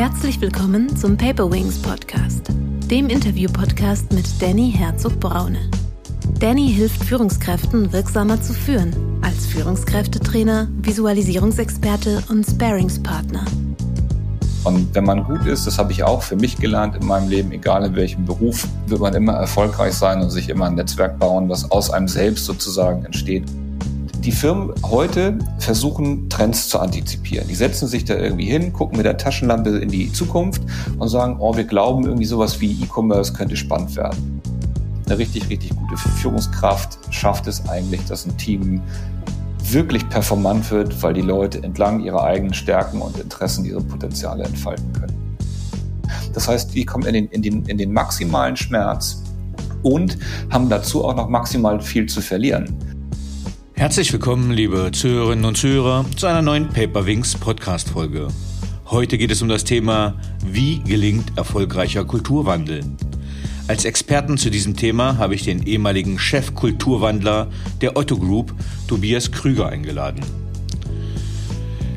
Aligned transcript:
Herzlich 0.00 0.40
willkommen 0.40 0.96
zum 0.96 1.18
Paper 1.18 1.52
Wings 1.52 1.76
Podcast, 1.76 2.46
dem 2.90 3.10
Interview-Podcast 3.10 4.10
mit 4.14 4.24
Danny 4.40 4.72
Herzog-Braune. 4.74 5.70
Danny 6.38 6.72
hilft 6.72 7.04
Führungskräften 7.04 7.92
wirksamer 7.92 8.40
zu 8.40 8.54
führen, 8.54 8.94
als 9.20 9.44
Führungskräftetrainer, 9.44 10.68
Visualisierungsexperte 10.80 12.22
und 12.30 12.46
Sparingspartner. 12.46 13.44
Und 14.64 14.94
wenn 14.94 15.04
man 15.04 15.22
gut 15.22 15.44
ist, 15.44 15.66
das 15.66 15.78
habe 15.78 15.92
ich 15.92 16.02
auch 16.02 16.22
für 16.22 16.36
mich 16.36 16.56
gelernt 16.56 16.96
in 16.96 17.06
meinem 17.06 17.28
Leben, 17.28 17.52
egal 17.52 17.84
in 17.84 17.94
welchem 17.94 18.24
Beruf, 18.24 18.66
wird 18.86 19.02
man 19.02 19.12
immer 19.12 19.34
erfolgreich 19.34 19.92
sein 19.92 20.22
und 20.22 20.30
sich 20.30 20.48
immer 20.48 20.64
ein 20.64 20.76
Netzwerk 20.76 21.18
bauen, 21.18 21.50
was 21.50 21.70
aus 21.70 21.90
einem 21.90 22.08
selbst 22.08 22.46
sozusagen 22.46 23.04
entsteht. 23.04 23.44
Die 24.22 24.32
Firmen 24.32 24.74
heute 24.82 25.38
versuchen, 25.58 26.28
Trends 26.28 26.68
zu 26.68 26.78
antizipieren. 26.78 27.48
Die 27.48 27.54
setzen 27.54 27.88
sich 27.88 28.04
da 28.04 28.16
irgendwie 28.16 28.44
hin, 28.44 28.70
gucken 28.70 28.98
mit 28.98 29.06
der 29.06 29.16
Taschenlampe 29.16 29.78
in 29.78 29.88
die 29.88 30.12
Zukunft 30.12 30.60
und 30.98 31.08
sagen, 31.08 31.36
oh, 31.38 31.56
wir 31.56 31.64
glauben 31.64 32.04
irgendwie 32.04 32.26
sowas 32.26 32.60
wie 32.60 32.72
E-Commerce 32.82 33.32
könnte 33.32 33.56
spannend 33.56 33.96
werden. 33.96 34.42
Eine 35.06 35.16
richtig, 35.16 35.48
richtig 35.48 35.70
gute 35.74 35.96
Führungskraft 35.96 36.98
schafft 37.08 37.46
es 37.46 37.66
eigentlich, 37.70 38.04
dass 38.04 38.26
ein 38.26 38.36
Team 38.36 38.82
wirklich 39.70 40.06
performant 40.10 40.70
wird, 40.70 41.02
weil 41.02 41.14
die 41.14 41.22
Leute 41.22 41.62
entlang 41.62 42.00
ihrer 42.00 42.22
eigenen 42.22 42.52
Stärken 42.52 43.00
und 43.00 43.18
Interessen 43.18 43.64
ihre 43.64 43.80
Potenziale 43.80 44.44
entfalten 44.44 44.92
können. 44.92 45.38
Das 46.34 46.46
heißt, 46.46 46.74
wir 46.74 46.84
kommen 46.84 47.06
in 47.06 47.14
den, 47.14 47.28
in 47.28 47.40
den, 47.40 47.64
in 47.64 47.78
den 47.78 47.90
maximalen 47.90 48.56
Schmerz 48.56 49.22
und 49.82 50.18
haben 50.50 50.68
dazu 50.68 51.06
auch 51.06 51.16
noch 51.16 51.30
maximal 51.30 51.80
viel 51.80 52.04
zu 52.04 52.20
verlieren. 52.20 52.76
Herzlich 53.80 54.12
willkommen, 54.12 54.50
liebe 54.50 54.90
Zuhörerinnen 54.92 55.46
und 55.46 55.56
Zuhörer, 55.56 56.04
zu 56.14 56.26
einer 56.26 56.42
neuen 56.42 56.68
Paper 56.68 57.06
Wings 57.06 57.34
Podcast 57.34 57.88
Folge. 57.88 58.28
Heute 58.84 59.16
geht 59.16 59.30
es 59.30 59.40
um 59.40 59.48
das 59.48 59.64
Thema, 59.64 60.20
wie 60.44 60.80
gelingt 60.80 61.38
erfolgreicher 61.38 62.04
Kulturwandel? 62.04 62.84
Als 63.68 63.86
Experten 63.86 64.36
zu 64.36 64.50
diesem 64.50 64.76
Thema 64.76 65.16
habe 65.16 65.34
ich 65.34 65.44
den 65.44 65.62
ehemaligen 65.62 66.18
Chef-Kulturwandler 66.18 67.48
der 67.80 67.96
Otto 67.96 68.18
Group, 68.18 68.52
Tobias 68.86 69.32
Krüger, 69.32 69.70
eingeladen. 69.70 70.20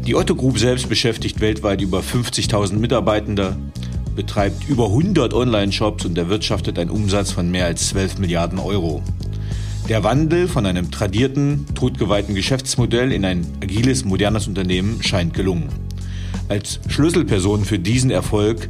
Die 0.08 0.16
Otto 0.16 0.36
Group 0.36 0.60
selbst 0.60 0.88
beschäftigt 0.88 1.42
weltweit 1.42 1.82
über 1.82 2.00
50.000 2.00 2.76
Mitarbeitende, 2.76 3.58
betreibt 4.16 4.70
über 4.70 4.86
100 4.86 5.34
Online-Shops 5.34 6.06
und 6.06 6.18
erwirtschaftet 6.18 6.80
einen 6.80 6.92
Umsatz 6.92 7.34
von 7.34 7.52
mehr 7.52 7.66
als 7.66 7.90
12 7.90 8.20
Milliarden 8.20 8.60
Euro. 8.60 9.04
Der 9.90 10.02
Wandel 10.02 10.48
von 10.48 10.66
einem 10.66 10.92
tradierten, 10.92 11.66
totgeweihten 11.76 12.36
Geschäftsmodell 12.36 13.12
in 13.12 13.26
ein 13.26 13.46
agiles, 13.62 14.06
modernes 14.06 14.48
Unternehmen 14.48 15.04
scheint 15.04 15.34
gelungen. 15.34 15.68
Als 16.48 16.80
Schlüsselperson 16.88 17.66
für 17.66 17.80
diesen 17.80 18.10
Erfolg 18.10 18.70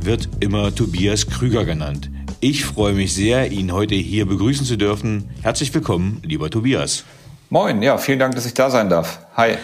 wird 0.00 0.28
immer 0.38 0.72
Tobias 0.72 1.26
Krüger 1.26 1.64
genannt. 1.64 2.10
Ich 2.38 2.64
freue 2.64 2.92
mich 2.92 3.12
sehr, 3.12 3.50
ihn 3.50 3.72
heute 3.72 3.96
hier 3.96 4.24
begrüßen 4.24 4.64
zu 4.64 4.76
dürfen. 4.76 5.30
Herzlich 5.42 5.74
willkommen, 5.74 6.22
lieber 6.24 6.48
Tobias. 6.48 7.04
Moin, 7.50 7.82
ja, 7.82 7.98
vielen 7.98 8.20
Dank, 8.20 8.36
dass 8.36 8.46
ich 8.46 8.54
da 8.54 8.70
sein 8.70 8.88
darf. 8.88 9.18
Hi. 9.36 9.56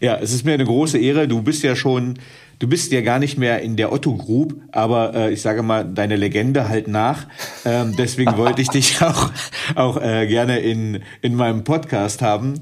Ja, 0.00 0.16
es 0.16 0.32
ist 0.32 0.46
mir 0.46 0.54
eine 0.54 0.64
große 0.64 0.98
Ehre. 0.98 1.28
Du 1.28 1.42
bist 1.42 1.62
ja 1.62 1.76
schon, 1.76 2.14
du 2.58 2.66
bist 2.66 2.90
ja 2.90 3.02
gar 3.02 3.18
nicht 3.18 3.36
mehr 3.36 3.60
in 3.60 3.76
der 3.76 3.92
Otto 3.92 4.16
Group, 4.16 4.56
aber 4.72 5.14
äh, 5.14 5.32
ich 5.32 5.42
sage 5.42 5.62
mal, 5.62 5.84
deine 5.84 6.16
Legende 6.16 6.70
halt 6.70 6.88
nach. 6.88 7.26
Ähm, 7.66 7.94
deswegen 7.98 8.38
wollte 8.38 8.62
ich 8.62 8.68
dich 8.68 9.02
auch, 9.02 9.30
auch 9.74 10.00
äh, 10.00 10.26
gerne 10.26 10.60
in, 10.60 11.00
in 11.20 11.34
meinem 11.34 11.64
Podcast 11.64 12.22
haben. 12.22 12.60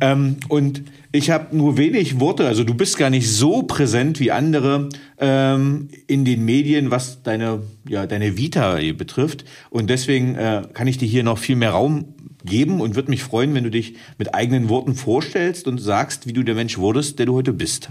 Ähm, 0.00 0.38
und 0.48 0.82
ich 1.12 1.30
habe 1.30 1.56
nur 1.56 1.76
wenig 1.76 2.18
Worte, 2.18 2.46
also 2.46 2.64
du 2.64 2.74
bist 2.74 2.98
gar 2.98 3.10
nicht 3.10 3.30
so 3.30 3.62
präsent 3.62 4.18
wie 4.18 4.32
andere 4.32 4.88
ähm, 5.18 5.90
in 6.08 6.24
den 6.24 6.44
Medien, 6.44 6.90
was 6.90 7.22
deine, 7.22 7.62
ja, 7.88 8.06
deine 8.06 8.36
Vita 8.36 8.78
betrifft. 8.96 9.44
Und 9.70 9.90
deswegen 9.90 10.34
äh, 10.34 10.62
kann 10.74 10.88
ich 10.88 10.98
dir 10.98 11.06
hier 11.06 11.22
noch 11.22 11.38
viel 11.38 11.56
mehr 11.56 11.70
Raum 11.70 12.14
geben 12.44 12.80
und 12.80 12.94
würde 12.94 13.10
mich 13.10 13.22
freuen, 13.22 13.54
wenn 13.54 13.64
du 13.64 13.70
dich 13.70 13.96
mit 14.18 14.34
eigenen 14.34 14.68
Worten 14.68 14.94
vorstellst 14.94 15.66
und 15.66 15.78
sagst, 15.78 16.26
wie 16.26 16.32
du 16.32 16.42
der 16.42 16.54
Mensch 16.54 16.78
wurdest, 16.78 17.18
der 17.18 17.26
du 17.26 17.34
heute 17.34 17.52
bist. 17.52 17.88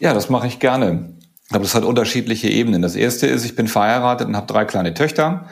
Ja, 0.00 0.14
das 0.14 0.30
mache 0.30 0.46
ich 0.46 0.58
gerne. 0.58 1.10
Aber 1.50 1.60
das 1.60 1.74
hat 1.74 1.84
unterschiedliche 1.84 2.48
Ebenen. 2.48 2.82
Das 2.82 2.94
erste 2.94 3.26
ist, 3.26 3.42
ich 3.46 3.56
bin 3.56 3.68
verheiratet 3.68 4.28
und 4.28 4.36
habe 4.36 4.46
drei 4.46 4.66
kleine 4.66 4.92
Töchter. 4.92 5.46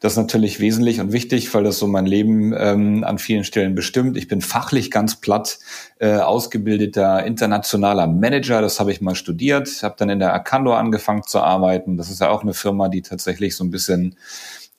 Das 0.00 0.12
ist 0.12 0.16
natürlich 0.16 0.60
wesentlich 0.60 0.98
und 0.98 1.12
wichtig, 1.12 1.52
weil 1.52 1.62
das 1.62 1.78
so 1.78 1.86
mein 1.86 2.06
Leben 2.06 2.54
ähm, 2.56 3.04
an 3.04 3.18
vielen 3.18 3.44
Stellen 3.44 3.74
bestimmt. 3.74 4.16
Ich 4.16 4.28
bin 4.28 4.40
fachlich 4.40 4.90
ganz 4.90 5.16
platt 5.16 5.58
äh, 5.98 6.14
ausgebildeter 6.14 7.26
internationaler 7.26 8.06
Manager. 8.06 8.62
Das 8.62 8.80
habe 8.80 8.92
ich 8.92 9.02
mal 9.02 9.14
studiert. 9.14 9.82
Habe 9.82 9.96
dann 9.98 10.08
in 10.08 10.20
der 10.20 10.32
Arcando 10.32 10.72
angefangen 10.72 11.24
zu 11.24 11.40
arbeiten. 11.40 11.98
Das 11.98 12.08
ist 12.08 12.22
ja 12.22 12.30
auch 12.30 12.42
eine 12.42 12.54
Firma, 12.54 12.88
die 12.88 13.02
tatsächlich 13.02 13.54
so 13.54 13.62
ein 13.62 13.70
bisschen 13.70 14.16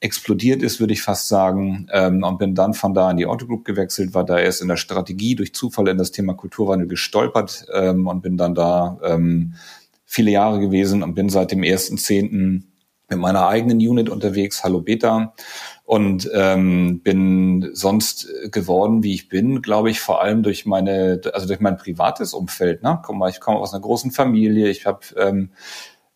explodiert 0.03 0.61
ist, 0.61 0.81
würde 0.81 0.93
ich 0.93 1.01
fast 1.01 1.29
sagen, 1.29 1.87
ähm, 1.91 2.23
und 2.23 2.37
bin 2.37 2.55
dann 2.55 2.73
von 2.73 2.93
da 2.93 3.09
in 3.09 3.17
die 3.17 3.25
Auto 3.25 3.47
Group 3.47 3.63
gewechselt, 3.63 4.13
war 4.13 4.25
da 4.25 4.37
erst 4.37 4.61
in 4.61 4.67
der 4.67 4.75
Strategie 4.75 5.35
durch 5.35 5.53
Zufall 5.53 5.87
in 5.87 5.97
das 5.97 6.11
Thema 6.11 6.33
Kulturwandel 6.33 6.87
gestolpert 6.87 7.65
ähm, 7.73 8.07
und 8.07 8.21
bin 8.21 8.35
dann 8.35 8.53
da 8.53 8.99
ähm, 9.03 9.53
viele 10.05 10.31
Jahre 10.31 10.59
gewesen 10.59 11.03
und 11.03 11.15
bin 11.15 11.29
seit 11.29 11.51
dem 11.51 11.63
ersten 11.63 11.97
Zehnten 11.97 12.73
mit 13.09 13.19
meiner 13.19 13.47
eigenen 13.47 13.77
Unit 13.77 14.09
unterwegs, 14.09 14.63
Hallo 14.63 14.81
Beta, 14.81 15.33
und 15.85 16.29
ähm, 16.33 17.01
bin 17.01 17.69
sonst 17.73 18.27
geworden, 18.51 19.03
wie 19.03 19.13
ich 19.13 19.29
bin, 19.29 19.61
glaube 19.61 19.89
ich, 19.89 20.01
vor 20.01 20.21
allem 20.21 20.43
durch 20.43 20.65
meine, 20.65 21.21
also 21.33 21.47
durch 21.47 21.59
mein 21.59 21.77
privates 21.77 22.33
Umfeld. 22.33 22.83
Ne? 22.83 22.99
Komm 23.05 23.19
mal, 23.19 23.29
ich 23.29 23.39
komme 23.39 23.59
aus 23.59 23.73
einer 23.73 23.81
großen 23.81 24.11
Familie, 24.11 24.69
ich 24.69 24.85
habe 24.85 24.99
ähm, 25.17 25.51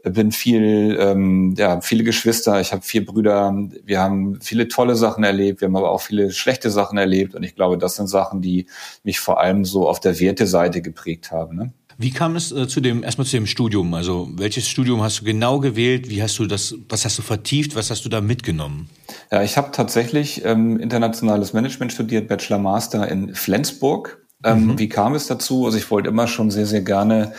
bin 0.10 0.32
viel, 0.32 0.98
ähm, 1.00 1.56
ja, 1.58 1.82
viele 1.82 2.04
Geschwister, 2.04 2.60
ich 2.62 2.72
habe 2.72 2.82
vier 2.82 3.06
Brüder, 3.06 3.54
wir 3.84 4.00
haben 4.00 4.40
viele 4.42 4.68
tolle 4.68 4.96
Sachen 4.96 5.24
erlebt, 5.24 5.62
wir 5.62 5.68
haben 5.68 5.76
aber 5.76 5.92
auch 5.92 6.02
viele 6.02 6.32
schlechte 6.32 6.70
Sachen 6.70 6.98
erlebt 6.98 7.36
und 7.36 7.44
ich 7.44 7.56
glaube, 7.56 7.78
das 7.78 7.96
sind 7.96 8.08
Sachen, 8.08 8.42
die 8.42 8.68
mich 9.04 9.20
vor 9.20 9.40
allem 9.40 9.66
so 9.66 9.88
auf 9.88 10.00
der 10.00 10.20
Werteseite 10.20 10.82
geprägt 10.82 11.32
haben. 11.32 11.56
Ne? 11.56 11.74
Wie 12.00 12.12
kam 12.12 12.36
es 12.36 12.52
äh, 12.52 12.68
zu 12.68 12.80
dem 12.80 13.04
erstmal 13.04 13.26
zu 13.26 13.38
dem 13.38 13.48
Studium? 13.48 13.94
Also 13.96 14.30
welches 14.36 14.68
Studium 14.68 15.02
hast 15.02 15.22
du 15.22 15.26
genau 15.26 15.60
gewählt? 15.60 16.10
Wie 16.10 16.22
hast 16.22 16.38
du 16.38 16.46
das? 16.46 16.76
Was 16.90 17.06
hast 17.06 17.18
du 17.18 17.24
vertieft? 17.24 17.76
Was 17.76 17.90
hast 17.90 18.06
du 18.06 18.10
da 18.10 18.22
mitgenommen? 18.22 18.88
Ja, 19.32 19.42
ich 19.42 19.58
habe 19.58 19.72
tatsächlich 19.72 20.46
ähm, 20.46 20.80
internationales 20.80 21.54
Management 21.54 21.92
studiert, 21.92 22.28
Bachelor 22.28 22.60
Master 22.60 23.08
in 23.10 23.34
Flensburg. 23.34 24.24
Ähm, 24.44 24.68
mhm. 24.68 24.80
Wie 24.80 24.90
kam 24.90 25.16
es 25.16 25.26
dazu? 25.26 25.66
Also 25.66 25.80
ich 25.80 25.90
wollte 25.90 26.10
immer 26.10 26.28
schon 26.28 26.52
sehr 26.52 26.68
sehr 26.68 26.82
gerne 26.82 27.34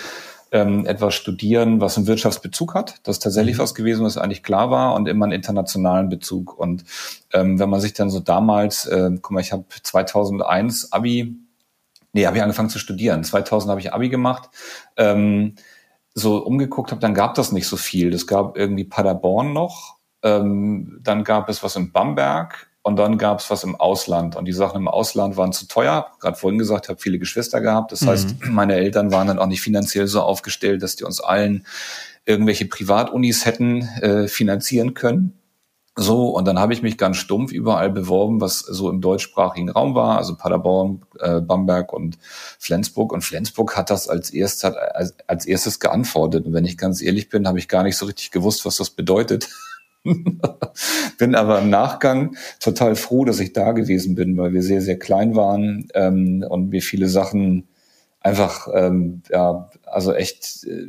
ähm, 0.53 0.87
etwas 0.87 1.15
studieren, 1.15 1.81
was 1.81 1.97
einen 1.97 2.07
Wirtschaftsbezug 2.07 2.75
hat. 2.75 3.01
Das 3.03 3.17
ist 3.17 3.23
tatsächlich 3.23 3.57
mhm. 3.57 3.63
was 3.63 3.75
gewesen, 3.75 4.05
was 4.05 4.17
eigentlich 4.17 4.43
klar 4.43 4.71
war 4.71 4.95
und 4.95 5.09
immer 5.09 5.25
einen 5.25 5.33
internationalen 5.33 6.09
Bezug. 6.09 6.59
Und 6.59 6.85
ähm, 7.33 7.59
wenn 7.59 7.71
man 7.71 7.81
sich 7.81 7.93
dann 7.93 8.11
so 8.11 8.21
damals, 8.21 8.87
äh, 8.87 9.11
guck 9.21 9.31
mal, 9.31 9.41
ich 9.41 9.53
habe 9.53 9.65
2001 9.83 10.93
Abi 10.93 11.37
Nee, 12.15 12.27
habe 12.27 12.39
ich 12.39 12.43
angefangen 12.43 12.71
zu 12.71 12.79
studieren. 12.79 13.23
2000 13.23 13.71
habe 13.71 13.81
ich 13.81 13.93
Abi 13.93 14.09
gemacht. 14.09 14.49
Ähm, 14.97 15.57
so 16.15 16.39
umgeguckt 16.39 16.91
habe, 16.91 17.01
dann 17.01 17.15
gab 17.15 17.35
das 17.35 17.53
nicht 17.53 17.67
so 17.67 17.77
viel. 17.77 18.11
Das 18.11 18.27
gab 18.27 18.57
irgendwie 18.57 18.85
Paderborn 18.85 19.53
noch, 19.53 19.99
ähm, 20.23 20.99
dann 21.03 21.23
gab 21.25 21.49
es 21.49 21.63
was 21.63 21.77
in 21.77 21.93
Bamberg 21.93 22.68
und 22.83 22.97
dann 22.97 23.19
gab 23.19 23.41
es 23.41 23.51
was 23.51 23.65
im 23.65 23.77
Ausland. 23.77 24.37
Und 24.37 24.47
die 24.47 24.53
Sachen 24.53 24.77
im 24.77 24.89
Ausland 24.89 25.37
waren 25.37 25.53
zu 25.53 25.67
teuer. 25.67 26.07
Gerade 26.21 26.37
vorhin 26.37 26.59
gesagt, 26.59 26.87
ich 26.87 26.89
habe 26.89 27.01
viele 27.01 27.19
Geschwister 27.19 27.61
gehabt. 27.61 27.93
Das 27.93 28.03
mhm. 28.03 28.09
heißt, 28.09 28.35
meine 28.47 28.75
Eltern 28.75 29.13
waren 29.13 29.27
dann 29.27 29.39
auch 29.39 29.47
nicht 29.47 29.61
finanziell 29.61 30.07
so 30.07 30.23
aufgestellt, 30.23 30.83
dass 30.83 30.97
die 30.97 31.05
uns 31.05 31.21
allen 31.21 31.67
irgendwelche 32.25 32.67
Privatunis 32.67 33.45
hätten 33.47 33.83
äh, 34.01 34.29
finanzieren 34.29 34.95
können. 34.95 35.39
So, 36.01 36.29
und 36.29 36.47
dann 36.47 36.61
habe 36.61 36.73
ich 36.73 36.81
mich 36.81 36.97
ganz 36.97 37.17
stumpf 37.17 37.51
überall 37.51 37.91
beworben, 37.91 38.41
was 38.41 38.61
so 38.61 38.89
im 38.89 39.01
deutschsprachigen 39.01 39.69
Raum 39.69 39.97
war, 39.97 40.17
also 40.17 40.37
Paderborn, 40.37 41.03
äh, 41.19 41.41
Bamberg 41.41 41.93
und 41.93 42.19
Flensburg. 42.61 43.13
Und 43.13 43.23
Flensburg 43.23 43.77
hat 43.77 43.91
das 43.91 44.09
als, 44.09 44.31
erst, 44.31 44.65
als, 44.65 45.17
als 45.27 45.45
erstes 45.45 45.81
geantwortet. 45.81 46.47
Und 46.47 46.53
wenn 46.53 46.65
ich 46.65 46.79
ganz 46.79 47.03
ehrlich 47.03 47.29
bin, 47.31 47.49
habe 47.49 47.59
ich 47.59 47.67
gar 47.67 47.83
nicht 47.83 47.97
so 47.97 48.07
richtig 48.07 48.31
gewusst, 48.31 48.65
was 48.65 48.77
das 48.77 48.91
bedeutet. 48.91 49.49
bin 51.19 51.35
aber 51.35 51.61
im 51.61 51.71
Nachgang 51.71 52.37
total 52.61 52.97
froh, 52.97 53.25
dass 53.25 53.41
ich 53.41 53.53
da 53.53 53.73
gewesen 53.73 54.15
bin, 54.15 54.37
weil 54.37 54.53
wir 54.53 54.63
sehr, 54.63 54.81
sehr 54.81 54.99
klein 54.99 55.35
waren 55.35 55.89
ähm, 55.95 56.45
und 56.49 56.73
wir 56.73 56.83
viele 56.83 57.09
Sachen 57.09 57.69
einfach 58.21 58.69
ähm, 58.75 59.23
ja 59.31 59.71
also 59.85 60.13
echt 60.13 60.67
äh, 60.67 60.89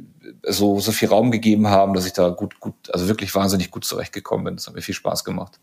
so 0.51 0.79
so 0.79 0.91
viel 0.91 1.09
Raum 1.09 1.31
gegeben 1.31 1.67
haben, 1.67 1.93
dass 1.93 2.05
ich 2.05 2.13
da 2.13 2.29
gut 2.29 2.59
gut 2.59 2.73
also 2.91 3.07
wirklich 3.07 3.33
wahnsinnig 3.35 3.71
gut 3.71 3.85
zurechtgekommen 3.85 4.45
bin. 4.45 4.55
Das 4.55 4.67
hat 4.67 4.75
mir 4.75 4.81
viel 4.81 4.95
Spaß 4.95 5.23
gemacht. 5.23 5.59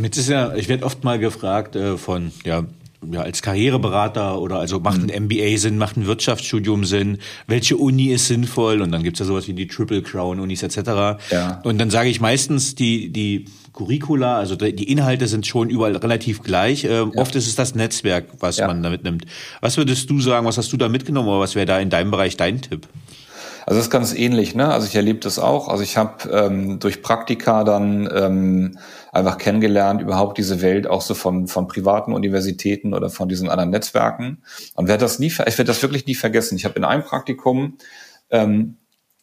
Jetzt 0.00 0.18
ist 0.18 0.28
ja, 0.28 0.54
ich 0.54 0.68
werde 0.68 0.84
oft 0.84 1.04
mal 1.04 1.18
gefragt 1.18 1.76
äh, 1.76 1.96
von 1.96 2.32
ja 2.44 2.64
ja, 3.10 3.22
als 3.22 3.42
Karriereberater 3.42 4.40
oder 4.40 4.58
also 4.58 4.80
macht 4.80 5.00
ein 5.00 5.24
MBA. 5.24 5.58
Sinn, 5.58 5.78
macht 5.78 5.96
ein 5.96 6.06
Wirtschaftsstudium 6.06 6.84
Sinn, 6.84 7.18
welche 7.46 7.76
Uni 7.76 8.06
ist 8.08 8.26
sinnvoll 8.26 8.82
und 8.82 8.92
dann 8.92 9.02
gibt's 9.02 9.20
ja 9.20 9.26
sowas 9.26 9.48
wie 9.48 9.52
die 9.52 9.66
Triple 9.66 10.02
Crown 10.02 10.40
Unis 10.40 10.62
etc. 10.62 11.20
Ja. 11.30 11.60
Und 11.64 11.78
dann 11.78 11.90
sage 11.90 12.08
ich 12.08 12.20
meistens, 12.20 12.74
die, 12.74 13.10
die 13.10 13.46
Curricula, 13.72 14.38
also 14.38 14.56
die 14.56 14.90
Inhalte 14.90 15.28
sind 15.28 15.46
schon 15.46 15.70
überall 15.70 15.96
relativ 15.96 16.42
gleich. 16.42 16.84
Äh, 16.84 16.94
ja. 16.94 17.10
Oft 17.16 17.34
ist 17.36 17.46
es 17.46 17.54
das 17.54 17.74
Netzwerk, 17.74 18.26
was 18.40 18.56
ja. 18.56 18.66
man 18.66 18.82
da 18.82 18.90
mitnimmt. 18.90 19.26
Was 19.60 19.76
würdest 19.76 20.10
du 20.10 20.20
sagen, 20.20 20.46
was 20.46 20.58
hast 20.58 20.72
du 20.72 20.76
da 20.76 20.88
mitgenommen 20.88 21.28
oder 21.28 21.40
was 21.40 21.54
wäre 21.54 21.66
da 21.66 21.78
in 21.78 21.90
deinem 21.90 22.10
Bereich 22.10 22.36
dein 22.36 22.60
Tipp? 22.60 22.88
Also 23.66 23.80
es 23.80 23.86
ist 23.86 23.90
ganz 23.90 24.14
ähnlich, 24.14 24.54
ne? 24.54 24.68
Also 24.68 24.86
ich 24.86 24.94
erlebe 24.94 25.18
das 25.18 25.40
auch. 25.40 25.68
Also 25.68 25.82
ich 25.82 25.96
habe 25.96 26.30
ähm, 26.30 26.78
durch 26.78 27.02
Praktika 27.02 27.64
dann 27.64 28.08
ähm, 28.14 28.78
einfach 29.16 29.38
kennengelernt, 29.38 30.00
überhaupt 30.00 30.38
diese 30.38 30.62
Welt 30.62 30.86
auch 30.86 31.00
so 31.00 31.14
von, 31.14 31.46
von 31.46 31.66
privaten 31.66 32.12
Universitäten 32.12 32.94
oder 32.94 33.10
von 33.10 33.28
diesen 33.28 33.48
anderen 33.48 33.70
Netzwerken. 33.70 34.42
Und 34.74 34.88
werde 34.88 35.00
das 35.00 35.18
nie, 35.18 35.26
ich 35.26 35.38
werde 35.38 35.64
das 35.64 35.82
wirklich 35.82 36.06
nie 36.06 36.14
vergessen. 36.14 36.56
Ich 36.56 36.64
habe 36.64 36.76
in 36.76 36.84
einem 36.84 37.02
Praktikum 37.02 37.78
ähm, 38.30 38.76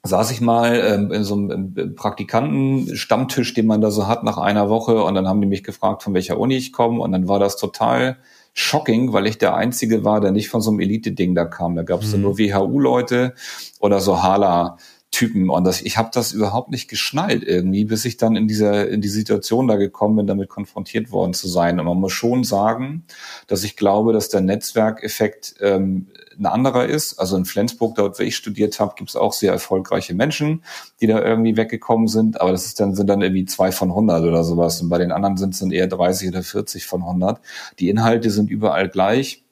saß 0.04 0.31
ich 0.31 0.42
mal 0.42 0.75
ähm, 0.75 1.12
in 1.12 1.24
so 1.24 1.36
einem 1.36 1.95
Praktikanten-Stammtisch, 1.95 3.54
den 3.54 3.68
man 3.68 3.80
da 3.80 3.90
so 3.90 4.07
hat 4.07 4.24
nach 4.24 4.38
einer 4.38 4.69
Woche 4.69 5.01
und 5.04 5.16
dann 5.16 5.28
haben 5.28 5.40
die 5.40 5.48
mich 5.48 5.63
gefragt, 5.63 6.04
von 6.04 6.13
welcher 6.13 6.38
Uni 6.38 6.56
ich 6.57 6.74
komme 6.74 7.00
und 7.00 7.13
dann 7.13 7.28
war 7.28 7.40
das 7.40 7.56
total 7.56 8.18
shocking, 8.54 9.13
weil 9.13 9.25
ich 9.28 9.38
der 9.38 9.56
Einzige 9.56 10.04
war, 10.04 10.22
der 10.22 10.31
nicht 10.31 10.50
von 10.50 10.62
so 10.62 10.72
einem 10.72 10.81
Elite-Ding 10.81 11.36
da 11.36 11.45
kam. 11.45 11.75
Da 11.75 11.84
gab 11.84 12.01
es 12.01 12.16
mhm. 12.16 12.22
nur 12.22 12.38
WHU-Leute 12.38 13.34
oder 13.80 14.00
so 14.00 14.22
Hala. 14.22 14.78
Typen 15.13 15.50
und 15.50 15.63
das, 15.63 15.81
ich 15.81 15.98
habe 15.98 16.10
das 16.12 16.31
überhaupt 16.33 16.71
nicht 16.71 16.89
geschnallt 16.89 17.44
irgendwie, 17.44 17.86
bis 17.86 18.04
ich 18.04 18.18
dann 18.18 18.36
in 18.36 18.48
dieser 18.48 18.89
in 18.89 19.00
die 19.00 19.07
Situation 19.07 19.68
da 19.68 19.75
gekommen 19.75 20.18
bin, 20.18 20.27
damit 20.27 20.50
konfrontiert 20.50 21.12
worden 21.12 21.33
zu 21.33 21.48
sein. 21.48 21.80
Und 21.80 21.86
man 21.86 22.00
muss 22.00 22.13
schon 22.13 22.44
sagen, 22.44 23.06
dass 23.48 23.63
ich 23.63 23.77
glaube, 23.77 24.12
dass 24.12 24.30
der 24.30 24.42
Netzwerkeffekt 24.42 25.56
ähm, 25.62 26.07
ein 26.38 26.48
anderer 26.48 26.88
ist. 26.88 27.19
Also 27.19 27.38
in 27.38 27.45
Flensburg, 27.45 27.95
dort 27.95 28.19
wo 28.19 28.24
ich 28.24 28.36
studiert 28.36 28.80
habe, 28.80 28.95
gibt 28.98 29.12
es 29.12 29.15
auch 29.15 29.33
sehr 29.33 29.51
erfolgreiche 29.54 30.15
Menschen, 30.15 30.63
die 31.00 31.07
da 31.07 31.24
irgendwie 31.24 31.56
weggekommen 31.56 32.07
sind. 32.07 32.42
Aber 32.42 32.51
das 32.51 32.66
ist 32.66 32.80
dann 32.80 32.95
sind 32.95 33.07
dann 33.07 33.21
irgendwie 33.21 33.45
zwei 33.45 33.71
von 33.71 33.89
100 33.89 34.24
oder 34.24 34.44
sowas. 34.44 34.81
Und 34.81 34.89
bei 34.89 34.98
den 34.98 35.12
anderen 35.12 35.38
sind 35.38 35.54
es 35.54 35.59
dann 35.59 35.71
eher 35.71 35.88
30 35.88 36.30
oder 36.30 36.42
40 36.42 36.86
von 36.86 37.01
100. 37.01 37.39
Die 37.80 37.89
Inhalte 37.89 38.31
sind 38.31 38.50
überall 38.50 38.89
gleich. 38.89 39.44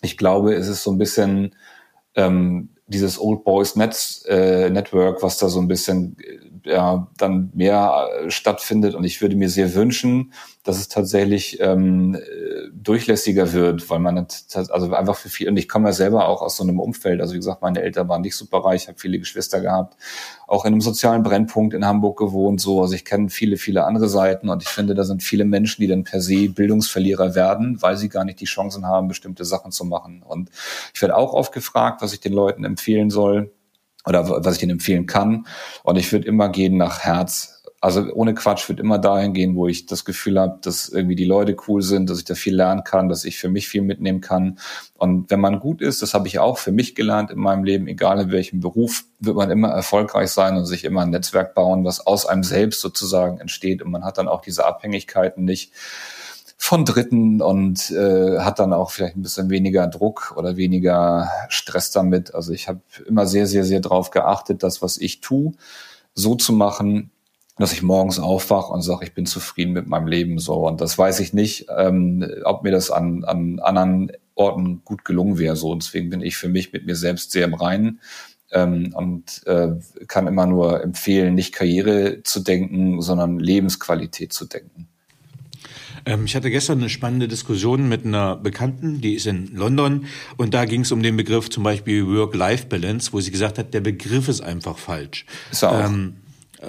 Ich 0.00 0.16
glaube, 0.16 0.54
es 0.54 0.66
ist 0.66 0.82
so 0.82 0.90
ein 0.90 0.98
bisschen 0.98 1.54
ähm, 2.14 2.70
dieses 2.90 3.20
Old 3.20 3.44
Boys 3.44 3.76
Netz, 3.76 4.24
äh, 4.26 4.68
Network, 4.68 5.22
was 5.22 5.38
da 5.38 5.48
so 5.48 5.60
ein 5.60 5.68
bisschen 5.68 6.16
äh, 6.18 6.49
ja, 6.64 7.08
dann 7.16 7.50
mehr 7.54 8.08
äh, 8.24 8.30
stattfindet. 8.30 8.94
Und 8.94 9.04
ich 9.04 9.20
würde 9.20 9.36
mir 9.36 9.48
sehr 9.48 9.74
wünschen, 9.74 10.32
dass 10.62 10.78
es 10.78 10.88
tatsächlich 10.88 11.58
ähm, 11.60 12.18
durchlässiger 12.74 13.52
wird, 13.54 13.88
weil 13.88 13.98
man 13.98 14.26
also 14.54 14.94
einfach 14.94 15.16
für 15.16 15.30
viel, 15.30 15.48
und 15.48 15.56
ich 15.56 15.68
komme 15.68 15.88
ja 15.88 15.92
selber 15.92 16.28
auch 16.28 16.42
aus 16.42 16.56
so 16.56 16.62
einem 16.62 16.78
Umfeld, 16.78 17.20
also 17.20 17.32
wie 17.32 17.38
gesagt, 17.38 17.62
meine 17.62 17.80
Eltern 17.80 18.08
waren 18.08 18.20
nicht 18.20 18.36
super 18.36 18.58
reich, 18.58 18.86
habe 18.86 18.98
viele 18.98 19.18
Geschwister 19.18 19.60
gehabt, 19.60 19.96
auch 20.46 20.66
in 20.66 20.72
einem 20.72 20.82
sozialen 20.82 21.22
Brennpunkt 21.22 21.72
in 21.72 21.86
Hamburg 21.86 22.18
gewohnt, 22.18 22.60
so, 22.60 22.82
also 22.82 22.94
ich 22.94 23.06
kenne 23.06 23.30
viele, 23.30 23.56
viele 23.56 23.84
andere 23.84 24.08
Seiten 24.08 24.50
und 24.50 24.62
ich 24.62 24.68
finde, 24.68 24.94
da 24.94 25.04
sind 25.04 25.22
viele 25.22 25.46
Menschen, 25.46 25.80
die 25.80 25.88
dann 25.88 26.04
per 26.04 26.20
se 26.20 26.50
Bildungsverlierer 26.50 27.34
werden, 27.34 27.80
weil 27.80 27.96
sie 27.96 28.10
gar 28.10 28.24
nicht 28.24 28.40
die 28.40 28.44
Chancen 28.44 28.86
haben, 28.86 29.08
bestimmte 29.08 29.46
Sachen 29.46 29.72
zu 29.72 29.86
machen. 29.86 30.22
Und 30.22 30.50
ich 30.94 31.00
werde 31.00 31.16
auch 31.16 31.32
oft 31.32 31.52
gefragt, 31.52 32.02
was 32.02 32.12
ich 32.12 32.20
den 32.20 32.34
Leuten 32.34 32.64
empfehlen 32.64 33.08
soll 33.08 33.50
oder 34.06 34.44
was 34.44 34.56
ich 34.56 34.62
ihnen 34.62 34.72
empfehlen 34.72 35.06
kann. 35.06 35.46
Und 35.82 35.96
ich 35.96 36.10
würde 36.12 36.26
immer 36.26 36.48
gehen 36.48 36.76
nach 36.76 37.00
Herz 37.00 37.60
also 37.82 38.12
ohne 38.12 38.34
Quatsch 38.34 38.68
wird 38.68 38.78
immer 38.78 38.98
dahin 38.98 39.32
gehen, 39.32 39.56
wo 39.56 39.66
ich 39.66 39.86
das 39.86 40.04
Gefühl 40.04 40.38
habe, 40.38 40.58
dass 40.60 40.90
irgendwie 40.90 41.16
die 41.16 41.24
Leute 41.24 41.56
cool 41.66 41.80
sind, 41.80 42.10
dass 42.10 42.18
ich 42.18 42.26
da 42.26 42.34
viel 42.34 42.54
lernen 42.54 42.84
kann, 42.84 43.08
dass 43.08 43.24
ich 43.24 43.38
für 43.38 43.48
mich 43.48 43.68
viel 43.68 43.80
mitnehmen 43.80 44.20
kann. 44.20 44.58
Und 44.98 45.30
wenn 45.30 45.40
man 45.40 45.60
gut 45.60 45.80
ist, 45.80 46.02
das 46.02 46.12
habe 46.12 46.28
ich 46.28 46.38
auch 46.38 46.58
für 46.58 46.72
mich 46.72 46.94
gelernt 46.94 47.30
in 47.30 47.38
meinem 47.38 47.64
Leben, 47.64 47.86
egal 47.86 48.20
in 48.20 48.30
welchem 48.30 48.60
Beruf, 48.60 49.04
wird 49.18 49.34
man 49.34 49.50
immer 49.50 49.68
erfolgreich 49.68 50.30
sein 50.30 50.58
und 50.58 50.66
sich 50.66 50.84
immer 50.84 51.02
ein 51.02 51.10
Netzwerk 51.10 51.54
bauen, 51.54 51.84
was 51.84 52.06
aus 52.06 52.26
einem 52.26 52.42
selbst 52.42 52.82
sozusagen 52.82 53.38
entsteht. 53.38 53.80
Und 53.80 53.90
man 53.90 54.04
hat 54.04 54.18
dann 54.18 54.28
auch 54.28 54.42
diese 54.42 54.66
Abhängigkeiten 54.66 55.44
nicht 55.44 55.72
von 56.62 56.84
Dritten 56.84 57.40
und 57.40 57.90
äh, 57.90 58.40
hat 58.40 58.58
dann 58.58 58.74
auch 58.74 58.90
vielleicht 58.90 59.16
ein 59.16 59.22
bisschen 59.22 59.48
weniger 59.48 59.86
Druck 59.86 60.34
oder 60.36 60.58
weniger 60.58 61.30
Stress 61.48 61.90
damit. 61.90 62.34
Also 62.34 62.52
ich 62.52 62.68
habe 62.68 62.82
immer 63.08 63.26
sehr, 63.26 63.46
sehr, 63.46 63.64
sehr 63.64 63.80
darauf 63.80 64.10
geachtet, 64.10 64.62
das, 64.62 64.82
was 64.82 64.98
ich 64.98 65.22
tue, 65.22 65.52
so 66.12 66.34
zu 66.34 66.52
machen, 66.52 67.12
dass 67.56 67.72
ich 67.72 67.82
morgens 67.82 68.18
aufwache 68.18 68.74
und 68.74 68.82
sage, 68.82 69.06
ich 69.06 69.14
bin 69.14 69.24
zufrieden 69.24 69.72
mit 69.72 69.86
meinem 69.86 70.06
Leben 70.06 70.38
so. 70.38 70.68
Und 70.68 70.82
das 70.82 70.98
weiß 70.98 71.20
ich 71.20 71.32
nicht, 71.32 71.68
ähm, 71.74 72.30
ob 72.44 72.62
mir 72.62 72.72
das 72.72 72.90
an, 72.90 73.24
an 73.24 73.58
anderen 73.60 74.12
Orten 74.34 74.82
gut 74.84 75.06
gelungen 75.06 75.38
wäre. 75.38 75.56
So. 75.56 75.70
Und 75.70 75.82
deswegen 75.82 76.10
bin 76.10 76.20
ich 76.20 76.36
für 76.36 76.50
mich 76.50 76.74
mit 76.74 76.84
mir 76.84 76.94
selbst 76.94 77.32
sehr 77.32 77.46
im 77.46 77.54
Reinen. 77.54 78.00
Ähm, 78.52 78.92
und 78.94 79.46
äh, 79.46 79.70
kann 80.08 80.26
immer 80.26 80.44
nur 80.44 80.82
empfehlen, 80.82 81.34
nicht 81.34 81.54
Karriere 81.54 82.22
zu 82.22 82.40
denken, 82.40 83.00
sondern 83.00 83.38
Lebensqualität 83.38 84.34
zu 84.34 84.44
denken. 84.44 84.90
Ähm, 86.06 86.24
ich 86.24 86.36
hatte 86.36 86.50
gestern 86.50 86.78
eine 86.78 86.88
spannende 86.88 87.28
Diskussion 87.28 87.88
mit 87.88 88.04
einer 88.04 88.36
Bekannten, 88.36 89.00
die 89.00 89.14
ist 89.14 89.26
in 89.26 89.54
London 89.54 90.06
und 90.36 90.54
da 90.54 90.64
ging 90.64 90.82
es 90.82 90.92
um 90.92 91.02
den 91.02 91.16
Begriff 91.16 91.50
zum 91.50 91.62
Beispiel 91.62 92.06
Work-Life-Balance, 92.06 93.12
wo 93.12 93.20
sie 93.20 93.30
gesagt 93.30 93.58
hat, 93.58 93.74
der 93.74 93.80
Begriff 93.80 94.28
ist 94.28 94.40
einfach 94.40 94.78
falsch. 94.78 95.26
Ist 95.50 95.64
auch. 95.64 95.84
Ähm, 95.84 96.14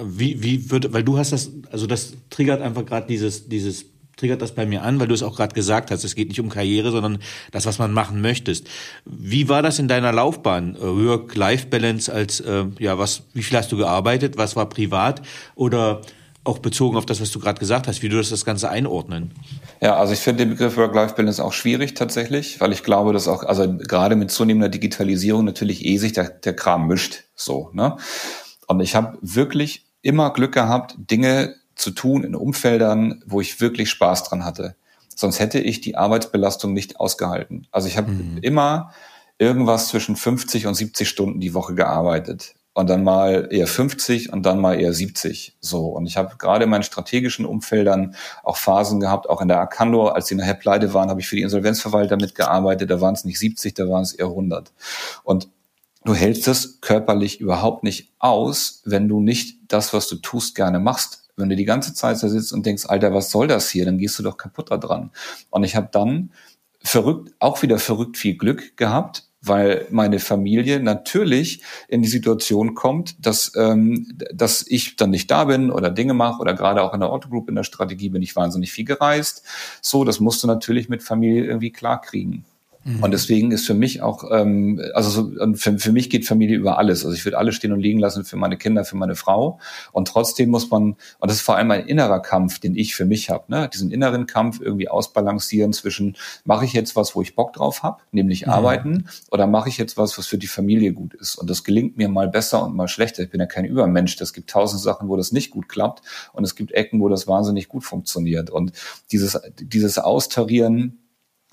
wie, 0.02 0.42
wie 0.42 0.70
wird, 0.70 0.92
weil 0.92 1.04
du 1.04 1.18
hast 1.18 1.32
das, 1.32 1.50
also 1.70 1.86
das 1.86 2.14
triggert 2.30 2.62
einfach 2.62 2.86
gerade 2.86 3.06
dieses, 3.06 3.48
dieses, 3.48 3.86
triggert 4.16 4.40
das 4.40 4.52
bei 4.52 4.66
mir 4.66 4.82
an, 4.82 5.00
weil 5.00 5.08
du 5.08 5.14
es 5.14 5.22
auch 5.22 5.36
gerade 5.36 5.54
gesagt 5.54 5.90
hast, 5.90 6.04
es 6.04 6.14
geht 6.14 6.28
nicht 6.28 6.40
um 6.40 6.48
Karriere, 6.48 6.90
sondern 6.90 7.18
das, 7.50 7.66
was 7.66 7.78
man 7.78 7.92
machen 7.92 8.20
möchtest. 8.20 8.68
Wie 9.04 9.48
war 9.48 9.62
das 9.62 9.78
in 9.78 9.88
deiner 9.88 10.12
Laufbahn? 10.12 10.76
Work-Life-Balance 10.78 12.12
als, 12.12 12.40
äh, 12.40 12.66
ja, 12.78 12.98
was, 12.98 13.24
wie 13.34 13.42
viel 13.42 13.58
hast 13.58 13.72
du 13.72 13.76
gearbeitet? 13.76 14.36
Was 14.36 14.54
war 14.54 14.68
privat? 14.68 15.22
Oder 15.54 16.02
auch 16.44 16.58
bezogen 16.58 16.96
auf 16.96 17.06
das, 17.06 17.20
was 17.20 17.30
du 17.30 17.38
gerade 17.38 17.60
gesagt 17.60 17.86
hast, 17.86 18.02
wie 18.02 18.08
du 18.08 18.16
das, 18.16 18.30
das 18.30 18.44
Ganze 18.44 18.68
einordnen? 18.68 19.32
Ja, 19.80 19.96
also 19.96 20.12
ich 20.12 20.18
finde 20.18 20.44
den 20.44 20.50
Begriff 20.50 20.76
Work-Life-Balance 20.76 21.42
auch 21.42 21.52
schwierig 21.52 21.94
tatsächlich, 21.94 22.60
weil 22.60 22.72
ich 22.72 22.82
glaube, 22.82 23.12
dass 23.12 23.28
auch, 23.28 23.44
also 23.44 23.76
gerade 23.76 24.16
mit 24.16 24.30
zunehmender 24.30 24.68
Digitalisierung 24.68 25.44
natürlich 25.44 25.84
eh 25.84 25.98
sich 25.98 26.12
der, 26.12 26.30
der 26.30 26.56
Kram 26.56 26.88
mischt, 26.88 27.24
so, 27.34 27.70
ne? 27.72 27.96
Und 28.66 28.80
ich 28.80 28.94
habe 28.94 29.18
wirklich 29.20 29.86
immer 30.02 30.32
Glück 30.32 30.52
gehabt, 30.52 30.94
Dinge 30.98 31.54
zu 31.74 31.90
tun 31.90 32.24
in 32.24 32.34
Umfeldern, 32.34 33.22
wo 33.26 33.40
ich 33.40 33.60
wirklich 33.60 33.90
Spaß 33.90 34.24
dran 34.24 34.44
hatte. 34.44 34.76
Sonst 35.14 35.40
hätte 35.40 35.60
ich 35.60 35.80
die 35.80 35.96
Arbeitsbelastung 35.96 36.72
nicht 36.72 36.98
ausgehalten. 36.98 37.66
Also 37.70 37.86
ich 37.86 37.96
habe 37.96 38.10
mhm. 38.10 38.38
immer 38.40 38.92
irgendwas 39.38 39.88
zwischen 39.88 40.16
50 40.16 40.66
und 40.66 40.74
70 40.74 41.08
Stunden 41.08 41.40
die 41.40 41.54
Woche 41.54 41.74
gearbeitet 41.74 42.54
und 42.74 42.88
dann 42.88 43.04
mal 43.04 43.48
eher 43.50 43.66
50 43.66 44.32
und 44.32 44.46
dann 44.46 44.58
mal 44.58 44.80
eher 44.80 44.92
70. 44.92 45.56
So. 45.60 45.88
Und 45.88 46.06
ich 46.06 46.16
habe 46.16 46.36
gerade 46.36 46.64
in 46.64 46.70
meinen 46.70 46.82
strategischen 46.82 47.44
Umfeldern 47.44 48.14
auch 48.42 48.56
Phasen 48.56 49.00
gehabt, 49.00 49.28
auch 49.28 49.42
in 49.42 49.48
der 49.48 49.60
Arcando, 49.60 50.08
als 50.08 50.26
die 50.26 50.34
nachher 50.34 50.54
pleite 50.54 50.94
waren, 50.94 51.10
habe 51.10 51.20
ich 51.20 51.28
für 51.28 51.36
die 51.36 51.42
Insolvenzverwalter 51.42 52.16
mitgearbeitet. 52.16 52.90
Da 52.90 53.00
waren 53.00 53.14
es 53.14 53.24
nicht 53.24 53.38
70, 53.38 53.74
da 53.74 53.88
waren 53.88 54.02
es 54.02 54.14
eher 54.14 54.26
100. 54.26 54.72
Und 55.22 55.48
du 56.04 56.14
hältst 56.14 56.48
es 56.48 56.80
körperlich 56.80 57.40
überhaupt 57.40 57.84
nicht 57.84 58.12
aus, 58.18 58.82
wenn 58.84 59.08
du 59.08 59.20
nicht 59.20 59.58
das, 59.68 59.92
was 59.92 60.08
du 60.08 60.16
tust, 60.16 60.54
gerne 60.54 60.80
machst. 60.80 61.28
Wenn 61.36 61.48
du 61.48 61.56
die 61.56 61.64
ganze 61.64 61.94
Zeit 61.94 62.22
da 62.22 62.28
sitzt 62.28 62.52
und 62.52 62.64
denkst, 62.64 62.86
Alter, 62.86 63.12
was 63.14 63.30
soll 63.30 63.48
das 63.48 63.70
hier? 63.70 63.84
Dann 63.84 63.98
gehst 63.98 64.18
du 64.18 64.22
doch 64.22 64.36
kaputt 64.36 64.70
da 64.70 64.76
dran. 64.78 65.10
Und 65.50 65.64
ich 65.64 65.76
habe 65.76 65.88
dann 65.90 66.30
verrückt, 66.82 67.32
auch 67.38 67.62
wieder 67.62 67.78
verrückt 67.78 68.16
viel 68.16 68.36
Glück 68.36 68.76
gehabt, 68.76 69.28
weil 69.42 69.86
meine 69.90 70.20
Familie 70.20 70.80
natürlich 70.80 71.62
in 71.88 72.02
die 72.02 72.08
Situation 72.08 72.74
kommt, 72.74 73.26
dass, 73.26 73.52
ähm, 73.56 74.08
dass 74.32 74.64
ich 74.66 74.96
dann 74.96 75.10
nicht 75.10 75.30
da 75.30 75.44
bin 75.44 75.70
oder 75.70 75.90
Dinge 75.90 76.14
mache 76.14 76.40
oder 76.40 76.54
gerade 76.54 76.82
auch 76.82 76.94
in 76.94 77.00
der 77.00 77.10
Autogroup 77.10 77.48
in 77.48 77.56
der 77.56 77.64
Strategie 77.64 78.08
bin 78.08 78.22
ich 78.22 78.36
wahnsinnig 78.36 78.72
viel 78.72 78.84
gereist. 78.84 79.42
So, 79.80 80.04
das 80.04 80.20
musst 80.20 80.42
du 80.42 80.46
natürlich 80.46 80.88
mit 80.88 81.02
Familie 81.02 81.44
irgendwie 81.44 81.72
klarkriegen. 81.72 82.44
Mhm. 82.84 83.02
Und 83.02 83.10
deswegen 83.12 83.52
ist 83.52 83.66
für 83.66 83.74
mich 83.74 84.02
auch, 84.02 84.24
ähm, 84.32 84.80
also 84.94 85.10
so, 85.10 85.54
für, 85.54 85.78
für 85.78 85.92
mich 85.92 86.10
geht 86.10 86.26
Familie 86.26 86.56
über 86.56 86.78
alles. 86.78 87.04
Also 87.04 87.16
ich 87.16 87.24
würde 87.24 87.38
alles 87.38 87.54
stehen 87.54 87.72
und 87.72 87.80
liegen 87.80 87.98
lassen 87.98 88.24
für 88.24 88.36
meine 88.36 88.56
Kinder, 88.56 88.84
für 88.84 88.96
meine 88.96 89.14
Frau. 89.14 89.58
Und 89.92 90.08
trotzdem 90.08 90.50
muss 90.50 90.70
man, 90.70 90.96
und 91.18 91.30
das 91.30 91.36
ist 91.36 91.42
vor 91.42 91.56
allem 91.56 91.70
ein 91.70 91.86
innerer 91.86 92.20
Kampf, 92.20 92.58
den 92.58 92.74
ich 92.74 92.94
für 92.94 93.04
mich 93.04 93.30
habe, 93.30 93.44
ne? 93.48 93.68
diesen 93.72 93.90
inneren 93.90 94.26
Kampf 94.26 94.60
irgendwie 94.60 94.88
ausbalancieren 94.88 95.72
zwischen, 95.72 96.16
mache 96.44 96.64
ich 96.64 96.72
jetzt 96.72 96.96
was, 96.96 97.14
wo 97.14 97.22
ich 97.22 97.34
Bock 97.34 97.52
drauf 97.52 97.82
habe, 97.82 98.02
nämlich 98.10 98.46
mhm. 98.46 98.52
arbeiten, 98.52 99.04
oder 99.30 99.46
mache 99.46 99.68
ich 99.68 99.78
jetzt 99.78 99.96
was, 99.96 100.18
was 100.18 100.26
für 100.26 100.38
die 100.38 100.46
Familie 100.46 100.92
gut 100.92 101.14
ist. 101.14 101.36
Und 101.36 101.48
das 101.48 101.64
gelingt 101.64 101.96
mir 101.96 102.08
mal 102.08 102.28
besser 102.28 102.64
und 102.64 102.74
mal 102.74 102.88
schlechter. 102.88 103.22
Ich 103.22 103.30
bin 103.30 103.40
ja 103.40 103.46
kein 103.46 103.64
Übermensch. 103.64 104.20
Es 104.20 104.32
gibt 104.32 104.50
tausend 104.50 104.80
Sachen, 104.80 105.08
wo 105.08 105.16
das 105.16 105.32
nicht 105.32 105.50
gut 105.50 105.68
klappt. 105.68 106.02
Und 106.32 106.44
es 106.44 106.54
gibt 106.54 106.72
Ecken, 106.72 107.00
wo 107.00 107.08
das 107.08 107.26
wahnsinnig 107.26 107.68
gut 107.68 107.84
funktioniert. 107.84 108.50
Und 108.50 108.72
dieses, 109.10 109.38
dieses 109.60 109.98
Austarieren, 109.98 111.01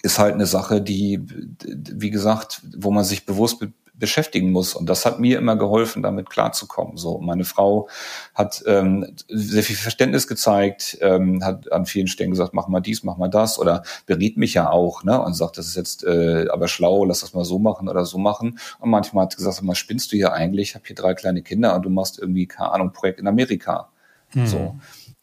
ist 0.01 0.20
halt 0.20 0.34
eine 0.34 0.46
Sache, 0.46 0.82
die, 0.82 1.22
wie 1.65 2.10
gesagt, 2.10 2.62
wo 2.77 2.91
man 2.91 3.03
sich 3.03 3.25
bewusst 3.25 3.60
be 3.60 3.72
beschäftigen 4.00 4.51
muss. 4.51 4.75
Und 4.75 4.88
das 4.88 5.06
hat 5.06 5.20
mir 5.20 5.38
immer 5.38 5.58
geholfen, 5.58 6.01
damit 6.01 6.29
klarzukommen. 6.29 6.98
So, 6.98 7.20
meine 7.20 7.44
Frau 7.44 7.89
hat 8.34 8.63
ähm, 8.65 9.13
sehr 9.27 9.62
viel 9.62 9.75
Verständnis 9.75 10.27
gezeigt, 10.27 10.98
ähm, 11.01 11.44
hat 11.44 11.72
an 11.72 11.86
vielen 11.86 12.08
Stellen 12.08 12.32
gesagt, 12.32 12.53
mach 12.53 12.70
mal 12.70 12.79
dies, 12.79 13.03
mach 13.03 13.18
mal 13.18 13.27
das, 13.27 13.60
oder 13.60 13.84
berät 14.06 14.38
mich 14.38 14.53
ja 14.53 14.70
auch, 14.70 15.03
ne, 15.03 15.22
und 15.22 15.34
sagt, 15.34 15.58
das 15.58 15.68
ist 15.68 15.75
jetzt 15.75 16.06
äh, 16.06 16.48
aber 16.50 16.68
schlau, 16.68 17.03
lass 17.06 17.20
das 17.20 17.34
mal 17.34 17.44
so 17.44 17.60
machen 17.60 17.89
oder 17.89 18.06
so 18.06 18.18
machen. 18.18 18.58
Und 18.79 18.89
manchmal 18.89 19.25
hat 19.25 19.34
sie 19.34 19.38
gesagt, 19.38 19.62
mal 19.62 19.75
spinnst 19.75 20.12
du 20.12 20.15
hier 20.15 20.32
eigentlich? 20.32 20.70
Ich 20.70 20.75
habe 20.75 20.86
hier 20.88 20.96
drei 20.96 21.13
kleine 21.13 21.41
Kinder 21.41 21.75
und 21.75 21.84
du 21.84 21.89
machst 21.89 22.20
irgendwie, 22.20 22.48
keine 22.48 22.72
Ahnung, 22.72 22.94
Projekt 22.94 23.20
in 23.20 23.27
Amerika. 23.27 23.89
Hm. 24.29 24.48
So. 24.48 24.75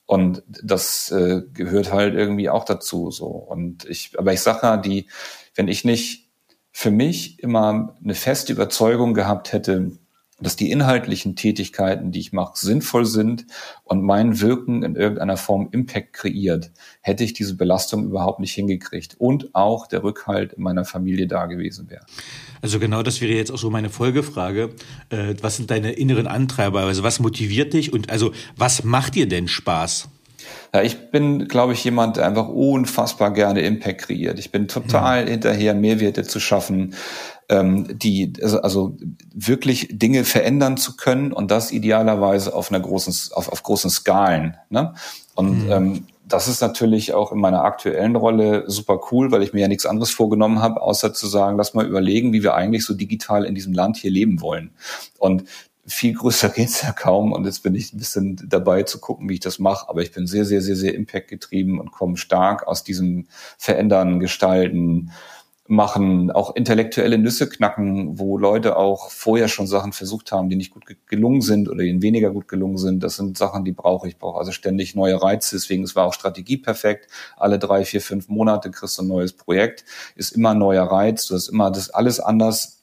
Und 0.07 0.43
das 0.47 1.11
äh, 1.11 1.43
gehört 1.53 1.93
halt 1.93 2.15
irgendwie 2.15 2.49
auch 2.49 2.65
dazu. 2.65 3.11
So. 3.11 3.27
Und 3.27 3.85
ich, 3.87 4.13
aber 4.17 4.33
ich 4.33 4.41
sage 4.41 4.61
ja, 4.63 4.77
die, 4.77 5.09
wenn 5.57 5.69
ich 5.69 5.85
nicht 5.85 6.31
für 6.71 6.91
mich 6.91 7.43
immer 7.43 7.97
eine 8.03 8.15
feste 8.15 8.53
Überzeugung 8.53 9.15
gehabt 9.15 9.53
hätte, 9.53 9.93
dass 10.41 10.57
die 10.57 10.71
inhaltlichen 10.71 11.35
Tätigkeiten, 11.35 12.13
die 12.13 12.21
ich 12.21 12.33
mache, 12.33 12.53
sinnvoll 12.57 13.07
sind 13.07 13.47
und 13.85 14.03
mein 14.03 14.41
Wirken 14.41 14.83
in 14.83 14.95
irgendeiner 14.95 15.37
Form 15.37 15.69
Impact 15.73 16.13
kreiert, 16.13 16.73
hätte 17.01 17.25
ich 17.25 17.33
diese 17.33 17.57
Belastung 17.57 18.05
überhaupt 18.05 18.41
nicht 18.41 18.53
hingekriegt 18.53 19.17
und 19.19 19.55
auch 19.55 19.87
der 19.87 20.03
Rückhalt 20.03 20.55
in 20.55 20.63
meiner 20.63 20.85
Familie 20.85 21.27
da 21.27 21.47
gewesen 21.47 21.89
wäre. 21.89 22.05
Also 22.61 22.79
genau 22.79 23.03
das 23.03 23.21
wäre 23.21 23.33
jetzt 23.33 23.51
auch 23.51 23.59
so 23.59 23.71
meine 23.71 23.89
Folgefrage. 23.89 24.71
Äh, 25.09 25.35
was 25.41 25.57
sind 25.57 25.71
deine 25.71 25.93
inneren 25.93 26.27
Antreiber? 26.27 26.81
Also 26.81 27.03
was 27.03 27.19
motiviert 27.19 27.73
dich 27.73 27.93
und 27.93 28.11
also 28.11 28.33
was 28.57 28.85
macht 28.85 29.15
dir 29.15 29.29
denn 29.29 29.49
Spaß? 29.49 30.09
Ja, 30.75 30.83
ich 30.83 31.11
bin, 31.11 31.49
glaube 31.49 31.73
ich, 31.73 31.83
jemand, 31.85 32.17
der 32.17 32.27
einfach 32.27 32.49
unfassbar 32.49 33.33
gerne 33.33 33.63
Impact 33.63 34.03
kreiert. 34.03 34.39
Ich 34.39 34.53
bin 34.53 34.69
total 34.69 35.25
mhm. 35.25 35.29
hinterher, 35.29 35.75
Mehrwerte 35.75 36.25
zu 36.25 36.41
schaffen, 36.41 36.95
ähm, 37.49 37.99
die 37.99 38.33
also, 38.43 38.61
also 38.61 38.97
wirklich 39.33 39.89
Dinge 39.93 40.25
verändern 40.25 40.77
zu 40.77 40.97
können 40.97 41.33
und 41.33 41.51
das 41.51 41.73
idealerweise 41.73 42.55
auf 42.55 42.71
einer 42.71 42.81
großen, 42.81 43.35
auf, 43.35 43.49
auf 43.51 43.63
großen 43.63 43.91
Skalen. 43.91 44.57
Ne? 44.71 44.95
Und 45.35 45.67
mhm. 45.67 45.73
ähm, 45.73 46.07
das 46.29 46.49
ist 46.49 46.61
natürlich 46.61 47.15
auch 47.15 47.31
in 47.31 47.39
meiner 47.39 47.63
aktuellen 47.63 48.17
Rolle 48.17 48.65
super 48.67 49.01
cool, 49.11 49.31
weil 49.31 49.43
ich 49.43 49.53
mir 49.53 49.61
ja 49.61 49.69
nichts 49.69 49.87
anderes 49.87 50.11
vorgenommen 50.11 50.61
habe, 50.61 50.83
außer 50.83 51.15
zu 51.15 51.29
sagen, 51.29 51.57
lass 51.57 51.75
mal 51.75 51.87
überlegen, 51.87 52.33
wie 52.33 52.43
wir 52.43 52.55
eigentlich 52.55 52.85
so 52.85 52.95
digital 52.95 53.45
in 53.45 53.55
diesem 53.55 53.73
Land 53.73 53.97
hier 53.97 54.11
leben 54.11 54.41
wollen. 54.41 54.71
Und 55.19 55.45
viel 55.87 56.15
größer 56.15 56.49
geht's 56.55 56.83
ja 56.83 56.93
kaum 56.93 57.33
und 57.33 57.45
jetzt 57.45 57.63
bin 57.63 57.75
ich 57.77 57.93
ein 57.93 57.99
bisschen 57.99 58.43
dabei 58.49 58.83
zu 58.83 58.99
gucken, 58.99 59.29
wie 59.29 59.35
ich 59.35 59.41
das 59.41 59.61
mache. 59.61 59.89
Aber 59.89 60.03
ich 60.03 60.11
bin 60.11 60.27
sehr, 60.27 60.45
sehr, 60.45 60.61
sehr, 60.61 60.77
sehr 60.77 60.95
Impact 60.95 61.29
getrieben 61.29 61.79
und 61.79 61.93
komme 61.93 62.17
stark 62.17 62.67
aus 62.67 62.83
diesem 62.83 63.27
Verändern, 63.57 64.19
Gestalten, 64.19 65.13
machen, 65.69 66.31
auch 66.31 66.55
intellektuelle 66.55 67.19
Nüsse 67.19 67.49
knacken, 67.49 68.19
wo 68.19 68.39
Leute 68.39 68.77
auch 68.77 69.11
vorher 69.11 69.49
schon 69.49 69.67
Sachen 69.67 69.93
versucht 69.93 70.33
haben, 70.33 70.49
die 70.49 70.57
nicht 70.57 70.71
gut 70.71 70.85
gelungen 71.07 71.41
sind 71.41 71.69
oder 71.69 71.83
ihnen 71.83 72.03
weniger 72.03 72.31
gut 72.31 72.49
gelungen 72.49 72.79
sind. 72.79 73.03
Das 73.03 73.17
sind 73.17 73.37
Sachen, 73.37 73.65
die 73.65 73.73
brauche 73.73 74.09
ich. 74.09 74.19
Brauche 74.19 74.39
also 74.39 74.53
ständig 74.53 74.95
neue 74.95 75.21
Reize. 75.21 75.57
Deswegen 75.57 75.85
es 75.85 75.97
war 75.97 76.07
auch 76.07 76.15
Strategie 76.15 76.57
perfekt. 76.57 77.11
Alle 77.37 77.59
drei, 77.59 77.85
vier, 77.85 78.01
fünf 78.01 78.29
Monate 78.29 78.71
kriegst 78.71 78.99
du 78.99 79.03
ein 79.03 79.09
neues 79.09 79.33
Projekt. 79.33 79.85
Ist 80.15 80.33
immer 80.33 80.51
ein 80.51 80.59
neuer 80.59 80.85
Reiz. 80.85 81.27
Du 81.27 81.35
hast 81.35 81.49
immer 81.49 81.71
das 81.71 81.91
alles 81.91 82.21
anders 82.21 82.77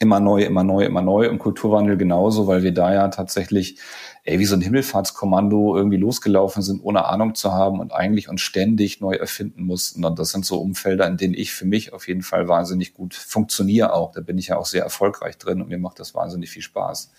immer 0.00 0.20
neu, 0.20 0.42
immer 0.42 0.64
neu, 0.64 0.84
immer 0.84 1.02
neu 1.02 1.28
und 1.28 1.38
Kulturwandel 1.38 1.96
genauso, 1.96 2.46
weil 2.46 2.62
wir 2.62 2.72
da 2.72 2.92
ja 2.92 3.08
tatsächlich 3.08 3.80
ey, 4.28 4.38
wie 4.38 4.44
so 4.44 4.54
ein 4.54 4.60
Himmelfahrtskommando 4.60 5.74
irgendwie 5.74 5.96
losgelaufen 5.96 6.62
sind, 6.62 6.84
ohne 6.84 7.06
Ahnung 7.06 7.34
zu 7.34 7.52
haben 7.52 7.80
und 7.80 7.92
eigentlich 7.92 8.28
uns 8.28 8.42
ständig 8.42 9.00
neu 9.00 9.14
erfinden 9.14 9.64
mussten. 9.64 10.04
Und 10.04 10.18
das 10.18 10.30
sind 10.30 10.44
so 10.44 10.60
Umfelder, 10.60 11.06
in 11.06 11.16
denen 11.16 11.32
ich 11.32 11.52
für 11.52 11.64
mich 11.64 11.94
auf 11.94 12.06
jeden 12.06 12.20
Fall 12.20 12.46
wahnsinnig 12.46 12.92
gut 12.92 13.14
funktioniere 13.14 13.94
auch. 13.94 14.12
Da 14.12 14.20
bin 14.20 14.36
ich 14.36 14.48
ja 14.48 14.58
auch 14.58 14.66
sehr 14.66 14.82
erfolgreich 14.82 15.38
drin 15.38 15.62
und 15.62 15.70
mir 15.70 15.78
macht 15.78 15.98
das 15.98 16.14
wahnsinnig 16.14 16.50
viel 16.50 16.60
Spaß. 16.60 17.10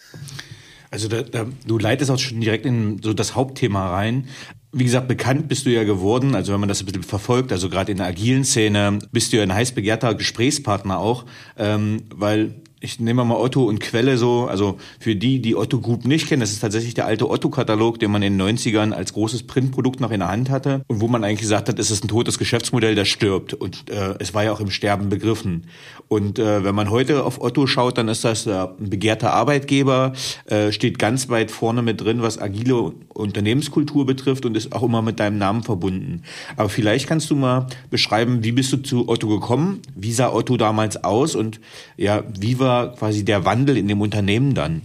Also 0.91 1.07
da, 1.07 1.23
da, 1.23 1.47
du 1.65 1.79
leitest 1.79 2.11
auch 2.11 2.19
schon 2.19 2.41
direkt 2.41 2.67
in 2.67 3.01
so 3.01 3.13
das 3.13 3.35
Hauptthema 3.35 3.89
rein. 3.89 4.27
Wie 4.71 4.83
gesagt, 4.83 5.07
bekannt 5.07 5.47
bist 5.47 5.65
du 5.65 5.71
ja 5.71 5.85
geworden, 5.85 6.35
also 6.35 6.53
wenn 6.53 6.59
man 6.59 6.69
das 6.69 6.79
ein 6.79 6.85
bisschen 6.85 7.01
verfolgt, 7.01 7.51
also 7.51 7.69
gerade 7.69 7.91
in 7.91 7.97
der 7.97 8.05
agilen 8.05 8.43
Szene, 8.43 8.99
bist 9.11 9.33
du 9.33 9.37
ja 9.37 9.43
ein 9.43 9.53
heiß 9.53 9.71
begehrter 9.71 10.13
Gesprächspartner 10.13 10.99
auch, 10.99 11.25
ähm, 11.57 12.03
weil 12.13 12.53
ich 12.81 12.99
nehme 12.99 13.25
mal 13.25 13.35
Otto 13.35 13.65
und 13.65 13.79
Quelle 13.79 14.17
so, 14.17 14.47
also 14.47 14.77
für 14.99 15.15
die, 15.15 15.41
die 15.41 15.55
Otto 15.55 15.79
Group 15.79 16.05
nicht 16.05 16.27
kennen, 16.27 16.39
das 16.39 16.51
ist 16.51 16.61
tatsächlich 16.61 16.93
der 16.93 17.05
alte 17.05 17.29
Otto-Katalog, 17.29 17.99
den 17.99 18.09
man 18.11 18.21
in 18.21 18.37
den 18.37 18.57
90ern 18.57 18.93
als 18.93 19.13
großes 19.13 19.43
Printprodukt 19.43 19.99
noch 19.99 20.11
in 20.11 20.21
der 20.21 20.29
Hand 20.29 20.49
hatte 20.49 20.81
und 20.87 21.01
wo 21.01 21.07
man 21.09 21.23
eigentlich 21.23 21.41
gesagt 21.41 21.67
hat, 21.67 21.77
es 21.77 21.91
ist 21.91 22.05
ein 22.05 22.07
totes 22.07 22.39
Geschäftsmodell, 22.39 22.95
das 22.95 23.09
stirbt 23.09 23.53
und 23.53 23.89
äh, 23.89 24.15
es 24.19 24.33
war 24.33 24.45
ja 24.45 24.53
auch 24.53 24.61
im 24.61 24.71
Sterben 24.71 25.09
begriffen. 25.09 25.65
Und 26.07 26.39
äh, 26.39 26.63
wenn 26.63 26.73
man 26.73 26.89
heute 26.89 27.25
auf 27.25 27.41
Otto 27.41 27.67
schaut, 27.67 27.97
dann 27.97 28.07
ist 28.07 28.23
das 28.23 28.47
äh, 28.47 28.51
ein 28.51 28.89
begehrter 28.89 29.33
Arbeitgeber, 29.33 30.13
äh, 30.45 30.71
steht 30.71 30.99
ganz 30.99 31.29
weit 31.29 31.51
vorne 31.51 31.81
mit 31.81 32.01
drin, 32.01 32.21
was 32.21 32.39
agile 32.39 32.93
Unternehmenskultur 33.13 34.05
betrifft 34.05 34.45
und 34.45 34.55
ist 34.55 34.71
auch 34.71 34.83
immer 34.83 35.01
mit 35.01 35.19
deinem 35.19 35.37
Namen 35.37 35.63
verbunden. 35.63 36.23
Aber 36.55 36.69
vielleicht 36.69 37.07
kannst 37.07 37.29
du 37.29 37.35
mal 37.35 37.67
beschreiben, 37.89 38.43
wie 38.43 38.53
bist 38.53 38.71
du 38.71 38.77
zu 38.77 39.09
Otto 39.09 39.27
gekommen? 39.27 39.81
Wie 39.95 40.13
sah 40.13 40.31
Otto 40.31 40.55
damals 40.55 41.03
aus 41.03 41.35
und 41.35 41.59
ja, 41.97 42.23
wie 42.39 42.57
war 42.59 42.68
war 42.69 42.93
quasi 42.93 43.25
der 43.25 43.43
Wandel 43.43 43.77
in 43.77 43.87
dem 43.87 43.99
Unternehmen 43.99 44.53
dann? 44.53 44.83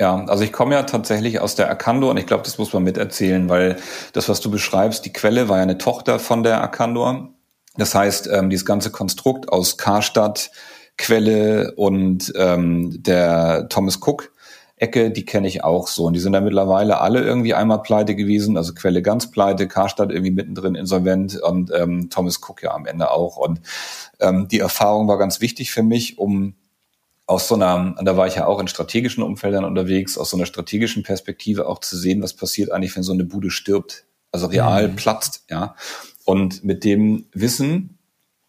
Ja, 0.00 0.24
also 0.26 0.44
ich 0.44 0.52
komme 0.52 0.74
ja 0.74 0.82
tatsächlich 0.84 1.40
aus 1.40 1.54
der 1.54 1.68
Arcandor 1.68 2.10
und 2.10 2.18
ich 2.18 2.26
glaube, 2.26 2.44
das 2.44 2.58
muss 2.58 2.72
man 2.72 2.84
miterzählen, 2.84 3.48
weil 3.48 3.76
das, 4.12 4.28
was 4.28 4.40
du 4.40 4.50
beschreibst, 4.50 5.04
die 5.04 5.12
Quelle 5.12 5.48
war 5.48 5.56
ja 5.56 5.62
eine 5.62 5.78
Tochter 5.78 6.18
von 6.18 6.42
der 6.42 6.60
Arcandor. 6.60 7.30
Das 7.76 7.94
heißt, 7.94 8.28
ähm, 8.32 8.48
dieses 8.50 8.64
ganze 8.64 8.90
Konstrukt 8.90 9.50
aus 9.50 9.76
Karstadt, 9.76 10.50
Quelle 10.98 11.72
und 11.76 12.32
ähm, 12.36 13.02
der 13.02 13.68
Thomas 13.68 14.00
Cook 14.00 14.32
Ecke, 14.78 15.10
die 15.10 15.24
kenne 15.24 15.48
ich 15.48 15.64
auch 15.64 15.88
so. 15.88 16.04
Und 16.04 16.12
die 16.12 16.20
sind 16.20 16.34
ja 16.34 16.42
mittlerweile 16.42 17.00
alle 17.00 17.22
irgendwie 17.22 17.54
einmal 17.54 17.80
pleite 17.80 18.14
gewesen, 18.14 18.58
also 18.58 18.74
Quelle 18.74 19.00
ganz 19.00 19.30
pleite, 19.30 19.66
Karstadt 19.66 20.10
irgendwie 20.10 20.30
mittendrin 20.30 20.74
insolvent 20.74 21.40
und 21.40 21.70
ähm, 21.74 22.10
Thomas 22.10 22.40
Cook 22.46 22.62
ja 22.62 22.74
am 22.74 22.84
Ende 22.84 23.10
auch. 23.10 23.38
Und 23.38 23.60
ähm, 24.20 24.48
die 24.48 24.60
Erfahrung 24.60 25.08
war 25.08 25.16
ganz 25.16 25.40
wichtig 25.40 25.70
für 25.70 25.82
mich, 25.82 26.18
um 26.18 26.54
aus 27.26 27.48
so 27.48 27.56
einer, 27.56 27.94
da 28.02 28.16
war 28.16 28.26
ich 28.26 28.36
ja 28.36 28.46
auch 28.46 28.60
in 28.60 28.68
strategischen 28.68 29.22
Umfeldern 29.22 29.64
unterwegs, 29.64 30.16
aus 30.16 30.30
so 30.30 30.36
einer 30.36 30.46
strategischen 30.46 31.02
Perspektive 31.02 31.66
auch 31.68 31.80
zu 31.80 31.96
sehen, 31.96 32.22
was 32.22 32.34
passiert 32.34 32.70
eigentlich, 32.70 32.94
wenn 32.94 33.02
so 33.02 33.12
eine 33.12 33.24
Bude 33.24 33.50
stirbt, 33.50 34.04
also 34.30 34.46
real 34.46 34.88
mhm. 34.88 34.96
platzt, 34.96 35.44
ja. 35.50 35.74
Und 36.24 36.64
mit 36.64 36.84
dem 36.84 37.26
Wissen, 37.32 37.98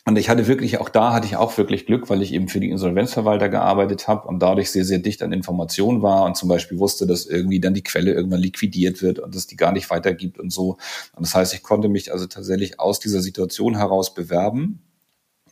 und 0.06 0.18
ich 0.18 0.30
hatte 0.30 0.48
wirklich, 0.48 0.80
auch 0.80 0.90
da 0.90 1.12
hatte 1.12 1.28
ich 1.28 1.36
auch 1.36 1.58
wirklich 1.58 1.86
Glück, 1.86 2.10
weil 2.10 2.22
ich 2.22 2.34
eben 2.34 2.48
für 2.48 2.60
die 2.60 2.70
Insolvenzverwalter 2.70 3.50
gearbeitet 3.50 4.08
habe 4.08 4.28
und 4.28 4.40
dadurch 4.40 4.72
sehr, 4.72 4.86
sehr 4.86 5.00
dicht 5.00 5.22
an 5.22 5.34
Informationen 5.34 6.02
war 6.02 6.24
und 6.24 6.38
zum 6.38 6.48
Beispiel 6.48 6.80
wusste, 6.80 7.06
dass 7.06 7.26
irgendwie 7.26 7.60
dann 7.60 7.74
die 7.74 7.84
Quelle 7.84 8.14
irgendwann 8.14 8.40
liquidiert 8.40 9.02
wird 9.02 9.20
und 9.20 9.36
dass 9.36 9.48
die 9.48 9.58
gar 9.58 9.74
nicht 9.74 9.90
weitergibt 9.90 10.40
und 10.40 10.52
so. 10.52 10.78
Und 11.14 11.26
das 11.26 11.36
heißt, 11.36 11.54
ich 11.54 11.62
konnte 11.62 11.90
mich 11.90 12.14
also 12.14 12.26
tatsächlich 12.26 12.80
aus 12.80 13.00
dieser 13.00 13.22
Situation 13.22 13.76
heraus 13.76 14.14
bewerben, 14.14 14.82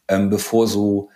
ähm, 0.08 0.29
bevor 0.29 0.67
so 0.67 1.10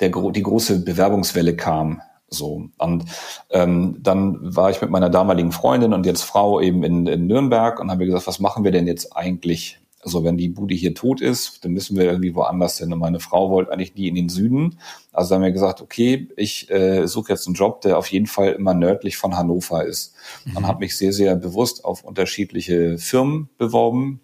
der, 0.00 0.10
die 0.10 0.42
große 0.42 0.84
Bewerbungswelle 0.84 1.56
kam. 1.56 2.00
So. 2.28 2.68
Und 2.78 3.04
ähm, 3.50 3.96
dann 4.00 4.38
war 4.56 4.70
ich 4.70 4.80
mit 4.80 4.90
meiner 4.90 5.10
damaligen 5.10 5.52
Freundin 5.52 5.92
und 5.92 6.06
jetzt 6.06 6.22
Frau 6.22 6.60
eben 6.60 6.82
in, 6.82 7.06
in 7.06 7.26
Nürnberg 7.26 7.80
und 7.80 7.90
haben 7.90 7.98
wir 7.98 8.06
gesagt, 8.06 8.26
was 8.26 8.40
machen 8.40 8.64
wir 8.64 8.72
denn 8.72 8.86
jetzt 8.86 9.16
eigentlich? 9.16 9.78
Also 10.00 10.22
wenn 10.22 10.36
die 10.36 10.50
Bude 10.50 10.74
hier 10.74 10.94
tot 10.94 11.22
ist, 11.22 11.64
dann 11.64 11.72
müssen 11.72 11.96
wir 11.96 12.04
irgendwie 12.04 12.34
woanders 12.34 12.78
hin. 12.78 12.92
Und 12.92 12.98
meine 12.98 13.20
Frau 13.20 13.50
wollte 13.50 13.72
eigentlich 13.72 13.94
nie 13.94 14.08
in 14.08 14.14
den 14.14 14.28
Süden. 14.28 14.78
Also 15.12 15.34
haben 15.34 15.42
wir 15.42 15.50
gesagt, 15.50 15.80
okay, 15.80 16.28
ich 16.36 16.70
äh, 16.70 17.06
suche 17.06 17.32
jetzt 17.32 17.46
einen 17.46 17.54
Job, 17.54 17.80
der 17.80 17.96
auf 17.96 18.08
jeden 18.08 18.26
Fall 18.26 18.52
immer 18.52 18.74
nördlich 18.74 19.16
von 19.16 19.34
Hannover 19.34 19.86
ist. 19.86 20.14
Mhm. 20.44 20.58
Und 20.58 20.66
habe 20.66 20.80
mich 20.80 20.98
sehr, 20.98 21.14
sehr 21.14 21.36
bewusst 21.36 21.86
auf 21.86 22.04
unterschiedliche 22.04 22.98
Firmen 22.98 23.48
beworben, 23.56 24.20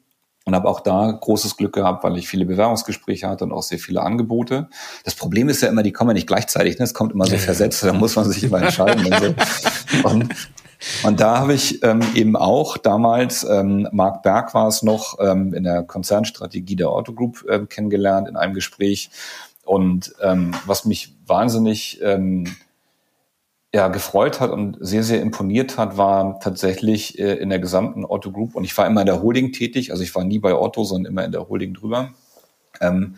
und 0.50 0.57
habe 0.57 0.69
auch 0.69 0.80
da 0.80 1.11
großes 1.12 1.57
Glück 1.57 1.73
gehabt, 1.73 2.02
weil 2.02 2.19
ich 2.19 2.28
viele 2.28 2.45
Bewerbungsgespräche 2.45 3.28
hatte 3.28 3.45
und 3.45 3.52
auch 3.52 3.62
sehr 3.62 3.78
viele 3.78 4.02
Angebote. 4.02 4.69
Das 5.04 5.14
Problem 5.14 5.49
ist 5.49 5.62
ja 5.62 5.69
immer, 5.69 5.83
die 5.83 5.92
kommen 5.92 6.11
ja 6.11 6.14
nicht 6.14 6.26
gleichzeitig, 6.26 6.78
ne? 6.78 6.85
es 6.85 6.95
kommt 6.95 7.12
immer 7.12 7.26
so 7.26 7.37
versetzt, 7.37 7.85
da 7.85 7.92
muss 7.92 8.16
man 8.16 8.28
sich 8.28 8.42
immer 8.42 8.61
entscheiden. 8.61 9.07
und, 9.07 9.14
so. 9.14 9.35
und, 10.09 10.35
und 11.04 11.21
da 11.21 11.38
habe 11.38 11.54
ich 11.54 11.83
ähm, 11.85 12.00
eben 12.14 12.37
auch 12.37 12.76
damals, 12.76 13.45
ähm, 13.45 13.88
Marc 13.92 14.23
Berg 14.23 14.54
war 14.54 14.66
es 14.66 14.83
noch, 14.83 15.19
ähm, 15.21 15.54
in 15.54 15.62
der 15.62 15.85
Konzernstrategie 15.85 16.76
der 16.76 16.90
Auto 16.90 17.12
Group 17.12 17.45
äh, 17.49 17.61
kennengelernt 17.66 18.28
in 18.28 18.37
einem 18.37 18.54
Gespräch. 18.54 19.11
Und 19.64 20.14
ähm, 20.21 20.52
was 20.66 20.85
mich 20.85 21.14
wahnsinnig 21.26 22.00
ähm, 22.02 22.45
ja, 23.72 23.88
gefreut 23.88 24.40
hat 24.40 24.50
und 24.50 24.78
sehr, 24.80 25.04
sehr 25.04 25.20
imponiert 25.20 25.78
hat, 25.78 25.96
war 25.96 26.40
tatsächlich 26.40 27.18
äh, 27.18 27.34
in 27.34 27.50
der 27.50 27.60
gesamten 27.60 28.04
Otto 28.04 28.32
Group, 28.32 28.56
und 28.56 28.64
ich 28.64 28.76
war 28.76 28.86
immer 28.86 29.02
in 29.02 29.06
der 29.06 29.22
Holding 29.22 29.52
tätig, 29.52 29.92
also 29.92 30.02
ich 30.02 30.14
war 30.14 30.24
nie 30.24 30.40
bei 30.40 30.54
Otto, 30.54 30.82
sondern 30.84 31.12
immer 31.12 31.24
in 31.24 31.32
der 31.32 31.48
Holding 31.48 31.74
drüber, 31.74 32.10
ähm, 32.80 33.16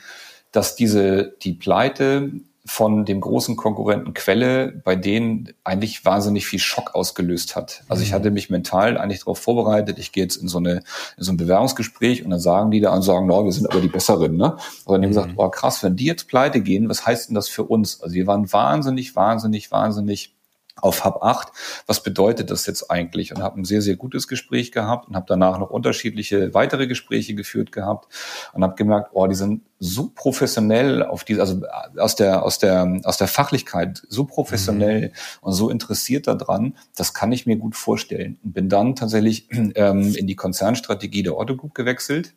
dass 0.50 0.76
diese, 0.76 1.34
die 1.42 1.54
Pleite 1.54 2.32
von 2.64 3.04
dem 3.04 3.20
großen 3.20 3.56
Konkurrenten 3.56 4.14
Quelle 4.14 4.70
bei 4.84 4.94
denen 4.94 5.52
eigentlich 5.64 6.04
wahnsinnig 6.04 6.46
viel 6.46 6.60
Schock 6.60 6.94
ausgelöst 6.94 7.56
hat. 7.56 7.82
Also 7.88 8.04
ich 8.04 8.10
mhm. 8.10 8.14
hatte 8.14 8.30
mich 8.30 8.50
mental 8.50 8.98
eigentlich 8.98 9.20
darauf 9.20 9.40
vorbereitet, 9.40 9.98
ich 9.98 10.12
gehe 10.12 10.22
jetzt 10.22 10.36
in 10.36 10.46
so, 10.46 10.58
eine, 10.58 10.82
in 11.16 11.24
so 11.24 11.32
ein 11.32 11.38
Bewerbungsgespräch 11.38 12.24
und 12.24 12.30
dann 12.30 12.38
sagen 12.38 12.70
die 12.70 12.80
da 12.80 12.94
und 12.94 13.02
sagen, 13.02 13.26
no, 13.26 13.44
wir 13.44 13.52
sind 13.52 13.68
aber 13.68 13.80
die 13.80 13.88
Besseren. 13.88 14.36
Ne? 14.36 14.56
Und 14.84 14.94
dann 14.94 15.02
haben 15.02 15.08
gesagt, 15.08 15.32
oh 15.36 15.48
krass, 15.48 15.82
wenn 15.82 15.96
die 15.96 16.04
jetzt 16.04 16.28
pleite 16.28 16.60
gehen, 16.60 16.88
was 16.88 17.04
heißt 17.04 17.30
denn 17.30 17.34
das 17.34 17.48
für 17.48 17.64
uns? 17.64 18.00
Also 18.00 18.14
wir 18.14 18.28
waren 18.28 18.52
wahnsinnig, 18.52 19.16
wahnsinnig, 19.16 19.72
wahnsinnig 19.72 20.32
auf 20.76 21.04
Hub 21.04 21.22
8. 21.22 21.48
Was 21.86 22.02
bedeutet 22.02 22.50
das 22.50 22.66
jetzt 22.66 22.90
eigentlich? 22.90 23.34
Und 23.34 23.42
habe 23.42 23.60
ein 23.60 23.64
sehr, 23.64 23.82
sehr 23.82 23.96
gutes 23.96 24.28
Gespräch 24.28 24.72
gehabt 24.72 25.08
und 25.08 25.16
habe 25.16 25.26
danach 25.28 25.58
noch 25.58 25.70
unterschiedliche 25.70 26.54
weitere 26.54 26.86
Gespräche 26.86 27.34
geführt 27.34 27.72
gehabt 27.72 28.08
und 28.52 28.62
habe 28.62 28.74
gemerkt, 28.74 29.10
oh, 29.12 29.26
die 29.26 29.34
sind 29.34 29.62
so 29.78 30.10
professionell 30.14 31.02
auf 31.02 31.24
die, 31.24 31.40
also 31.40 31.62
aus 31.98 32.16
der, 32.16 32.42
aus 32.44 32.58
der, 32.58 33.00
aus 33.04 33.16
der 33.16 33.28
Fachlichkeit 33.28 34.02
so 34.08 34.24
professionell 34.24 35.08
mhm. 35.08 35.12
und 35.40 35.52
so 35.52 35.70
interessiert 35.70 36.26
daran, 36.26 36.76
das 36.96 37.14
kann 37.14 37.32
ich 37.32 37.46
mir 37.46 37.56
gut 37.56 37.76
vorstellen. 37.76 38.38
Und 38.44 38.54
bin 38.54 38.68
dann 38.68 38.96
tatsächlich 38.96 39.48
ähm, 39.74 40.14
in 40.14 40.26
die 40.26 40.36
Konzernstrategie 40.36 41.22
der 41.22 41.36
Otto 41.36 41.56
Group 41.56 41.74
gewechselt 41.74 42.34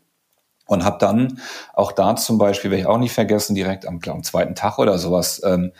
und 0.68 0.84
habe 0.84 0.98
dann 1.00 1.39
auch 1.74 1.92
da 1.92 2.15
zum 2.15 2.38
Beispiel, 2.38 2.72
werde 2.72 2.82
ich 2.82 2.88
auch 2.88 2.98
nicht 2.98 3.13
vergessen, 3.13 3.56
direkt 3.56 3.86
am, 3.86 4.00
am 4.08 4.24
zweiten 4.24 4.56
Tag 4.56 4.80
oder 4.80 4.98
sowas, 4.98 5.42
ähm, 5.46 5.72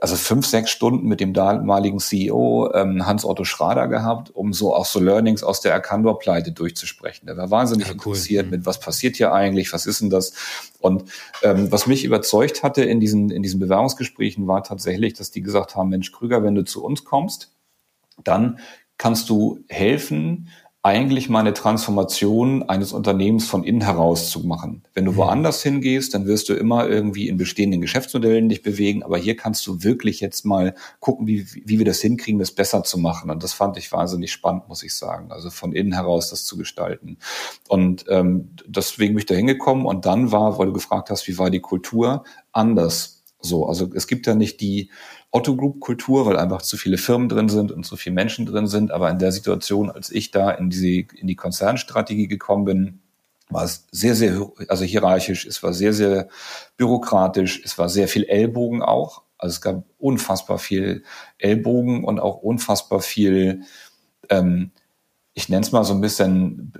also 0.00 0.16
fünf, 0.16 0.46
sechs 0.46 0.70
Stunden 0.70 1.06
mit 1.06 1.20
dem 1.20 1.34
damaligen 1.34 1.98
CEO 1.98 2.72
ähm, 2.72 3.06
Hans-Otto 3.06 3.44
Schrader 3.44 3.86
gehabt, 3.86 4.30
um 4.34 4.54
so 4.54 4.74
auch 4.74 4.86
so 4.86 4.98
Learnings 4.98 5.42
aus 5.42 5.60
der 5.60 5.72
Erkandor-Pleite 5.72 6.52
durchzusprechen. 6.52 7.26
Der 7.26 7.36
war 7.36 7.50
wahnsinnig 7.50 7.86
ja, 7.86 7.92
cool. 7.92 8.12
interessiert 8.12 8.46
mhm. 8.46 8.50
mit, 8.52 8.66
was 8.66 8.80
passiert 8.80 9.16
hier 9.16 9.32
eigentlich, 9.32 9.72
was 9.74 9.84
ist 9.84 10.00
denn 10.00 10.08
das? 10.08 10.32
Und 10.78 11.04
ähm, 11.42 11.70
was 11.70 11.86
mich 11.86 12.04
überzeugt 12.04 12.62
hatte 12.62 12.82
in 12.82 12.98
diesen, 12.98 13.30
in 13.30 13.42
diesen 13.42 13.60
Bewerbungsgesprächen 13.60 14.46
war 14.46 14.64
tatsächlich, 14.64 15.12
dass 15.12 15.30
die 15.30 15.42
gesagt 15.42 15.76
haben, 15.76 15.90
Mensch 15.90 16.12
Krüger, 16.12 16.42
wenn 16.42 16.54
du 16.54 16.64
zu 16.64 16.82
uns 16.82 17.04
kommst, 17.04 17.52
dann 18.24 18.58
kannst 18.96 19.28
du 19.28 19.60
helfen, 19.68 20.48
eigentlich 20.82 21.28
mal 21.28 21.40
eine 21.40 21.52
Transformation 21.52 22.62
eines 22.62 22.94
Unternehmens 22.94 23.46
von 23.46 23.64
innen 23.64 23.82
heraus 23.82 24.30
zu 24.30 24.40
machen. 24.40 24.82
Wenn 24.94 25.04
du 25.04 25.12
mhm. 25.12 25.16
woanders 25.16 25.62
hingehst, 25.62 26.14
dann 26.14 26.26
wirst 26.26 26.48
du 26.48 26.54
immer 26.54 26.88
irgendwie 26.88 27.28
in 27.28 27.36
bestehenden 27.36 27.82
Geschäftsmodellen 27.82 28.48
dich 28.48 28.62
bewegen, 28.62 29.02
aber 29.02 29.18
hier 29.18 29.36
kannst 29.36 29.66
du 29.66 29.82
wirklich 29.82 30.20
jetzt 30.20 30.46
mal 30.46 30.74
gucken, 30.98 31.26
wie, 31.26 31.46
wie 31.66 31.78
wir 31.78 31.84
das 31.84 32.00
hinkriegen, 32.00 32.40
das 32.40 32.52
besser 32.52 32.82
zu 32.82 32.96
machen. 32.96 33.30
Und 33.30 33.42
das 33.42 33.52
fand 33.52 33.76
ich 33.76 33.92
wahnsinnig 33.92 34.32
spannend, 34.32 34.68
muss 34.68 34.82
ich 34.82 34.94
sagen. 34.94 35.30
Also 35.30 35.50
von 35.50 35.74
innen 35.74 35.92
heraus 35.92 36.30
das 36.30 36.46
zu 36.46 36.56
gestalten. 36.56 37.18
Und 37.68 38.06
ähm, 38.08 38.48
deswegen 38.66 39.12
bin 39.14 39.18
ich 39.20 39.26
da 39.26 39.34
hingekommen 39.34 39.84
und 39.84 40.06
dann 40.06 40.32
war, 40.32 40.58
weil 40.58 40.68
du 40.68 40.72
gefragt 40.72 41.10
hast, 41.10 41.28
wie 41.28 41.36
war 41.36 41.50
die 41.50 41.60
Kultur, 41.60 42.24
anders. 42.52 43.22
So, 43.42 43.66
also 43.66 43.90
es 43.94 44.06
gibt 44.06 44.26
ja 44.26 44.34
nicht 44.34 44.60
die 44.60 44.90
Otto 45.32 45.56
Group 45.56 45.80
Kultur, 45.80 46.26
weil 46.26 46.36
einfach 46.36 46.62
zu 46.62 46.76
viele 46.76 46.98
Firmen 46.98 47.28
drin 47.28 47.48
sind 47.48 47.70
und 47.70 47.84
zu 47.84 47.96
viele 47.96 48.14
Menschen 48.14 48.46
drin 48.46 48.66
sind. 48.66 48.90
Aber 48.90 49.10
in 49.10 49.18
der 49.18 49.32
Situation, 49.32 49.90
als 49.90 50.10
ich 50.10 50.30
da 50.30 50.50
in 50.50 50.70
die, 50.70 51.06
in 51.16 51.26
die 51.26 51.36
Konzernstrategie 51.36 52.26
gekommen 52.26 52.64
bin, 52.64 53.00
war 53.48 53.64
es 53.64 53.86
sehr, 53.90 54.14
sehr, 54.14 54.50
also 54.68 54.84
hierarchisch, 54.84 55.46
es 55.46 55.62
war 55.62 55.72
sehr, 55.72 55.92
sehr 55.92 56.28
bürokratisch, 56.76 57.60
es 57.64 57.78
war 57.78 57.88
sehr 57.88 58.08
viel 58.08 58.24
Ellbogen 58.24 58.82
auch. 58.82 59.22
Also 59.38 59.54
es 59.54 59.60
gab 59.60 59.84
unfassbar 59.98 60.58
viel 60.58 61.02
Ellbogen 61.38 62.04
und 62.04 62.20
auch 62.20 62.36
unfassbar 62.36 63.00
viel 63.00 63.62
ähm, 64.28 64.70
ich 65.40 65.48
nenne 65.48 65.62
es 65.62 65.72
mal 65.72 65.84
so 65.84 65.94
ein 65.94 66.02
bisschen 66.02 66.72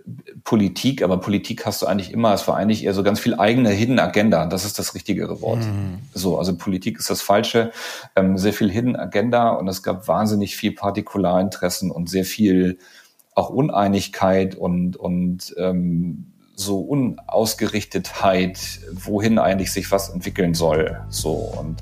Politik, 0.45 1.03
aber 1.03 1.19
Politik 1.19 1.65
hast 1.65 1.81
du 1.81 1.87
eigentlich 1.87 2.13
immer, 2.13 2.35
es 2.35 2.47
war 2.47 2.57
eigentlich 2.57 2.85
eher 2.85 2.93
so 2.93 3.03
ganz 3.03 3.19
viel 3.19 3.35
eigene 3.35 3.71
Hidden 3.71 3.99
Agenda. 3.99 4.45
Das 4.45 4.67
ist 4.67 4.79
das 4.79 4.95
richtigere 4.95 5.41
Wort. 5.41 5.61
Mhm. 5.61 6.01
So, 6.13 6.39
also 6.39 6.55
Politik 6.55 6.99
ist 6.99 7.09
das 7.09 7.23
Falsche. 7.23 7.73
Ähm, 8.17 8.37
sehr 8.37 8.53
viel 8.53 8.71
Hidden 8.71 8.97
Agenda 8.97 9.51
und 9.51 9.67
es 9.67 9.83
gab 9.83 10.09
wahnsinnig 10.09 10.57
viel 10.57 10.73
Partikularinteressen 10.73 11.91
und 11.91 12.11
sehr 12.11 12.27
viel 12.27 12.79
auch 13.35 13.49
Uneinigkeit 13.49 14.57
und, 14.57 14.99
und 14.99 15.55
ähm, 15.57 16.27
so 16.55 16.81
Unausgerichtetheit, 16.81 18.81
wohin 18.93 19.39
eigentlich 19.39 19.73
sich 19.73 19.91
was 19.91 20.11
entwickeln 20.11 20.53
soll. 20.53 21.01
So, 21.09 21.33
und 21.33 21.81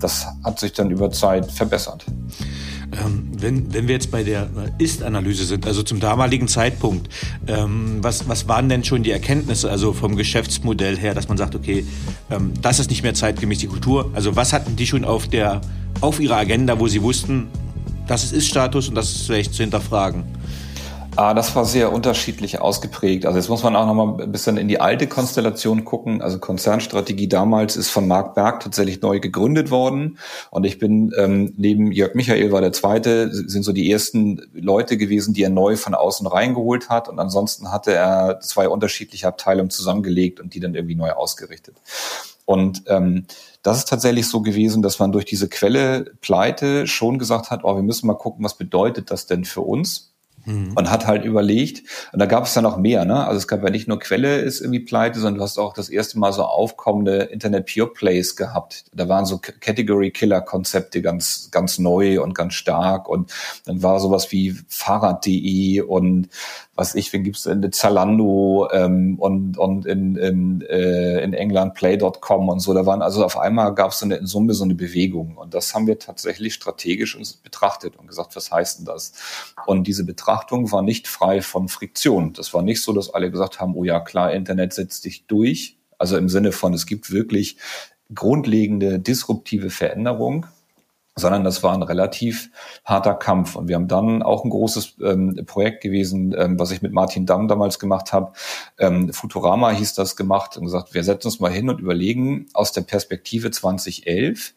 das 0.00 0.26
hat 0.42 0.58
sich 0.58 0.72
dann 0.72 0.90
über 0.90 1.10
Zeit 1.10 1.52
verbessert. 1.52 2.06
Ähm, 2.92 3.30
wenn, 3.36 3.72
wenn 3.72 3.88
wir 3.88 3.94
jetzt 3.94 4.10
bei 4.10 4.22
der 4.22 4.48
Ist-Analyse 4.78 5.44
sind, 5.44 5.66
also 5.66 5.82
zum 5.82 6.00
damaligen 6.00 6.48
Zeitpunkt, 6.48 7.08
ähm, 7.46 7.98
was, 8.00 8.28
was 8.28 8.48
waren 8.48 8.68
denn 8.68 8.84
schon 8.84 9.02
die 9.02 9.10
Erkenntnisse, 9.10 9.70
also 9.70 9.92
vom 9.92 10.16
Geschäftsmodell 10.16 10.96
her, 10.96 11.14
dass 11.14 11.28
man 11.28 11.36
sagt, 11.36 11.54
okay, 11.54 11.84
ähm, 12.30 12.52
das 12.62 12.78
ist 12.78 12.90
nicht 12.90 13.02
mehr 13.02 13.14
zeitgemäß 13.14 13.58
die 13.58 13.66
Kultur. 13.66 14.10
Also 14.14 14.36
was 14.36 14.52
hatten 14.52 14.76
die 14.76 14.86
schon 14.86 15.04
auf 15.04 15.28
der, 15.28 15.60
auf 16.00 16.20
ihrer 16.20 16.36
Agenda, 16.36 16.78
wo 16.78 16.88
sie 16.88 17.02
wussten, 17.02 17.48
das 18.06 18.24
ist 18.24 18.32
Ist-Status 18.32 18.88
und 18.88 18.94
das 18.94 19.10
ist 19.10 19.26
vielleicht 19.26 19.54
zu 19.54 19.62
hinterfragen? 19.62 20.24
Ah, 21.16 21.32
das 21.32 21.54
war 21.54 21.64
sehr 21.64 21.92
unterschiedlich 21.92 22.60
ausgeprägt. 22.60 23.24
Also 23.24 23.38
jetzt 23.38 23.48
muss 23.48 23.62
man 23.62 23.76
auch 23.76 23.86
noch 23.86 23.94
mal 23.94 24.20
ein 24.20 24.32
bisschen 24.32 24.56
in 24.56 24.66
die 24.66 24.80
alte 24.80 25.06
Konstellation 25.06 25.84
gucken. 25.84 26.20
Also 26.20 26.40
Konzernstrategie 26.40 27.28
damals 27.28 27.76
ist 27.76 27.90
von 27.90 28.08
Marc 28.08 28.34
Berg 28.34 28.60
tatsächlich 28.60 29.00
neu 29.00 29.20
gegründet 29.20 29.70
worden. 29.70 30.18
Und 30.50 30.64
ich 30.64 30.80
bin 30.80 31.12
ähm, 31.16 31.52
neben 31.56 31.92
Jörg 31.92 32.14
Michael 32.14 32.50
war 32.50 32.60
der 32.60 32.72
zweite, 32.72 33.32
sind 33.32 33.62
so 33.62 33.72
die 33.72 33.92
ersten 33.92 34.42
Leute 34.52 34.96
gewesen, 34.96 35.34
die 35.34 35.44
er 35.44 35.50
neu 35.50 35.76
von 35.76 35.94
außen 35.94 36.26
reingeholt 36.26 36.88
hat. 36.88 37.08
Und 37.08 37.20
ansonsten 37.20 37.70
hatte 37.70 37.94
er 37.94 38.40
zwei 38.40 38.68
unterschiedliche 38.68 39.28
Abteilungen 39.28 39.70
zusammengelegt 39.70 40.40
und 40.40 40.52
die 40.54 40.60
dann 40.60 40.74
irgendwie 40.74 40.96
neu 40.96 41.12
ausgerichtet. 41.12 41.76
Und 42.44 42.82
ähm, 42.88 43.26
das 43.62 43.78
ist 43.78 43.88
tatsächlich 43.88 44.28
so 44.28 44.42
gewesen, 44.42 44.82
dass 44.82 44.98
man 44.98 45.12
durch 45.12 45.24
diese 45.24 45.48
Quelle 45.48 46.12
Pleite 46.20 46.88
schon 46.88 47.20
gesagt 47.20 47.50
hat, 47.50 47.62
oh, 47.62 47.76
wir 47.76 47.82
müssen 47.84 48.08
mal 48.08 48.14
gucken, 48.14 48.44
was 48.44 48.58
bedeutet 48.58 49.12
das 49.12 49.26
denn 49.26 49.44
für 49.44 49.60
uns? 49.60 50.13
Mhm. 50.44 50.72
Und 50.74 50.90
hat 50.90 51.06
halt 51.06 51.24
überlegt, 51.24 51.82
und 52.12 52.18
da 52.18 52.26
gab 52.26 52.44
es 52.44 52.54
ja 52.54 52.62
noch 52.62 52.76
mehr, 52.76 53.04
ne? 53.04 53.26
Also 53.26 53.38
es 53.38 53.48
gab 53.48 53.62
ja 53.62 53.70
nicht 53.70 53.88
nur 53.88 53.98
Quelle 53.98 54.38
ist 54.38 54.60
irgendwie 54.60 54.80
pleite, 54.80 55.18
sondern 55.18 55.38
du 55.38 55.42
hast 55.42 55.58
auch 55.58 55.72
das 55.72 55.88
erste 55.88 56.18
Mal 56.18 56.32
so 56.32 56.42
aufkommende 56.42 57.22
Internet 57.24 57.72
Pure 57.72 57.92
Plays 57.92 58.36
gehabt. 58.36 58.84
Da 58.92 59.08
waren 59.08 59.26
so 59.26 59.38
Category 59.38 60.10
Killer 60.10 60.40
Konzepte 60.40 61.02
ganz, 61.02 61.48
ganz 61.50 61.78
neu 61.78 62.22
und 62.22 62.34
ganz 62.34 62.54
stark. 62.54 63.08
Und 63.08 63.32
dann 63.64 63.82
war 63.82 64.00
sowas 64.00 64.32
wie 64.32 64.56
Fahrrad.de 64.68 65.80
und 65.80 66.28
was 66.76 66.94
ich, 66.94 67.12
wen 67.12 67.22
gibt's 67.22 67.46
in 67.46 67.70
Zalando 67.72 68.68
ähm, 68.72 69.16
und, 69.18 69.58
und 69.58 69.86
in, 69.86 70.16
in, 70.16 70.60
äh, 70.62 71.22
in 71.22 71.32
England 71.32 71.74
Play.com 71.74 72.48
und 72.48 72.60
so. 72.60 72.74
Da 72.74 72.84
waren 72.84 73.00
also 73.00 73.24
auf 73.24 73.38
einmal 73.38 73.74
gab 73.74 73.92
es 73.92 74.00
so 74.00 74.06
eine, 74.06 74.16
in 74.16 74.26
Summe 74.26 74.54
so 74.54 74.64
eine 74.64 74.74
Bewegung. 74.74 75.36
Und 75.36 75.54
das 75.54 75.74
haben 75.74 75.86
wir 75.86 75.98
tatsächlich 75.98 76.54
strategisch 76.54 77.16
uns 77.16 77.34
betrachtet 77.34 77.96
und 77.96 78.08
gesagt, 78.08 78.34
was 78.34 78.50
heißt 78.50 78.80
denn 78.80 78.86
das? 78.86 79.12
Und 79.66 79.86
diese 79.86 80.04
Betrachtung 80.04 80.33
war 80.72 80.82
nicht 80.82 81.08
frei 81.08 81.42
von 81.42 81.68
Friktion. 81.68 82.32
Das 82.32 82.54
war 82.54 82.62
nicht 82.62 82.82
so, 82.82 82.92
dass 82.92 83.12
alle 83.12 83.30
gesagt 83.30 83.60
haben, 83.60 83.74
oh 83.74 83.84
ja, 83.84 84.00
klar, 84.00 84.32
Internet 84.32 84.72
setzt 84.72 85.04
dich 85.04 85.26
durch. 85.26 85.78
Also 85.98 86.16
im 86.16 86.28
Sinne 86.28 86.52
von, 86.52 86.74
es 86.74 86.86
gibt 86.86 87.10
wirklich 87.10 87.56
grundlegende 88.14 88.98
disruptive 88.98 89.70
Veränderung 89.70 90.46
sondern 91.16 91.44
das 91.44 91.62
war 91.62 91.74
ein 91.74 91.82
relativ 91.82 92.50
harter 92.84 93.14
Kampf. 93.14 93.54
Und 93.54 93.68
wir 93.68 93.76
haben 93.76 93.88
dann 93.88 94.22
auch 94.22 94.44
ein 94.44 94.50
großes 94.50 94.96
ähm, 95.02 95.40
Projekt 95.46 95.82
gewesen, 95.82 96.34
ähm, 96.36 96.58
was 96.58 96.72
ich 96.72 96.82
mit 96.82 96.92
Martin 96.92 97.24
Damm 97.24 97.46
damals 97.46 97.78
gemacht 97.78 98.12
habe. 98.12 98.32
Ähm, 98.78 99.12
Futurama 99.12 99.70
hieß 99.70 99.94
das 99.94 100.16
gemacht 100.16 100.56
und 100.56 100.64
gesagt, 100.64 100.92
wir 100.92 101.04
setzen 101.04 101.28
uns 101.28 101.40
mal 101.40 101.52
hin 101.52 101.68
und 101.70 101.80
überlegen 101.80 102.46
aus 102.52 102.72
der 102.72 102.82
Perspektive 102.82 103.52
2011, 103.52 104.54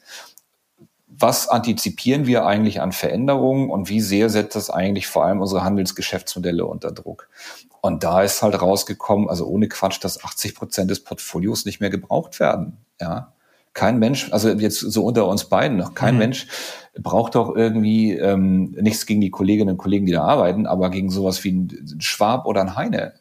was 1.20 1.48
antizipieren 1.48 2.28
wir 2.28 2.46
eigentlich 2.46 2.82
an 2.82 2.92
Veränderungen 2.92 3.70
und 3.70 3.90
wie 3.90 4.02
sehr 4.02 4.30
setzt 4.30 4.56
das 4.56 4.70
eigentlich 4.70 5.08
vor 5.08 5.26
allem 5.26 5.42
unsere 5.42 5.64
Handelsgeschäftsmodelle 5.64 6.66
unter 6.66 6.92
Druck? 6.92 7.30
Und 7.82 8.04
da 8.04 8.22
ist 8.22 8.42
halt 8.42 8.62
rausgekommen, 8.62 9.30
also 9.30 9.48
ohne 9.48 9.68
Quatsch, 9.68 10.04
dass 10.04 10.24
80 10.24 10.56
Prozent 10.56 10.92
des 10.92 11.04
Portfolios 11.04 11.66
nicht 11.66 11.80
mehr 11.80 11.90
gebraucht 11.90 12.40
werden. 12.40 12.78
Ja, 13.00 13.34
kein 13.74 14.00
Mensch, 14.00 14.32
also 14.34 14.50
jetzt 14.50 14.80
so 14.80 15.06
unter 15.06 15.28
uns 15.28 15.46
beiden 15.46 15.78
noch, 15.78 15.94
kein 15.94 16.16
mhm. 16.16 16.20
Mensch 16.20 16.48
braucht 17.00 17.36
doch 17.36 17.56
irgendwie 17.56 18.14
ähm, 18.14 18.72
nichts 18.72 19.06
gegen 19.06 19.22
die 19.22 19.30
Kolleginnen 19.30 19.72
und 19.72 19.78
Kollegen, 19.78 20.06
die 20.06 20.14
da 20.14 20.24
arbeiten, 20.24 20.66
aber 20.66 20.90
gegen 20.90 21.12
sowas 21.12 21.44
wie 21.44 21.52
ein 21.52 21.98
Schwab 22.00 22.48
oder 22.48 22.62
ein 22.62 22.76
Heine. 22.76 23.14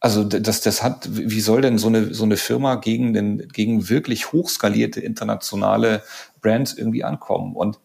Also 0.00 0.22
das, 0.22 0.60
das 0.60 0.82
hat, 0.82 1.08
wie 1.10 1.40
soll 1.40 1.60
denn 1.60 1.78
so 1.78 1.88
eine, 1.88 2.14
so 2.14 2.24
eine 2.24 2.36
Firma 2.36 2.76
gegen, 2.76 3.14
den, 3.14 3.48
gegen 3.48 3.88
wirklich 3.88 4.32
hochskalierte 4.32 5.00
internationale 5.00 6.02
Brands 6.40 6.72
irgendwie 6.72 7.02
ankommen? 7.02 7.56
Und 7.56 7.80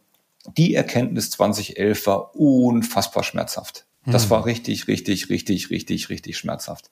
die 0.57 0.75
Erkenntnis 0.75 1.31
2011 1.31 2.05
war 2.05 2.35
unfassbar 2.35 3.23
schmerzhaft. 3.23 3.85
Das 4.05 4.23
hm. 4.23 4.29
war 4.31 4.45
richtig, 4.45 4.87
richtig, 4.87 5.29
richtig, 5.29 5.69
richtig, 5.69 6.09
richtig 6.09 6.37
schmerzhaft. 6.37 6.91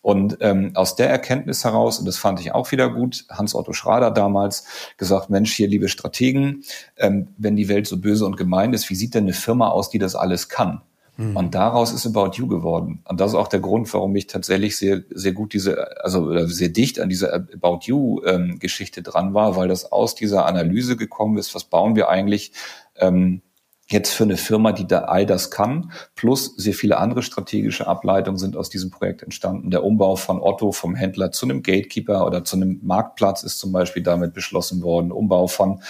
Und 0.00 0.38
ähm, 0.40 0.72
aus 0.74 0.96
der 0.96 1.10
Erkenntnis 1.10 1.64
heraus, 1.64 1.98
und 1.98 2.06
das 2.06 2.16
fand 2.16 2.40
ich 2.40 2.52
auch 2.52 2.72
wieder 2.72 2.88
gut, 2.88 3.26
Hans-Otto 3.28 3.74
Schrader 3.74 4.10
damals 4.10 4.64
gesagt, 4.96 5.28
Mensch, 5.28 5.52
hier, 5.52 5.68
liebe 5.68 5.88
Strategen, 5.88 6.64
ähm, 6.96 7.28
wenn 7.36 7.56
die 7.56 7.68
Welt 7.68 7.86
so 7.86 7.98
böse 7.98 8.24
und 8.24 8.36
gemein 8.36 8.72
ist, 8.72 8.88
wie 8.88 8.94
sieht 8.94 9.14
denn 9.14 9.24
eine 9.24 9.34
Firma 9.34 9.68
aus, 9.68 9.90
die 9.90 9.98
das 9.98 10.14
alles 10.14 10.48
kann? 10.48 10.80
Mhm. 11.16 11.36
Und 11.36 11.54
daraus 11.54 11.92
ist 11.92 12.06
About 12.06 12.32
You 12.36 12.46
geworden. 12.46 13.02
Und 13.08 13.20
das 13.20 13.32
ist 13.32 13.36
auch 13.36 13.48
der 13.48 13.60
Grund, 13.60 13.92
warum 13.94 14.14
ich 14.16 14.26
tatsächlich 14.26 14.76
sehr, 14.76 15.02
sehr 15.10 15.32
gut 15.32 15.52
diese, 15.54 16.02
also 16.02 16.46
sehr 16.46 16.68
dicht 16.68 17.00
an 17.00 17.08
dieser 17.08 17.32
About 17.32 17.80
You 17.82 18.22
ähm, 18.24 18.58
dran 18.60 19.34
war, 19.34 19.56
weil 19.56 19.68
das 19.68 19.90
aus 19.90 20.14
dieser 20.14 20.46
Analyse 20.46 20.96
gekommen 20.96 21.38
ist, 21.38 21.54
was 21.54 21.64
bauen 21.64 21.96
wir 21.96 22.08
eigentlich 22.08 22.52
ähm, 22.96 23.42
jetzt 23.88 24.12
für 24.12 24.24
eine 24.24 24.36
Firma, 24.36 24.72
die 24.72 24.86
da 24.86 25.02
all 25.02 25.26
das 25.26 25.50
kann, 25.50 25.92
plus 26.16 26.54
sehr 26.56 26.74
viele 26.74 26.98
andere 26.98 27.22
strategische 27.22 27.86
Ableitungen 27.86 28.38
sind 28.38 28.56
aus 28.56 28.68
diesem 28.68 28.90
Projekt 28.90 29.22
entstanden. 29.22 29.70
Der 29.70 29.84
Umbau 29.84 30.16
von 30.16 30.40
Otto 30.40 30.72
vom 30.72 30.96
Händler 30.96 31.30
zu 31.30 31.46
einem 31.46 31.62
Gatekeeper 31.62 32.26
oder 32.26 32.44
zu 32.44 32.56
einem 32.56 32.80
Marktplatz 32.82 33.44
ist 33.44 33.60
zum 33.60 33.72
Beispiel 33.72 34.02
damit 34.02 34.34
beschlossen 34.34 34.82
worden. 34.82 35.12
Umbau 35.12 35.46
von 35.46 35.82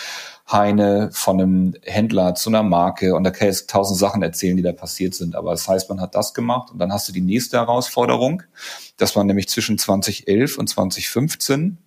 Heine, 0.50 1.10
von 1.12 1.40
einem 1.40 1.74
Händler 1.82 2.34
zu 2.34 2.50
einer 2.50 2.62
Marke. 2.62 3.14
Und 3.14 3.24
da 3.24 3.30
kann 3.30 3.48
jetzt 3.48 3.68
tausend 3.68 3.98
Sachen 3.98 4.22
erzählen, 4.22 4.56
die 4.56 4.62
da 4.62 4.72
passiert 4.72 5.14
sind. 5.14 5.34
Aber 5.34 5.50
das 5.50 5.66
heißt, 5.66 5.88
man 5.88 6.00
hat 6.00 6.14
das 6.14 6.34
gemacht 6.34 6.70
und 6.70 6.78
dann 6.78 6.92
hast 6.92 7.08
du 7.08 7.12
die 7.12 7.20
nächste 7.20 7.56
Herausforderung, 7.56 8.42
dass 8.96 9.16
man 9.16 9.26
nämlich 9.26 9.48
zwischen 9.48 9.78
2011 9.78 10.58
und 10.58 10.68
2015 10.68 11.78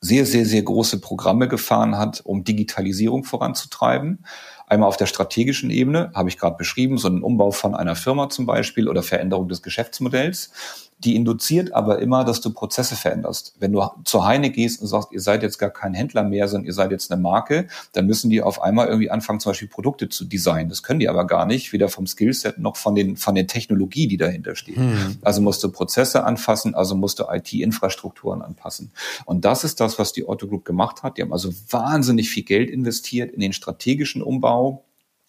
sehr, 0.00 0.26
sehr, 0.26 0.44
sehr 0.44 0.62
große 0.62 1.00
Programme 1.00 1.48
gefahren 1.48 1.96
hat, 1.96 2.20
um 2.24 2.44
Digitalisierung 2.44 3.24
voranzutreiben. 3.24 4.26
Einmal 4.66 4.88
auf 4.88 4.98
der 4.98 5.06
strategischen 5.06 5.70
Ebene, 5.70 6.10
habe 6.14 6.28
ich 6.28 6.36
gerade 6.36 6.56
beschrieben, 6.56 6.98
so 6.98 7.08
ein 7.08 7.22
Umbau 7.22 7.52
von 7.52 7.74
einer 7.74 7.96
Firma 7.96 8.28
zum 8.28 8.44
Beispiel 8.44 8.88
oder 8.88 9.02
Veränderung 9.02 9.48
des 9.48 9.62
Geschäftsmodells. 9.62 10.90
Die 11.04 11.16
induziert 11.16 11.72
aber 11.72 11.98
immer, 11.98 12.24
dass 12.24 12.40
du 12.40 12.52
Prozesse 12.52 12.96
veränderst. 12.96 13.54
Wenn 13.58 13.72
du 13.72 13.82
zur 14.04 14.24
Heine 14.24 14.50
gehst 14.50 14.80
und 14.80 14.88
sagst, 14.88 15.12
ihr 15.12 15.20
seid 15.20 15.42
jetzt 15.42 15.58
gar 15.58 15.70
kein 15.70 15.94
Händler 15.94 16.22
mehr, 16.22 16.48
sondern 16.48 16.66
ihr 16.66 16.72
seid 16.72 16.90
jetzt 16.90 17.12
eine 17.12 17.20
Marke, 17.20 17.68
dann 17.92 18.06
müssen 18.06 18.30
die 18.30 18.42
auf 18.42 18.62
einmal 18.62 18.88
irgendwie 18.88 19.10
anfangen, 19.10 19.40
zum 19.40 19.50
Beispiel 19.50 19.68
Produkte 19.68 20.08
zu 20.08 20.24
designen. 20.24 20.68
Das 20.68 20.82
können 20.82 21.00
die 21.00 21.08
aber 21.08 21.26
gar 21.26 21.46
nicht, 21.46 21.72
weder 21.72 21.88
vom 21.88 22.06
Skillset 22.06 22.58
noch 22.58 22.76
von 22.76 22.94
den, 22.94 23.16
von 23.16 23.34
der 23.34 23.46
Technologie, 23.46 24.08
die 24.08 24.16
dahinter 24.16 24.56
steht. 24.56 24.76
Hm. 24.76 25.18
Also 25.22 25.42
musst 25.42 25.62
du 25.62 25.70
Prozesse 25.70 26.24
anfassen, 26.24 26.74
also 26.74 26.94
musst 26.94 27.18
du 27.18 27.24
IT-Infrastrukturen 27.30 28.42
anpassen. 28.42 28.90
Und 29.26 29.44
das 29.44 29.64
ist 29.64 29.80
das, 29.80 29.98
was 29.98 30.12
die 30.12 30.26
Otto 30.26 30.46
Group 30.46 30.64
gemacht 30.64 31.02
hat. 31.02 31.18
Die 31.18 31.22
haben 31.22 31.32
also 31.32 31.52
wahnsinnig 31.70 32.30
viel 32.30 32.44
Geld 32.44 32.70
investiert 32.70 33.30
in 33.30 33.40
den 33.40 33.52
strategischen 33.52 34.22
Umbau 34.22 34.84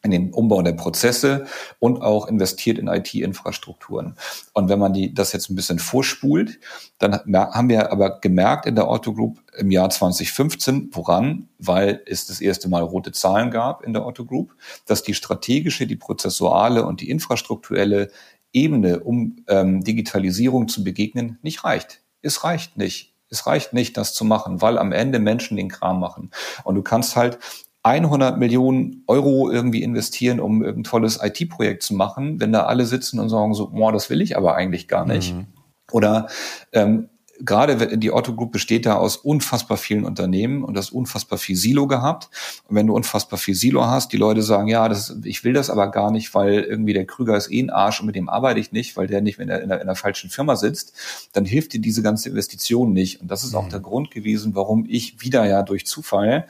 in 0.06 0.12
den 0.12 0.32
Umbau 0.32 0.62
der 0.62 0.74
Prozesse 0.74 1.46
und 1.80 2.02
auch 2.02 2.28
investiert 2.28 2.78
in 2.78 2.88
IT-Infrastrukturen. 2.88 4.16
Und 4.54 4.70
wenn 4.70 4.80
man 4.80 4.94
die, 4.94 5.14
das 5.14 5.34
jetzt 5.34 5.50
ein 5.50 5.56
bisschen 5.56 5.80
vorspult, 5.80 6.60
dann 7.00 7.20
haben 7.26 7.70
wir 7.70 7.92
aber 7.92 8.20
gemerkt 8.20 8.68
in 8.68 8.76
der 8.76 8.88
Otto 8.88 9.14
Group 9.14 9.42
im 9.58 9.72
Jahr 9.72 9.90
2015, 9.90 10.90
woran, 10.94 11.50
weil 11.58 12.02
es 12.06 12.28
das 12.28 12.40
erste 12.40 12.70
Mal 12.70 12.84
rote 12.84 13.12
Zahlen 13.12 13.50
gab 13.52 13.84
in 13.84 13.94
der 13.94 14.06
Otto 14.06 14.26
Group, 14.26 14.56
dass 14.86 15.04
die 15.04 15.16
strategische, 15.16 15.88
die 15.88 15.96
prozessuale 15.96 16.86
und 16.86 17.02
die 17.02 17.10
infrastrukturelle 17.10 18.10
Ebene, 18.54 19.00
um 19.00 19.38
ähm, 19.48 19.84
Digitalisierung 19.84 20.68
zu 20.68 20.84
begegnen, 20.84 21.40
nicht 21.42 21.64
reicht. 21.64 22.02
Es 22.22 22.44
reicht 22.44 22.78
nicht. 22.78 23.14
Es 23.30 23.48
reicht 23.48 23.74
nicht, 23.74 23.98
das 23.98 24.14
zu 24.14 24.24
machen, 24.24 24.62
weil 24.62 24.78
am 24.78 24.92
Ende 24.92 25.20
Menschen 25.20 25.58
den 25.58 25.68
Kram 25.68 26.00
machen. 26.00 26.30
Und 26.64 26.76
du 26.76 26.84
kannst 26.84 27.16
halt 27.16 27.40
100 27.86 28.40
Millionen 28.40 29.04
Euro 29.06 29.52
irgendwie 29.52 29.84
investieren, 29.84 30.40
um 30.40 30.64
ein 30.64 30.84
tolles 30.84 31.20
IT-Projekt 31.22 31.84
zu 31.84 31.94
machen, 31.94 32.40
wenn 32.40 32.52
da 32.52 32.64
alle 32.64 32.86
sitzen 32.86 33.20
und 33.20 33.30
sagen 33.30 33.54
so, 33.54 33.70
boah, 33.70 33.92
das 33.92 34.10
will 34.10 34.22
ich 34.22 34.36
aber 34.36 34.56
eigentlich 34.56 34.88
gar 34.88 35.06
nicht. 35.06 35.36
Mhm. 35.36 35.46
Oder 35.92 36.28
ähm, 36.74 37.10
gerade 37.40 37.98
die 37.98 38.12
Otto 38.12 38.34
Group 38.34 38.52
besteht 38.52 38.86
da 38.86 38.96
aus 38.96 39.18
unfassbar 39.18 39.78
vielen 39.78 40.06
Unternehmen 40.06 40.64
und 40.64 40.76
das 40.76 40.90
unfassbar 40.90 41.38
viel 41.38 41.56
Silo 41.56 41.88
gehabt. 41.88 42.30
Und 42.68 42.76
wenn 42.76 42.88
du 42.88 42.96
unfassbar 42.96 43.38
viel 43.38 43.56
Silo 43.56 43.86
hast, 43.86 44.14
die 44.14 44.18
Leute 44.18 44.42
sagen, 44.42 44.68
ja, 44.68 44.88
das, 44.88 45.18
ich 45.24 45.44
will 45.44 45.54
das 45.54 45.70
aber 45.70 45.92
gar 45.92 46.12
nicht, 46.12 46.34
weil 46.34 46.62
irgendwie 46.62 46.94
der 46.94 47.06
Krüger 47.06 47.36
ist 47.36 47.52
eh 47.52 47.62
ein 47.62 47.70
Arsch 47.70 48.00
und 48.00 48.06
mit 48.06 48.16
dem 48.16 48.30
arbeite 48.30 48.60
ich 48.60 48.72
nicht, 48.72 48.96
weil 48.96 49.08
der 49.08 49.22
nicht 49.22 49.40
in 49.40 49.48
der, 49.48 49.62
in 49.62 49.70
der, 49.70 49.82
in 49.82 49.88
der 49.88 49.96
falschen 49.96 50.30
Firma 50.30 50.56
sitzt, 50.56 50.94
dann 51.34 51.46
hilft 51.46 51.74
dir 51.74 51.82
diese 51.82 52.02
ganze 52.02 52.30
Investition 52.30 52.94
nicht. 52.94 53.22
Und 53.22 53.30
das 53.30 53.44
ist 53.44 53.54
auch 53.54 53.66
mhm. 53.66 53.72
der 53.72 53.80
Grund 53.80 54.12
gewesen, 54.12 54.56
warum 54.56 54.86
ich 54.88 55.22
wieder 55.22 55.46
ja 55.46 55.64
durch 55.64 55.86
Zufall 55.86 56.48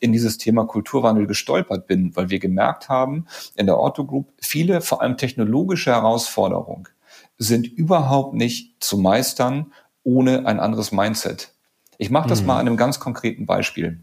in 0.00 0.12
dieses 0.12 0.38
Thema 0.38 0.66
Kulturwandel 0.66 1.26
gestolpert 1.26 1.86
bin, 1.86 2.14
weil 2.14 2.30
wir 2.30 2.38
gemerkt 2.38 2.88
haben, 2.88 3.26
in 3.56 3.66
der 3.66 3.80
Otto 3.80 4.04
Group 4.04 4.32
viele, 4.40 4.80
vor 4.80 5.02
allem 5.02 5.16
technologische 5.16 5.90
Herausforderungen 5.90 6.88
sind 7.38 7.66
überhaupt 7.66 8.34
nicht 8.34 8.74
zu 8.80 8.98
meistern 8.98 9.72
ohne 10.04 10.46
ein 10.46 10.60
anderes 10.60 10.92
Mindset. 10.92 11.52
Ich 11.98 12.10
mache 12.10 12.28
das 12.28 12.40
mhm. 12.40 12.46
mal 12.46 12.60
an 12.60 12.66
einem 12.66 12.76
ganz 12.76 13.00
konkreten 13.00 13.46
Beispiel. 13.46 14.00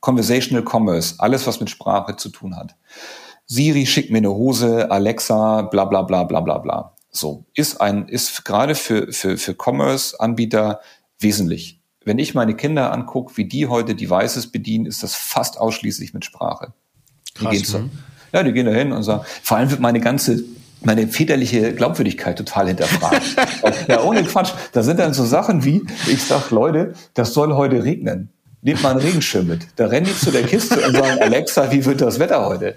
Conversational 0.00 0.64
Commerce, 0.64 1.16
alles 1.18 1.46
was 1.46 1.60
mit 1.60 1.70
Sprache 1.70 2.16
zu 2.16 2.28
tun 2.28 2.56
hat. 2.56 2.76
Siri 3.46 3.86
schickt 3.86 4.10
mir 4.10 4.18
eine 4.18 4.30
Hose, 4.30 4.90
Alexa, 4.90 5.62
bla 5.62 5.84
bla 5.86 6.02
bla 6.02 6.24
bla 6.24 6.40
bla 6.40 6.58
bla. 6.58 6.94
So, 7.10 7.46
ist 7.54 7.80
ein, 7.80 8.06
ist 8.08 8.44
gerade 8.44 8.74
für, 8.74 9.12
für, 9.12 9.38
für 9.38 9.54
Commerce-Anbieter 9.54 10.80
wesentlich. 11.18 11.80
Wenn 12.04 12.18
ich 12.18 12.34
meine 12.34 12.54
Kinder 12.54 12.92
angucke, 12.92 13.36
wie 13.36 13.46
die 13.46 13.66
heute 13.66 13.94
Devices 13.94 14.52
bedienen, 14.52 14.86
ist 14.86 15.02
das 15.02 15.14
fast 15.14 15.58
ausschließlich 15.58 16.14
mit 16.14 16.24
Sprache. 16.24 16.74
Die 17.36 17.44
Krass, 17.44 17.52
gehen 17.52 17.64
zu, 17.64 17.78
ne? 17.78 17.90
ja, 18.32 18.42
die 18.42 18.52
gehen 18.52 18.66
da 18.66 18.72
hin 18.72 18.92
und 18.92 19.02
sagen, 19.02 19.24
vor 19.42 19.56
allem 19.56 19.70
wird 19.70 19.80
meine 19.80 20.00
ganze 20.00 20.44
meine 20.80 21.08
väterliche 21.08 21.74
Glaubwürdigkeit 21.74 22.38
total 22.38 22.68
hinterfragt. 22.68 23.22
ja, 23.88 24.02
ohne 24.02 24.22
Quatsch. 24.24 24.52
Da 24.72 24.82
sind 24.82 24.98
dann 24.98 25.14
so 25.14 25.24
Sachen 25.24 25.64
wie, 25.64 25.84
ich 26.06 26.22
sag, 26.22 26.50
Leute, 26.50 26.94
das 27.14 27.34
soll 27.34 27.54
heute 27.54 27.84
regnen. 27.84 28.30
Nehmt 28.60 28.82
mal 28.82 28.90
einen 28.90 29.00
Regenschirm 29.00 29.46
mit. 29.46 29.68
Da 29.76 29.86
rennen 29.86 30.06
die 30.06 30.16
zu 30.16 30.32
der 30.32 30.42
Kiste 30.42 30.80
und 30.84 30.92
sagen, 30.92 31.20
Alexa, 31.20 31.70
wie 31.70 31.84
wird 31.84 32.00
das 32.00 32.18
Wetter 32.18 32.44
heute? 32.44 32.76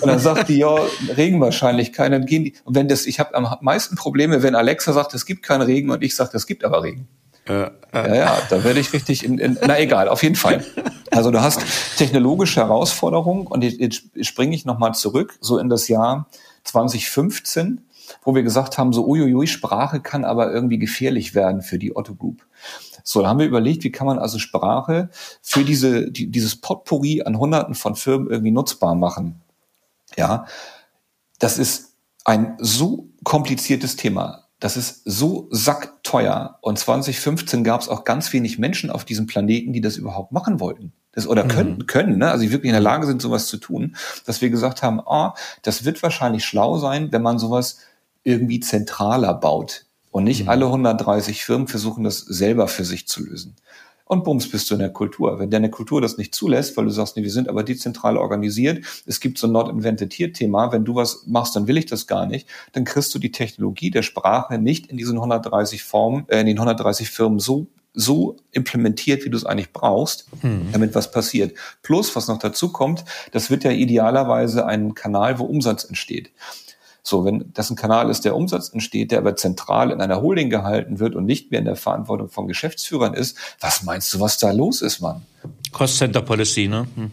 Und 0.00 0.08
dann 0.08 0.18
sagt 0.18 0.48
die, 0.48 0.58
ja, 0.58 0.76
Regenwahrscheinlichkeit. 1.16 2.12
Dann 2.12 2.26
gehen 2.26 2.44
die, 2.44 2.54
und 2.64 2.74
wenn 2.74 2.88
das, 2.88 3.06
ich 3.06 3.20
habe 3.20 3.34
am 3.34 3.48
meisten 3.60 3.94
Probleme, 3.94 4.42
wenn 4.42 4.56
Alexa 4.56 4.92
sagt, 4.92 5.14
es 5.14 5.26
gibt 5.26 5.44
keinen 5.44 5.62
Regen 5.62 5.90
und 5.90 6.02
ich 6.02 6.16
sage, 6.16 6.30
es 6.34 6.48
gibt 6.48 6.64
aber 6.64 6.82
Regen. 6.82 7.06
Äh, 7.46 7.62
äh. 7.62 7.70
Ja, 7.94 8.14
ja, 8.14 8.38
da 8.50 8.64
werde 8.64 8.80
ich 8.80 8.92
richtig 8.92 9.24
in, 9.24 9.38
in, 9.38 9.56
na 9.64 9.78
egal, 9.78 10.08
auf 10.08 10.22
jeden 10.24 10.34
Fall. 10.34 10.64
Also 11.12 11.30
du 11.30 11.40
hast 11.40 11.60
technologische 11.96 12.60
Herausforderungen 12.60 13.46
und 13.46 13.62
jetzt, 13.62 13.80
jetzt 13.80 14.26
springe 14.26 14.54
ich 14.54 14.64
nochmal 14.64 14.94
zurück, 14.94 15.38
so 15.40 15.58
in 15.58 15.68
das 15.68 15.88
Jahr 15.88 16.28
2015, 16.64 17.82
wo 18.22 18.34
wir 18.34 18.42
gesagt 18.42 18.78
haben, 18.78 18.92
so 18.92 19.06
uiuiui, 19.06 19.46
Sprache 19.46 20.00
kann 20.00 20.24
aber 20.24 20.52
irgendwie 20.52 20.78
gefährlich 20.78 21.34
werden 21.34 21.62
für 21.62 21.78
die 21.78 21.94
Otto 21.96 22.14
Group. 22.14 22.46
So, 23.04 23.22
da 23.22 23.28
haben 23.28 23.38
wir 23.38 23.46
überlegt, 23.46 23.84
wie 23.84 23.92
kann 23.92 24.06
man 24.06 24.18
also 24.18 24.38
Sprache 24.38 25.10
für 25.42 25.64
diese, 25.64 26.10
die, 26.10 26.26
dieses 26.26 26.56
Potpourri 26.56 27.22
an 27.22 27.38
Hunderten 27.38 27.74
von 27.74 27.96
Firmen 27.96 28.30
irgendwie 28.30 28.50
nutzbar 28.50 28.94
machen. 28.94 29.40
Ja, 30.16 30.46
das 31.38 31.58
ist 31.58 31.94
ein 32.24 32.56
so 32.58 33.08
kompliziertes 33.24 33.96
Thema. 33.96 34.44
Das 34.58 34.76
ist 34.76 35.02
so 35.04 35.48
sackteuer. 36.10 36.58
Und 36.60 36.78
2015 36.78 37.64
gab 37.64 37.80
es 37.80 37.88
auch 37.88 38.04
ganz 38.04 38.32
wenig 38.32 38.58
Menschen 38.58 38.90
auf 38.90 39.04
diesem 39.04 39.26
Planeten, 39.26 39.72
die 39.72 39.80
das 39.80 39.96
überhaupt 39.96 40.32
machen 40.32 40.60
wollten. 40.60 40.92
Das, 41.12 41.26
oder 41.26 41.44
können, 41.44 41.78
mhm. 41.78 41.86
können, 41.86 42.18
ne? 42.18 42.30
also 42.30 42.44
die 42.44 42.52
wirklich 42.52 42.68
in 42.68 42.74
der 42.74 42.80
Lage 42.80 43.06
sind, 43.06 43.20
sowas 43.20 43.46
zu 43.46 43.56
tun, 43.56 43.96
dass 44.26 44.40
wir 44.40 44.50
gesagt 44.50 44.82
haben, 44.82 45.00
ah, 45.00 45.34
das 45.62 45.84
wird 45.84 46.02
wahrscheinlich 46.02 46.44
schlau 46.44 46.78
sein, 46.78 47.10
wenn 47.10 47.22
man 47.22 47.38
sowas 47.38 47.78
irgendwie 48.22 48.60
zentraler 48.60 49.34
baut 49.34 49.86
und 50.12 50.24
nicht 50.24 50.44
mhm. 50.44 50.50
alle 50.50 50.66
130 50.66 51.44
Firmen 51.44 51.66
versuchen, 51.66 52.04
das 52.04 52.20
selber 52.20 52.68
für 52.68 52.84
sich 52.84 53.08
zu 53.08 53.24
lösen. 53.24 53.56
Und 54.10 54.24
bums, 54.24 54.50
bist 54.50 54.68
du 54.68 54.74
in 54.74 54.80
der 54.80 54.92
Kultur. 54.92 55.38
Wenn 55.38 55.50
deine 55.50 55.70
Kultur 55.70 56.00
das 56.00 56.18
nicht 56.18 56.34
zulässt, 56.34 56.76
weil 56.76 56.84
du 56.84 56.90
sagst, 56.90 57.16
nee, 57.16 57.22
wir 57.22 57.30
sind 57.30 57.48
aber 57.48 57.62
dezentral 57.62 58.16
organisiert, 58.16 58.84
es 59.06 59.20
gibt 59.20 59.38
so 59.38 59.46
ein 59.46 59.52
Not 59.52 59.70
Invented 59.70 60.12
Here 60.12 60.32
Thema, 60.32 60.72
wenn 60.72 60.84
du 60.84 60.96
was 60.96 61.28
machst, 61.28 61.54
dann 61.54 61.68
will 61.68 61.78
ich 61.78 61.86
das 61.86 62.08
gar 62.08 62.26
nicht, 62.26 62.48
dann 62.72 62.84
kriegst 62.84 63.14
du 63.14 63.20
die 63.20 63.30
Technologie 63.30 63.92
der 63.92 64.02
Sprache 64.02 64.58
nicht 64.58 64.88
in 64.88 64.96
diesen 64.96 65.14
130 65.14 65.84
Formen, 65.84 66.24
äh, 66.26 66.40
in 66.40 66.46
den 66.46 66.58
130 66.58 67.08
Firmen 67.08 67.38
so 67.38 67.68
so 67.92 68.36
implementiert, 68.50 69.24
wie 69.24 69.30
du 69.30 69.36
es 69.36 69.44
eigentlich 69.44 69.72
brauchst, 69.72 70.26
hm. 70.40 70.70
damit 70.72 70.94
was 70.96 71.10
passiert. 71.12 71.56
Plus, 71.82 72.14
was 72.16 72.26
noch 72.26 72.38
dazu 72.38 72.72
kommt, 72.72 73.04
das 73.30 73.50
wird 73.50 73.62
ja 73.62 73.70
idealerweise 73.70 74.66
ein 74.66 74.94
Kanal, 74.94 75.38
wo 75.38 75.44
Umsatz 75.44 75.84
entsteht. 75.84 76.30
So, 77.02 77.24
wenn 77.24 77.50
das 77.54 77.70
ein 77.70 77.76
Kanal 77.76 78.10
ist, 78.10 78.24
der 78.24 78.36
Umsatz 78.36 78.68
entsteht, 78.68 79.10
der 79.10 79.18
aber 79.18 79.36
zentral 79.36 79.90
in 79.90 80.00
einer 80.00 80.20
Holding 80.20 80.50
gehalten 80.50 80.98
wird 80.98 81.14
und 81.14 81.24
nicht 81.24 81.50
mehr 81.50 81.60
in 81.60 81.66
der 81.66 81.76
Verantwortung 81.76 82.28
von 82.28 82.46
Geschäftsführern 82.46 83.14
ist, 83.14 83.36
was 83.60 83.82
meinst 83.82 84.12
du, 84.12 84.20
was 84.20 84.38
da 84.38 84.50
los 84.50 84.82
ist, 84.82 85.00
Mann? 85.00 85.22
Cost 85.72 85.98
Center 85.98 86.22
Policy, 86.22 86.68
ne? 86.68 86.86
Hm. 86.94 87.10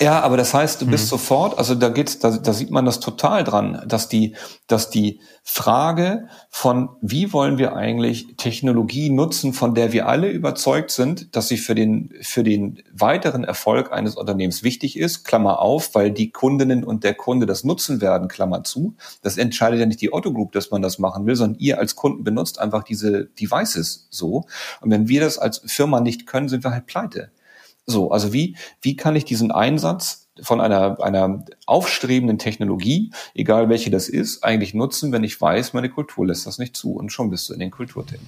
Ja, 0.00 0.20
aber 0.20 0.36
das 0.36 0.52
heißt, 0.54 0.80
du 0.80 0.86
bist 0.86 1.04
mhm. 1.04 1.08
sofort, 1.10 1.58
also 1.58 1.74
da 1.74 1.88
geht's, 1.88 2.18
da, 2.18 2.30
da 2.36 2.52
sieht 2.52 2.70
man 2.70 2.84
das 2.84 3.00
total 3.00 3.44
dran, 3.44 3.82
dass 3.86 4.08
die, 4.08 4.34
dass 4.66 4.90
die 4.90 5.20
Frage 5.44 6.28
von, 6.50 6.90
wie 7.00 7.32
wollen 7.32 7.58
wir 7.58 7.74
eigentlich 7.74 8.36
Technologie 8.36 9.10
nutzen, 9.10 9.52
von 9.52 9.74
der 9.74 9.92
wir 9.92 10.08
alle 10.08 10.30
überzeugt 10.30 10.90
sind, 10.90 11.34
dass 11.34 11.48
sie 11.48 11.56
für 11.56 11.74
den, 11.74 12.12
für 12.22 12.42
den 12.42 12.82
weiteren 12.92 13.44
Erfolg 13.44 13.92
eines 13.92 14.16
Unternehmens 14.16 14.62
wichtig 14.62 14.98
ist, 14.98 15.24
Klammer 15.24 15.60
auf, 15.60 15.94
weil 15.94 16.10
die 16.10 16.30
Kundinnen 16.30 16.84
und 16.84 17.04
der 17.04 17.14
Kunde 17.14 17.46
das 17.46 17.64
nutzen 17.64 18.00
werden, 18.00 18.28
Klammer 18.28 18.64
zu. 18.64 18.94
Das 19.22 19.36
entscheidet 19.36 19.80
ja 19.80 19.86
nicht 19.86 20.00
die 20.00 20.12
Otto 20.12 20.32
Group, 20.32 20.52
dass 20.52 20.70
man 20.70 20.82
das 20.82 20.98
machen 20.98 21.26
will, 21.26 21.36
sondern 21.36 21.60
ihr 21.60 21.78
als 21.78 21.96
Kunden 21.96 22.24
benutzt 22.24 22.58
einfach 22.58 22.82
diese 22.84 23.26
Devices 23.26 24.06
so. 24.10 24.44
Und 24.80 24.90
wenn 24.90 25.08
wir 25.08 25.20
das 25.20 25.38
als 25.38 25.62
Firma 25.66 26.00
nicht 26.00 26.26
können, 26.26 26.48
sind 26.48 26.64
wir 26.64 26.70
halt 26.70 26.86
pleite. 26.86 27.30
So, 27.92 28.10
also 28.10 28.32
wie, 28.32 28.56
wie 28.80 28.96
kann 28.96 29.14
ich 29.14 29.24
diesen 29.24 29.52
Einsatz 29.52 30.28
von 30.40 30.60
einer, 30.60 31.00
einer 31.02 31.44
aufstrebenden 31.66 32.38
Technologie, 32.38 33.12
egal 33.34 33.68
welche 33.68 33.90
das 33.90 34.08
ist, 34.08 34.42
eigentlich 34.42 34.74
nutzen, 34.74 35.12
wenn 35.12 35.24
ich 35.24 35.40
weiß, 35.40 35.74
meine 35.74 35.90
Kultur 35.90 36.26
lässt 36.26 36.46
das 36.46 36.58
nicht 36.58 36.76
zu 36.76 36.94
und 36.94 37.12
schon 37.12 37.30
bist 37.30 37.48
du 37.48 37.52
in 37.52 37.60
den 37.60 37.70
Kulturthemen. 37.70 38.26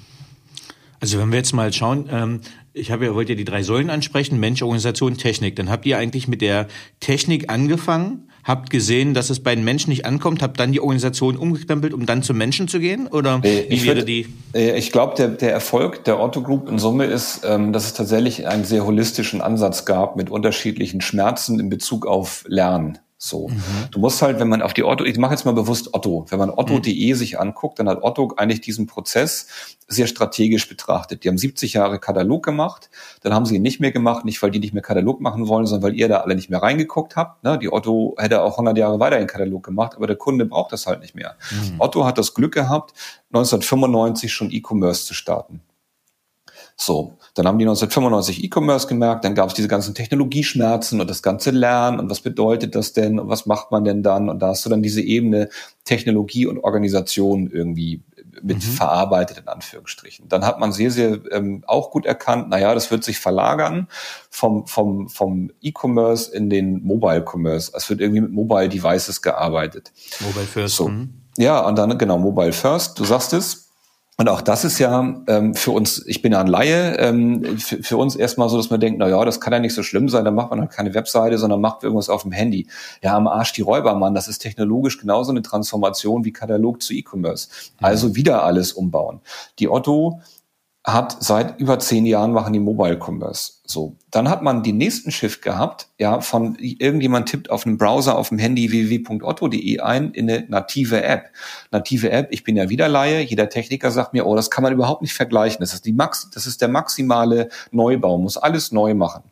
Also 1.00 1.18
wenn 1.18 1.31
wir 1.33 1.38
jetzt 1.38 1.53
mal 1.53 1.72
schauen, 1.72 2.09
ähm, 2.11 2.40
ich 2.74 2.90
habe 2.90 3.06
ja 3.06 3.14
wollte 3.14 3.32
ja 3.32 3.37
die 3.37 3.44
drei 3.44 3.62
Säulen 3.62 3.88
ansprechen, 3.88 4.38
Mensch, 4.38 4.62
Organisation, 4.62 5.16
Technik. 5.16 5.56
Dann 5.56 5.70
habt 5.70 5.87
ihr 5.87 5.96
eigentlich 5.96 6.28
mit 6.28 6.42
der 6.42 6.68
Technik 7.00 7.50
angefangen 7.50 8.28
habt 8.44 8.68
gesehen, 8.70 9.14
dass 9.14 9.30
es 9.30 9.40
bei 9.40 9.54
den 9.54 9.64
Menschen 9.64 9.90
nicht 9.90 10.04
ankommt, 10.04 10.42
habt 10.42 10.60
dann 10.60 10.70
die 10.70 10.80
Organisation 10.80 11.37
umgekrempelt, 11.37 11.94
um 11.94 12.06
dann 12.06 12.22
zum 12.22 12.37
Menschen 12.37 12.68
zu 12.68 12.78
gehen? 12.78 13.06
Oder 13.06 13.40
äh, 13.42 13.68
wie 13.68 13.84
wäre 13.84 14.04
die? 14.04 14.26
Äh, 14.54 14.78
ich 14.78 14.92
glaube, 14.92 15.14
der, 15.16 15.28
der 15.28 15.52
Erfolg 15.52 16.04
der 16.04 16.20
Otto 16.20 16.42
Group 16.42 16.68
in 16.68 16.78
Summe 16.78 17.06
ist, 17.06 17.40
ähm, 17.44 17.72
dass 17.72 17.87
es 17.87 17.94
tatsächlich 17.94 18.46
einen 18.46 18.64
sehr 18.64 18.84
holistischen 18.84 19.40
Ansatz 19.40 19.87
gab 19.87 20.16
mit 20.16 20.30
unterschiedlichen 20.30 21.00
Schmerzen 21.00 21.58
in 21.58 21.70
Bezug 21.70 22.06
auf 22.06 22.44
Lernen. 22.46 22.98
So. 23.16 23.48
Mhm. 23.48 23.62
Du 23.90 24.00
musst 24.00 24.20
halt, 24.22 24.38
wenn 24.40 24.48
man 24.48 24.61
auf 24.61 24.74
die 24.74 24.83
Otto, 24.83 25.05
ich 25.05 25.16
mache 25.18 25.33
jetzt 25.33 25.44
mal 25.44 25.53
bewusst 25.53 25.94
Otto, 25.94 26.27
wenn 26.29 26.38
man 26.38 26.50
Otto.de 26.50 27.12
mhm. 27.12 27.16
sich 27.16 27.38
anguckt, 27.38 27.79
dann 27.79 27.88
hat 27.88 28.03
Otto 28.03 28.35
eigentlich 28.37 28.61
diesen 28.61 28.87
Prozess 28.87 29.46
sehr 29.87 30.07
strategisch 30.07 30.68
betrachtet. 30.68 31.24
Die 31.24 31.29
haben 31.29 31.38
70 31.38 31.74
Jahre 31.74 31.98
Katalog 31.98 32.44
gemacht, 32.44 32.90
dann 33.22 33.33
haben 33.33 33.46
sie 33.46 33.57
ihn 33.57 33.62
nicht 33.62 33.81
mehr 33.81 33.92
gemacht, 33.92 34.24
nicht 34.24 34.42
weil 34.42 34.50
die 34.50 34.59
nicht 34.59 34.74
mehr 34.74 34.83
Katalog 34.83 35.20
machen 35.20 35.48
wollen, 35.48 35.66
sondern 35.66 35.90
weil 35.90 35.98
ihr 35.98 36.09
da 36.09 36.18
alle 36.18 36.35
nicht 36.35 36.50
mehr 36.50 36.62
reingeguckt 36.62 37.16
habt. 37.16 37.44
Ne? 37.44 37.59
Die 37.59 37.72
Otto 37.72 38.14
hätte 38.18 38.42
auch 38.42 38.53
100 38.53 38.77
Jahre 38.77 39.00
weiter 39.00 39.18
den 39.18 39.27
Katalog 39.27 39.64
gemacht, 39.64 39.94
aber 39.96 40.07
der 40.07 40.16
Kunde 40.16 40.44
braucht 40.44 40.72
das 40.72 40.87
halt 40.87 41.00
nicht 41.00 41.14
mehr. 41.14 41.37
Mhm. 41.50 41.77
Otto 41.79 42.05
hat 42.05 42.18
das 42.18 42.35
Glück 42.35 42.53
gehabt, 42.53 42.92
1995 43.33 44.33
schon 44.33 44.50
E-Commerce 44.50 45.07
zu 45.07 45.14
starten. 45.14 45.62
So, 46.76 47.18
dann 47.34 47.46
haben 47.46 47.58
die 47.58 47.64
1995 47.64 48.42
E-Commerce 48.44 48.88
gemerkt, 48.88 49.24
dann 49.24 49.34
gab 49.34 49.48
es 49.48 49.54
diese 49.54 49.68
ganzen 49.68 49.94
Technologieschmerzen 49.94 51.00
und 51.00 51.08
das 51.08 51.22
ganze 51.22 51.50
Lernen 51.50 52.00
und 52.00 52.10
was 52.10 52.20
bedeutet 52.20 52.74
das 52.74 52.92
denn 52.92 53.20
und 53.20 53.28
was 53.28 53.46
macht 53.46 53.70
man 53.70 53.84
denn 53.84 54.02
dann 54.02 54.28
und 54.28 54.40
da 54.40 54.48
hast 54.48 54.66
du 54.66 54.70
dann 54.70 54.82
diese 54.82 55.00
Ebene 55.00 55.50
Technologie 55.84 56.46
und 56.46 56.58
Organisation 56.58 57.48
irgendwie 57.48 58.02
mit 58.42 58.56
mhm. 58.56 58.60
verarbeitet 58.60 59.38
in 59.38 59.48
Anführungsstrichen. 59.48 60.28
Dann 60.28 60.44
hat 60.44 60.58
man 60.58 60.72
sehr, 60.72 60.90
sehr 60.90 61.20
ähm, 61.30 61.62
auch 61.66 61.90
gut 61.90 62.06
erkannt, 62.06 62.48
naja, 62.48 62.74
das 62.74 62.90
wird 62.90 63.04
sich 63.04 63.18
verlagern 63.18 63.88
vom, 64.30 64.66
vom, 64.66 65.08
vom 65.08 65.50
E-Commerce 65.60 66.34
in 66.34 66.50
den 66.50 66.82
Mobile 66.82 67.24
Commerce. 67.24 67.72
Es 67.74 67.88
wird 67.88 68.00
irgendwie 68.00 68.22
mit 68.22 68.32
Mobile 68.32 68.68
Devices 68.68 69.22
gearbeitet. 69.22 69.92
Mobile 70.20 70.46
First. 70.46 70.76
So. 70.76 70.88
Mhm. 70.88 71.14
Ja, 71.37 71.66
und 71.66 71.76
dann 71.76 71.96
genau 71.98 72.18
Mobile 72.18 72.52
First, 72.52 72.98
du 72.98 73.04
sagst 73.04 73.32
es, 73.32 73.63
und 74.16 74.29
auch 74.29 74.40
das 74.40 74.64
ist 74.64 74.79
ja 74.79 75.22
ähm, 75.27 75.55
für 75.55 75.72
uns, 75.72 76.07
ich 76.07 76.22
bin 76.22 76.33
ja 76.33 76.40
ein 76.40 76.46
Laie, 76.46 76.96
ähm, 76.98 77.59
für, 77.59 77.83
für, 77.83 77.96
uns 77.96 78.14
erstmal 78.14 78.48
so, 78.48 78.57
dass 78.57 78.70
man 78.70 78.79
denkt, 78.79 79.00
na 79.00 79.09
ja, 79.09 79.24
das 79.24 79.40
kann 79.40 79.53
ja 79.53 79.59
nicht 79.59 79.74
so 79.74 79.83
schlimm 79.83 80.09
sein, 80.09 80.24
dann 80.24 80.37
macht 80.37 80.50
man 80.50 80.61
halt 80.61 80.70
keine 80.70 80.94
Webseite, 80.94 81.37
sondern 81.37 81.61
macht 81.61 81.83
irgendwas 81.83 82.09
auf 82.09 82.22
dem 82.22 82.31
Handy. 82.31 82.68
Ja, 83.03 83.16
am 83.16 83.27
Arsch 83.27 83.53
die 83.55 83.62
Räuber, 83.62 83.94
Mann, 83.94 84.14
das 84.14 84.29
ist 84.29 84.38
technologisch 84.38 84.98
genauso 84.98 85.33
eine 85.33 85.42
Transformation 85.42 86.24
wie 86.24 86.33
Katalog 86.33 86.81
zu 86.81 86.94
E-Commerce. 86.94 87.48
Also 87.81 88.14
wieder 88.14 88.44
alles 88.44 88.72
umbauen. 88.72 89.20
Die 89.59 89.68
Otto 89.68 90.20
hat 90.85 91.16
seit 91.20 91.59
über 91.59 91.79
zehn 91.79 92.05
Jahren 92.05 92.33
machen 92.33 92.53
die 92.53 92.61
Mobile 92.61 92.99
Commerce. 92.99 93.55
So, 93.64 93.97
dann 94.11 94.29
hat 94.29 94.42
man 94.42 94.62
den 94.62 94.77
nächsten 94.77 95.11
Shift 95.11 95.40
gehabt, 95.40 95.88
ja, 95.99 96.20
von 96.20 96.57
irgendjemand 96.57 97.31
tippt 97.31 97.49
auf 97.49 97.64
einem 97.64 97.79
Browser 97.79 98.18
auf 98.18 98.29
dem 98.29 98.38
Handy 98.38 98.70
www.otto.de 98.70 99.81
ein 99.81 100.12
in 100.12 100.31
eine 100.31 100.44
native 100.47 101.03
App. 101.03 101.31
Native 101.70 102.11
App, 102.11 102.29
ich 102.31 102.44
bin 102.44 102.57
ja 102.57 102.68
wieder 102.68 102.88
Laie, 102.88 103.23
jeder 103.23 103.49
Techniker 103.49 103.90
sagt 103.90 104.12
mir, 104.12 104.27
oh, 104.27 104.37
das 104.37 104.51
kann 104.51 104.62
man 104.62 104.75
überhaupt 104.75 105.01
nicht 105.01 105.14
vergleichen. 105.14 105.61
Das 105.61 105.73
ist 105.73 105.87
die 105.87 105.94
Max, 105.94 106.29
das 106.31 106.47
ist 106.47 106.61
der 106.61 106.68
maximale 106.68 107.49
Neubau, 107.70 108.18
muss 108.18 108.37
alles 108.37 108.70
neu 108.70 108.92
machen. 108.92 109.23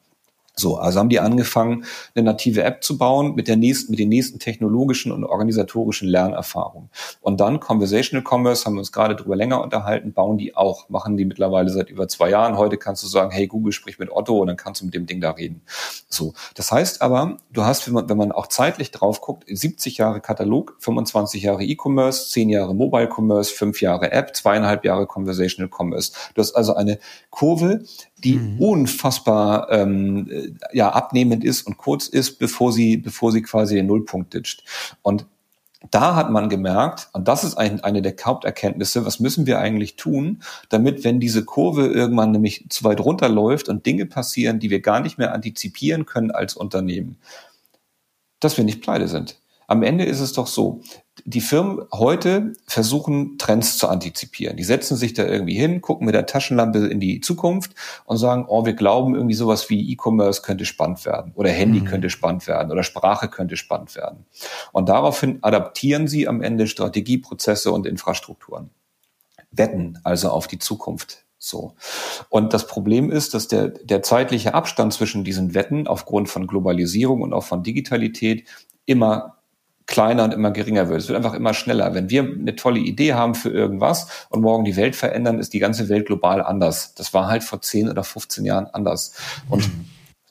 So, 0.55 0.77
also 0.77 0.99
haben 0.99 1.09
die 1.09 1.21
angefangen, 1.21 1.85
eine 2.15 2.25
native 2.25 2.63
App 2.63 2.85
zu 2.85 2.99
bauen 2.99 3.35
mit 3.35 3.49
der 3.49 3.57
nächsten, 3.57 3.91
mit 3.91 3.99
den 3.99 4.11
nächsten 4.11 4.39
technologischen 4.39 5.11
und 5.11 5.25
organisatorischen 5.25 6.09
Lernerfahrungen. 6.09 6.91
Und 7.23 7.41
dann 7.41 7.59
Conversational 7.59 8.23
Commerce, 8.23 8.67
haben 8.67 8.75
wir 8.75 8.81
uns 8.81 8.93
gerade 8.93 9.17
drüber 9.17 9.35
länger 9.35 9.63
unterhalten, 9.63 10.13
bauen 10.13 10.37
die 10.37 10.55
auch, 10.55 10.91
machen 10.91 11.17
die 11.17 11.25
mittlerweile 11.25 11.71
seit 11.71 11.89
über 11.89 12.07
zwei 12.07 12.29
Jahren. 12.29 12.59
Heute 12.59 12.77
kannst 12.77 13.03
du 13.03 13.07
sagen, 13.07 13.31
hey, 13.31 13.47
Google 13.47 13.73
sprich 13.73 13.99
mit 13.99 14.11
Otto 14.11 14.39
und 14.39 14.49
dann 14.49 14.59
kannst 14.59 14.83
du 14.83 14.85
mit 14.85 14.95
dem 14.95 15.07
Ding 15.07 15.23
da 15.23 15.31
reden. 15.31 15.63
So. 16.09 16.35
Das 16.55 16.71
heißt 16.71 17.01
aber, 17.01 17.39
du 17.51 17.65
hast, 17.65 17.87
wenn 17.87 17.95
man, 17.95 18.09
wenn 18.11 18.19
man 18.19 18.31
auch 18.31 18.47
zeitlich 18.47 18.91
drauf 18.91 19.23
guckt, 19.23 19.45
70 19.49 19.97
Jahre 19.97 20.21
Katalog, 20.21 20.77
25 20.81 21.43
Jahre 21.43 21.65
E-Commerce, 21.65 22.31
10 22.31 22.51
Jahre 22.51 22.75
Mobile 22.75 23.09
Commerce, 23.11 23.53
5 23.55 23.81
Jahre 23.81 24.13
App, 24.13 24.37
zweieinhalb 24.37 24.85
Jahre 24.85 25.07
Conversational 25.07 25.71
Commerce. 25.75 26.13
Du 26.35 26.43
hast 26.43 26.53
also 26.53 26.75
eine 26.75 26.99
Kurve, 27.31 27.85
die 28.25 28.35
mhm. 28.35 28.59
unfassbar 28.59 29.71
ähm, 29.71 30.59
ja 30.73 30.91
abnehmend 30.91 31.45
ist 31.45 31.67
und 31.67 31.77
kurz 31.77 32.09
ist, 32.09 32.39
bevor 32.39 32.73
sie 32.73 32.97
bevor 32.97 33.33
sie 33.33 33.43
quasi 33.43 33.75
den 33.75 33.87
Nullpunkt 33.87 34.35
ditcht. 34.35 34.65
Und 35.03 35.27
da 35.91 36.15
hat 36.15 36.31
man 36.31 36.49
gemerkt, 36.49 37.09
und 37.13 37.27
das 37.27 37.45
ist 37.45 37.57
ein, 37.57 37.81
eine 37.81 38.03
der 38.03 38.15
Haupterkenntnisse, 38.25 39.05
was 39.05 39.21
müssen 39.21 39.47
wir 39.47 39.59
eigentlich 39.59 39.97
tun, 39.97 40.43
damit, 40.69 41.03
wenn 41.05 41.19
diese 41.19 41.45
Kurve 41.45 41.87
irgendwann 41.87 42.31
nämlich 42.31 42.67
zu 42.69 42.85
weit 42.85 43.01
runterläuft 43.01 43.69
und 43.69 43.85
Dinge 43.85 44.07
passieren, 44.07 44.61
die 44.61 44.71
wir 44.71 44.81
gar 44.81 45.01
nicht 45.01 45.19
mehr 45.19 45.35
antizipieren 45.35 46.07
können 46.07 46.31
als 46.31 46.55
Unternehmen, 46.55 47.17
dass 48.39 48.57
wir 48.57 48.65
nicht 48.65 48.83
pleite 48.83 49.09
sind. 49.09 49.42
Am 49.73 49.83
Ende 49.83 50.05
ist 50.05 50.21
es 50.21 50.35
doch 50.35 50.49
so, 50.49 50.83
die 51.25 51.41
Firmen 51.41 51.87
heute 51.95 52.53
versuchen, 52.67 53.39
Trends 53.39 53.79
zu 53.79 53.89
antizipieren. 53.89 54.59
Die 54.59 54.65
setzen 54.65 54.99
sich 54.99 55.15
da 55.15 55.25
irgendwie 55.25 55.55
hin, 55.55 55.81
gucken 55.81 56.05
mit 56.05 56.15
der 56.15 56.27
Taschenlampe 56.27 56.89
in 56.89 57.01
die 57.01 57.23
Zukunft 57.23 57.73
und 58.05 58.19
sagen, 58.19 58.45
oh, 58.49 58.67
wir 58.67 58.75
glauben 58.75 59.15
irgendwie 59.15 59.35
sowas 59.35 59.71
wie 59.71 59.91
E-Commerce 59.91 60.43
könnte 60.43 60.67
spannend 60.67 61.07
werden 61.07 61.33
oder 61.37 61.49
Handy 61.49 61.81
mhm. 61.81 61.87
könnte 61.87 62.11
spannend 62.11 62.47
werden 62.47 62.71
oder 62.71 62.83
Sprache 62.83 63.29
könnte 63.29 63.57
spannend 63.57 63.97
werden. 63.97 64.27
Und 64.73 64.91
daraufhin 64.91 65.39
adaptieren 65.41 66.07
sie 66.07 66.29
am 66.29 66.43
Ende 66.43 66.67
Strategieprozesse 66.67 67.73
und 67.73 67.87
Infrastrukturen. 67.87 68.69
Wetten 69.53 70.01
also 70.05 70.29
auf 70.29 70.49
die 70.49 70.59
Zukunft. 70.59 71.25
So. 71.39 71.77
Und 72.29 72.53
das 72.53 72.67
Problem 72.67 73.11
ist, 73.11 73.33
dass 73.33 73.49
der, 73.49 73.69
der 73.69 74.03
zeitliche 74.03 74.53
Abstand 74.53 74.93
zwischen 74.93 75.25
diesen 75.25 75.55
Wetten 75.55 75.87
aufgrund 75.87 76.29
von 76.29 76.47
Globalisierung 76.47 77.23
und 77.23 77.33
auch 77.33 77.45
von 77.45 77.63
Digitalität 77.63 78.47
immer 78.85 79.39
kleiner 79.87 80.25
und 80.25 80.33
immer 80.33 80.51
geringer 80.51 80.89
wird. 80.89 81.01
Es 81.01 81.09
wird 81.09 81.17
einfach 81.17 81.35
immer 81.35 81.55
schneller. 81.55 81.95
Wenn 81.95 82.11
wir 82.11 82.23
eine 82.23 82.57
tolle 82.57 82.81
Idee 82.81 83.15
haben 83.15 83.35
für 83.35 83.51
irgendwas 83.51 84.27
und 84.31 84.43
morgen 84.43 84.65
die 84.65 84.77
Welt 84.77 84.97
verändern, 84.97 85.39
ist 85.39 85.53
die 85.53 85.59
ganze 85.59 85.89
Welt 85.89 86.07
global 86.07 86.43
anders. 86.43 86.95
Das 86.95 87.13
war 87.15 87.29
halt 87.29 87.43
vor 87.43 87.61
10 87.61 87.89
oder 87.89 88.05
15 88.05 88.45
Jahren 88.45 88.67
anders. 88.67 89.15
Und 89.49 89.67
mhm. 89.69 89.87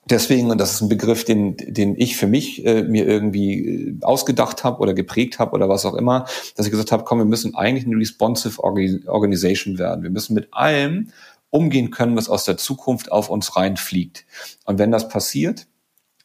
Deswegen, 0.09 0.49
und 0.49 0.57
das 0.57 0.73
ist 0.73 0.81
ein 0.81 0.89
Begriff, 0.89 1.23
den, 1.25 1.55
den 1.57 1.95
ich 1.95 2.17
für 2.17 2.25
mich 2.25 2.65
äh, 2.65 2.83
mir 2.83 3.07
irgendwie 3.07 3.59
äh, 3.59 3.97
ausgedacht 4.01 4.63
habe 4.63 4.79
oder 4.79 4.93
geprägt 4.93 5.37
habe 5.37 5.51
oder 5.51 5.69
was 5.69 5.85
auch 5.85 5.93
immer, 5.93 6.25
dass 6.55 6.65
ich 6.65 6.71
gesagt 6.71 6.91
habe, 6.91 7.03
komm, 7.03 7.19
wir 7.19 7.25
müssen 7.25 7.55
eigentlich 7.55 7.85
eine 7.85 7.95
responsive 7.95 8.61
Organization 8.61 9.77
werden. 9.77 10.03
Wir 10.03 10.09
müssen 10.09 10.33
mit 10.33 10.53
allem 10.53 11.11
umgehen 11.51 11.91
können, 11.91 12.17
was 12.17 12.29
aus 12.29 12.45
der 12.45 12.57
Zukunft 12.57 13.11
auf 13.11 13.29
uns 13.29 13.55
reinfliegt. 13.55 14.25
Und 14.65 14.79
wenn 14.79 14.91
das 14.91 15.07
passiert, 15.07 15.67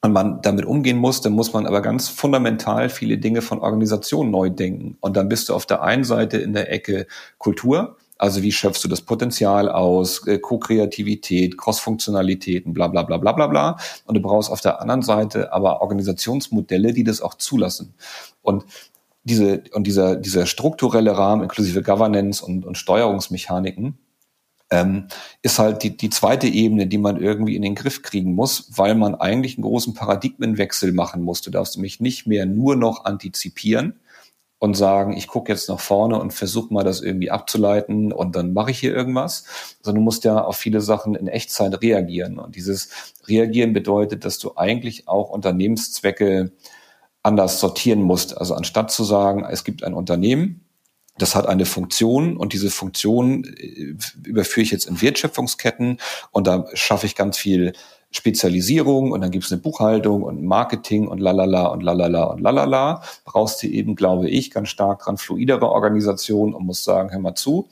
und 0.07 0.13
man 0.13 0.41
damit 0.41 0.65
umgehen 0.65 0.97
muss, 0.97 1.21
dann 1.21 1.33
muss 1.33 1.53
man 1.53 1.67
aber 1.67 1.83
ganz 1.83 2.09
fundamental 2.09 2.89
viele 2.89 3.19
Dinge 3.19 3.43
von 3.43 3.59
Organisationen 3.59 4.31
neu 4.31 4.51
denken. 4.51 4.97
Und 5.01 5.17
dann 5.17 5.29
bist 5.29 5.49
du 5.49 5.55
auf 5.55 5.67
der 5.67 5.83
einen 5.83 6.05
Seite 6.05 6.39
in 6.39 6.53
der 6.53 6.73
Ecke 6.73 7.07
Kultur, 7.39 7.97
also 8.19 8.43
wie 8.43 8.53
schöpfst 8.53 8.83
du 8.83 8.89
das 8.89 9.03
Potenzial 9.03 9.69
aus, 9.69 10.27
äh, 10.27 10.39
Co-Kreativität, 10.39 11.59
Cross-Funktionalitäten, 11.59 12.73
bla 12.73 12.89
bla 12.89 13.03
bla 13.03 13.19
bla 13.19 13.33
bla 13.33 13.47
bla. 13.47 13.77
Und 14.07 14.15
du 14.15 14.23
brauchst 14.23 14.51
auf 14.51 14.61
der 14.61 14.81
anderen 14.81 15.03
Seite 15.03 15.53
aber 15.53 15.83
Organisationsmodelle, 15.83 16.93
die 16.93 17.05
das 17.05 17.21
auch 17.21 17.35
zulassen. 17.35 17.95
Und 18.43 18.65
diese, 19.25 19.65
und 19.75 19.87
dieser, 19.87 20.17
dieser 20.17 20.47
strukturelle 20.47 21.19
Rahmen 21.19 21.43
inklusive 21.43 21.83
Governance 21.83 22.45
und, 22.45 22.65
und 22.65 22.79
Steuerungsmechaniken, 22.79 23.99
ähm, 24.71 25.07
ist 25.43 25.59
halt 25.59 25.83
die, 25.83 25.97
die 25.97 26.11
zweite 26.11 26.49
Ebene, 26.49 26.87
die 26.87 26.99
man 26.99 27.21
irgendwie 27.21 27.57
in 27.57 27.63
den 27.63 27.75
Griff 27.75 28.03
kriegen 28.03 28.35
muss, 28.35 28.71
weil 28.77 28.95
man 28.95 29.15
eigentlich 29.15 29.57
einen 29.57 29.65
großen 29.65 29.95
Paradigmenwechsel 29.95 30.93
machen 30.93 31.23
muss. 31.23 31.41
Du 31.41 31.51
darfst 31.51 31.77
nämlich 31.77 32.01
nicht 32.01 32.27
mehr 32.27 32.47
nur 32.47 32.77
noch 32.77 33.05
antizipieren 33.05 34.01
und 34.59 34.75
sagen, 34.75 35.17
ich 35.17 35.29
gucke 35.29 35.53
jetzt 35.53 35.69
nach 35.69 35.81
vorne 35.81 36.19
und 36.19 36.33
versuche 36.33 36.73
mal 36.73 36.83
das 36.83 37.01
irgendwie 37.01 37.31
abzuleiten 37.31 38.13
und 38.13 38.35
dann 38.37 38.55
mache 38.55 38.71
ich 38.71 38.79
hier 38.79 38.95
irgendwas, 38.95 39.45
sondern 39.83 40.01
du 40.01 40.05
musst 40.05 40.25
ja 40.25 40.43
auf 40.43 40.57
viele 40.57 40.81
Sachen 40.81 41.15
in 41.15 41.29
Echtzeit 41.29 41.81
reagieren. 41.83 42.39
Und 42.39 42.57
dieses 42.57 42.89
Reagieren 43.29 43.73
bedeutet, 43.73 44.25
dass 44.25 44.39
du 44.39 44.57
eigentlich 44.57 45.09
auch 45.09 45.31
Unternehmenszwecke 45.31 46.53
anders 47.23 47.61
sortieren 47.61 48.03
musst. 48.03 48.39
Also 48.39 48.55
anstatt 48.55 48.91
zu 48.91 49.05
sagen, 49.05 49.45
es 49.49 49.63
gibt 49.63 49.85
ein 49.85 49.95
Unternehmen, 49.95 50.66
das 51.19 51.35
hat 51.35 51.47
eine 51.47 51.67
Funktion 51.67 52.37
und 52.37 52.53
diese 52.53 52.71
Funktion 52.71 53.45
äh, 53.45 53.95
überführe 54.25 54.65
ich 54.65 54.71
jetzt 54.71 54.87
in 54.87 55.01
Wertschöpfungsketten 55.01 55.99
und 56.31 56.47
da 56.47 56.67
schaffe 56.75 57.07
ich 57.07 57.15
ganz 57.15 57.39
viel 57.39 57.73
Spezialisierung 58.11 59.13
und 59.13 59.21
dann 59.21 59.31
gibt 59.31 59.45
es 59.45 59.53
eine 59.53 59.61
Buchhaltung 59.61 60.23
und 60.23 60.43
Marketing 60.43 61.09
und 61.09 61.19
lalala 61.19 61.67
und 61.67 61.83
lalala 61.83 62.25
und 62.25 62.41
lalala. 62.41 63.03
Brauchst 63.25 63.63
du 63.63 63.67
eben, 63.67 63.95
glaube 63.95 64.29
ich, 64.29 64.51
ganz 64.51 64.69
stark 64.69 65.01
dran 65.01 65.19
fluidere 65.19 65.69
Organisation 65.71 66.55
und 66.55 66.65
muss 66.65 66.85
sagen, 66.85 67.11
hör 67.11 67.19
mal 67.19 67.35
zu, 67.35 67.69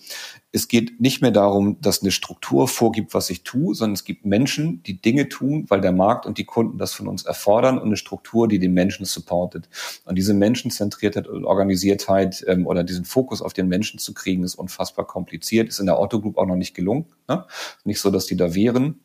es 0.55 0.69
geht 0.69 1.01
nicht 1.01 1.21
mehr 1.21 1.33
darum, 1.33 1.81
dass 1.81 2.03
eine 2.03 2.13
Struktur 2.13 2.69
vorgibt, 2.69 3.13
was 3.13 3.29
ich 3.29 3.43
tue, 3.43 3.75
sondern 3.75 3.95
es 3.95 4.05
gibt 4.05 4.25
Menschen, 4.25 4.85
die 4.85 5.01
Dinge 5.01 5.29
tun, 5.29 5.65
weil 5.69 5.81
der 5.81 5.91
Markt 5.91 6.27
und 6.27 6.39
die 6.39 6.45
Kunden 6.45 6.79
das 6.79 6.95
von 6.95 7.09
uns 7.09 7.25
erfordern 7.25 7.77
und 7.77 7.87
eine 7.87 7.97
Struktur, 7.97 8.47
die 8.47 8.61
den 8.61 8.73
Menschen 8.73 9.05
supportet. 9.05 9.69
Und 10.05 10.15
diese 10.15 10.33
Menschenzentriertheit 10.33 11.27
und 11.27 11.45
Organisiertheit 11.45 12.45
ähm, 12.47 12.69
oder 12.69 12.85
diesen 12.85 13.05
Fokus 13.05 13.43
auf 13.43 13.53
den 13.53 13.67
Menschen 13.67 13.99
zu 13.99 14.15
kriegen, 14.15 14.45
ist 14.45 14.55
unfassbar 14.55 15.09
kompliziert. 15.09 15.69
Ist 15.69 15.81
in 15.81 15.87
der 15.87 15.99
Auto 15.99 16.21
Group 16.21 16.39
auch 16.39 16.47
noch 16.47 16.55
nicht 16.55 16.75
gelungen. 16.75 17.07
Ne? 17.27 17.45
Nicht 17.83 18.01
so, 18.01 18.13
dass 18.13 18.27
die 18.27 18.37
da 18.37 18.55
wären. 18.55 19.01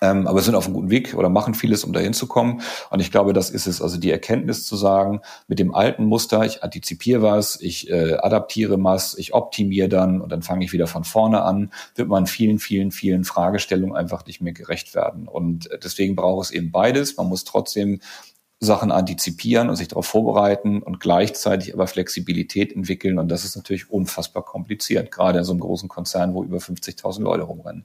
Ähm, 0.00 0.26
aber 0.26 0.40
sind 0.40 0.54
auf 0.54 0.64
einem 0.64 0.74
guten 0.74 0.90
Weg 0.90 1.14
oder 1.14 1.28
machen 1.28 1.54
vieles, 1.54 1.84
um 1.84 1.92
dahin 1.92 2.14
zu 2.14 2.26
kommen. 2.26 2.62
Und 2.90 3.00
ich 3.00 3.10
glaube, 3.10 3.32
das 3.32 3.50
ist 3.50 3.66
es. 3.66 3.82
Also 3.82 3.98
die 3.98 4.10
Erkenntnis 4.10 4.66
zu 4.66 4.74
sagen, 4.74 5.20
mit 5.48 5.58
dem 5.58 5.74
alten 5.74 6.06
Muster, 6.06 6.44
ich 6.44 6.62
antizipiere 6.62 7.22
was, 7.22 7.60
ich 7.60 7.90
äh, 7.90 8.14
adaptiere 8.14 8.82
was, 8.82 9.16
ich 9.18 9.34
optimiere 9.34 9.88
dann 9.88 10.20
und 10.20 10.32
dann 10.32 10.42
fange 10.42 10.64
ich 10.64 10.72
wieder 10.72 10.86
von 10.86 11.04
vorne 11.04 11.42
an, 11.42 11.72
wird 11.94 12.08
man 12.08 12.26
vielen, 12.26 12.58
vielen, 12.58 12.90
vielen 12.90 13.24
Fragestellungen 13.24 13.94
einfach 13.94 14.24
nicht 14.24 14.40
mehr 14.40 14.54
gerecht 14.54 14.94
werden. 14.94 15.28
Und 15.28 15.68
deswegen 15.84 16.16
braucht 16.16 16.46
es 16.46 16.50
eben 16.52 16.70
beides. 16.70 17.16
Man 17.16 17.28
muss 17.28 17.44
trotzdem 17.44 18.00
Sachen 18.64 18.92
antizipieren 18.92 19.68
und 19.68 19.74
sich 19.74 19.88
darauf 19.88 20.06
vorbereiten 20.06 20.82
und 20.82 21.00
gleichzeitig 21.00 21.74
aber 21.74 21.88
Flexibilität 21.88 22.72
entwickeln. 22.72 23.18
Und 23.18 23.28
das 23.28 23.44
ist 23.44 23.56
natürlich 23.56 23.90
unfassbar 23.90 24.44
kompliziert, 24.44 25.10
gerade 25.10 25.40
in 25.40 25.44
so 25.44 25.50
einem 25.50 25.60
großen 25.60 25.88
Konzern, 25.88 26.32
wo 26.32 26.44
über 26.44 26.58
50.000 26.58 27.22
Leute 27.22 27.42
rumrennen. 27.42 27.84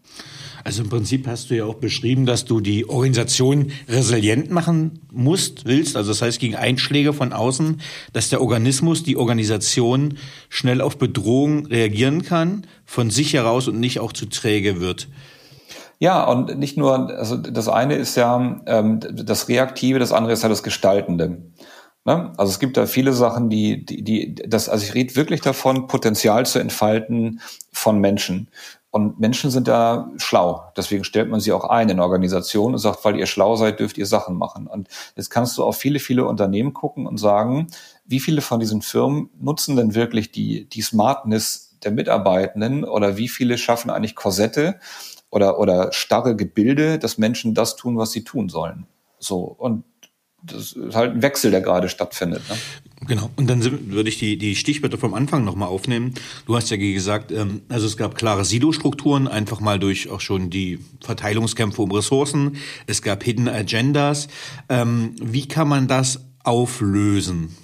Also 0.63 0.83
im 0.83 0.89
Prinzip 0.89 1.25
hast 1.25 1.49
du 1.49 1.55
ja 1.55 1.65
auch 1.65 1.75
beschrieben, 1.75 2.27
dass 2.27 2.45
du 2.45 2.61
die 2.61 2.87
Organisation 2.87 3.71
resilient 3.89 4.51
machen 4.51 4.99
musst, 5.11 5.65
willst. 5.65 5.97
Also 5.97 6.11
das 6.11 6.21
heißt 6.21 6.39
gegen 6.39 6.55
Einschläge 6.55 7.11
von 7.11 7.33
außen, 7.33 7.81
dass 8.13 8.29
der 8.29 8.39
Organismus, 8.39 9.01
die 9.01 9.17
Organisation 9.17 10.19
schnell 10.47 10.81
auf 10.81 10.99
Bedrohung 10.99 11.65
reagieren 11.65 12.21
kann, 12.21 12.67
von 12.85 13.09
sich 13.09 13.33
heraus 13.33 13.67
und 13.67 13.79
nicht 13.79 13.99
auch 13.99 14.13
zu 14.13 14.27
träge 14.27 14.79
wird. 14.79 15.07
Ja, 15.99 16.25
und 16.25 16.59
nicht 16.59 16.77
nur, 16.77 17.09
also 17.09 17.37
das 17.37 17.67
eine 17.67 17.95
ist 17.95 18.15
ja 18.15 18.61
ähm, 18.67 18.99
das 18.99 19.47
Reaktive, 19.47 19.99
das 19.99 20.13
andere 20.13 20.33
ist 20.33 20.43
ja 20.43 20.49
das 20.49 20.61
Gestaltende. 20.61 21.41
Ne? 22.05 22.31
Also 22.37 22.51
es 22.51 22.59
gibt 22.59 22.77
da 22.77 22.85
viele 22.85 23.13
Sachen, 23.13 23.49
die, 23.49 23.83
die, 23.83 24.03
die 24.03 24.35
das, 24.35 24.69
also 24.69 24.85
ich 24.85 24.93
rede 24.93 25.15
wirklich 25.15 25.41
davon, 25.41 25.87
Potenzial 25.87 26.45
zu 26.45 26.59
entfalten 26.59 27.41
von 27.73 27.99
Menschen. 27.99 28.49
Und 28.91 29.19
Menschen 29.19 29.51
sind 29.51 29.67
da 29.67 30.09
schlau. 30.17 30.71
Deswegen 30.77 31.03
stellt 31.03 31.29
man 31.29 31.39
sie 31.39 31.51
auch 31.51 31.65
ein 31.65 31.89
in 31.89 31.99
Organisationen 31.99 32.75
und 32.75 32.79
sagt, 32.79 33.03
weil 33.03 33.17
ihr 33.17 33.25
schlau 33.25 33.55
seid, 33.55 33.79
dürft 33.79 33.97
ihr 33.97 34.05
Sachen 34.05 34.37
machen. 34.37 34.67
Und 34.67 34.87
jetzt 35.15 35.29
kannst 35.29 35.57
du 35.57 35.63
auf 35.63 35.77
viele, 35.77 35.99
viele 35.99 36.25
Unternehmen 36.25 36.73
gucken 36.73 37.05
und 37.07 37.17
sagen, 37.17 37.67
wie 38.05 38.21
viele 38.21 38.41
von 38.41 38.59
diesen 38.59 38.81
Firmen 38.81 39.29
nutzen 39.39 39.75
denn 39.75 39.93
wirklich 39.93 40.31
die, 40.31 40.65
die 40.69 40.81
Smartness 40.81 41.77
der 41.83 41.91
Mitarbeitenden 41.91 42.85
oder 42.85 43.17
wie 43.17 43.27
viele 43.27 43.57
schaffen 43.57 43.89
eigentlich 43.89 44.15
Korsette 44.15 44.79
oder, 45.29 45.59
oder 45.59 45.91
starre 45.93 46.35
Gebilde, 46.35 46.99
dass 46.99 47.17
Menschen 47.17 47.53
das 47.53 47.75
tun, 47.75 47.97
was 47.97 48.11
sie 48.11 48.23
tun 48.23 48.49
sollen. 48.49 48.85
So. 49.19 49.39
Und 49.39 49.83
das 50.43 50.73
ist 50.73 50.95
halt 50.95 51.13
ein 51.13 51.21
Wechsel, 51.21 51.51
der 51.51 51.61
gerade 51.61 51.89
stattfindet. 51.89 52.41
Ne? 52.49 52.55
Genau. 53.07 53.29
Und 53.35 53.49
dann 53.49 53.61
sind, 53.61 53.91
würde 53.91 54.09
ich 54.09 54.17
die, 54.17 54.37
die 54.37 54.55
Stichwörter 54.55 54.97
vom 54.97 55.13
Anfang 55.13 55.43
nochmal 55.43 55.67
aufnehmen. 55.67 56.13
Du 56.45 56.55
hast 56.55 56.69
ja 56.69 56.77
gesagt, 56.77 57.31
ähm, 57.31 57.61
also 57.69 57.85
es 57.85 57.97
gab 57.97 58.15
klare 58.15 58.45
Silo-Strukturen, 58.45 59.27
einfach 59.27 59.59
mal 59.59 59.79
durch 59.79 60.09
auch 60.09 60.21
schon 60.21 60.49
die 60.49 60.79
Verteilungskämpfe 61.03 61.81
um 61.81 61.91
Ressourcen. 61.91 62.57
Es 62.85 63.01
gab 63.01 63.23
Hidden 63.23 63.49
Agendas. 63.49 64.27
Ähm, 64.69 65.15
wie 65.21 65.47
kann 65.47 65.67
man 65.67 65.87
das 65.87 66.21
auflösen? 66.43 67.55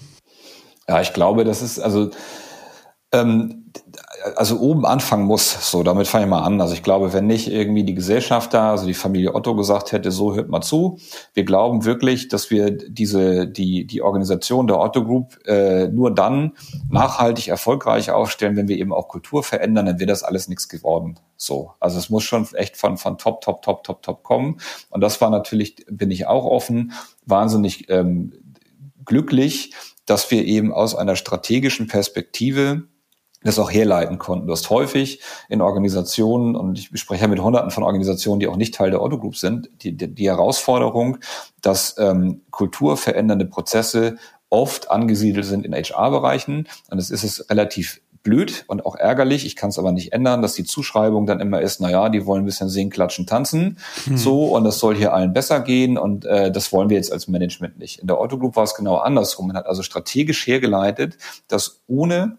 Ja, 0.87 1.01
ich 1.01 1.13
glaube, 1.13 1.45
das 1.45 1.61
ist, 1.61 1.79
also 1.79 2.11
ähm, 3.11 3.71
also 4.35 4.59
oben 4.59 4.85
anfangen 4.85 5.25
muss. 5.25 5.69
So, 5.69 5.83
damit 5.83 6.07
fange 6.07 6.25
ich 6.25 6.29
mal 6.29 6.43
an. 6.43 6.61
Also 6.61 6.73
ich 6.73 6.83
glaube, 6.83 7.13
wenn 7.13 7.27
nicht 7.27 7.51
irgendwie 7.51 7.83
die 7.83 7.93
Gesellschaft 7.93 8.53
da, 8.53 8.71
also 8.71 8.85
die 8.85 8.93
Familie 8.93 9.35
Otto 9.35 9.55
gesagt 9.55 9.91
hätte, 9.91 10.11
so 10.11 10.33
hört 10.33 10.49
mal 10.49 10.61
zu. 10.61 10.99
Wir 11.33 11.43
glauben 11.43 11.85
wirklich, 11.85 12.27
dass 12.29 12.49
wir 12.49 12.71
diese, 12.71 13.47
die, 13.47 13.85
die 13.85 14.01
Organisation 14.01 14.67
der 14.67 14.79
Otto 14.79 15.03
Group 15.03 15.37
äh, 15.45 15.87
nur 15.87 16.13
dann 16.13 16.53
nachhaltig 16.89 17.47
erfolgreich 17.49 18.11
aufstellen, 18.11 18.55
wenn 18.55 18.67
wir 18.67 18.77
eben 18.77 18.93
auch 18.93 19.07
Kultur 19.07 19.43
verändern, 19.43 19.85
dann 19.85 19.99
wird 19.99 20.09
das 20.09 20.23
alles 20.23 20.47
nichts 20.47 20.69
geworden. 20.69 21.19
So. 21.35 21.71
Also 21.79 21.97
es 21.97 22.09
muss 22.09 22.23
schon 22.23 22.47
echt 22.53 22.77
von, 22.77 22.97
von 22.97 23.17
top, 23.17 23.41
top, 23.41 23.61
top, 23.61 23.83
top, 23.83 24.01
top 24.01 24.23
kommen. 24.23 24.59
Und 24.89 25.01
das 25.01 25.19
war 25.21 25.29
natürlich, 25.29 25.85
bin 25.89 26.11
ich 26.11 26.27
auch 26.27 26.45
offen, 26.45 26.93
wahnsinnig 27.25 27.89
ähm, 27.89 28.33
glücklich, 29.05 29.73
dass 30.05 30.31
wir 30.31 30.45
eben 30.45 30.73
aus 30.73 30.95
einer 30.95 31.15
strategischen 31.15 31.87
Perspektive 31.87 32.83
das 33.43 33.59
auch 33.59 33.71
herleiten 33.71 34.17
konnten. 34.19 34.47
Du 34.47 34.53
hast 34.53 34.69
häufig 34.69 35.21
in 35.49 35.61
Organisationen, 35.61 36.55
und 36.55 36.77
ich 36.77 36.89
spreche 36.99 37.23
ja 37.23 37.27
mit 37.27 37.41
hunderten 37.41 37.71
von 37.71 37.83
Organisationen, 37.83 38.39
die 38.39 38.47
auch 38.47 38.55
nicht 38.55 38.73
Teil 38.73 38.91
der 38.91 39.01
Otto 39.01 39.19
Group 39.19 39.35
sind, 39.35 39.69
die, 39.81 39.95
die, 39.95 40.13
die 40.13 40.27
Herausforderung, 40.27 41.17
dass 41.61 41.95
ähm, 41.97 42.41
kulturverändernde 42.51 43.45
Prozesse 43.45 44.17
oft 44.49 44.91
angesiedelt 44.91 45.45
sind 45.45 45.65
in 45.65 45.73
HR-Bereichen. 45.73 46.67
Und 46.89 46.99
es 46.99 47.09
ist 47.09 47.23
es 47.23 47.49
relativ 47.49 48.01
blöd 48.23 48.63
und 48.67 48.85
auch 48.85 48.95
ärgerlich. 48.95 49.45
Ich 49.45 49.55
kann 49.55 49.69
es 49.69 49.77
aber 49.77 49.91
nicht 49.91 50.13
ändern, 50.13 50.41
dass 50.41 50.53
die 50.53 50.63
Zuschreibung 50.63 51.25
dann 51.25 51.39
immer 51.39 51.61
ist, 51.61 51.81
na 51.81 51.91
ja, 51.91 52.09
die 52.09 52.25
wollen 52.25 52.43
ein 52.43 52.45
bisschen 52.45 52.69
singen, 52.69 52.89
klatschen, 52.89 53.27
tanzen. 53.27 53.77
Hm. 54.05 54.17
So, 54.17 54.45
und 54.55 54.63
das 54.63 54.79
soll 54.79 54.95
hier 54.95 55.13
allen 55.13 55.33
besser 55.33 55.59
gehen. 55.59 55.97
Und 55.97 56.25
äh, 56.25 56.51
das 56.51 56.71
wollen 56.71 56.89
wir 56.89 56.97
jetzt 56.97 57.11
als 57.11 57.27
Management 57.27 57.77
nicht. 57.77 57.99
In 57.99 58.07
der 58.07 58.19
Otto 58.19 58.37
Group 58.39 58.55
war 58.55 58.63
es 58.63 58.75
genau 58.75 58.95
andersrum. 58.95 59.47
Man 59.47 59.57
hat 59.57 59.67
also 59.67 59.83
strategisch 59.83 60.47
hergeleitet, 60.47 61.17
dass 61.47 61.81
ohne 61.87 62.37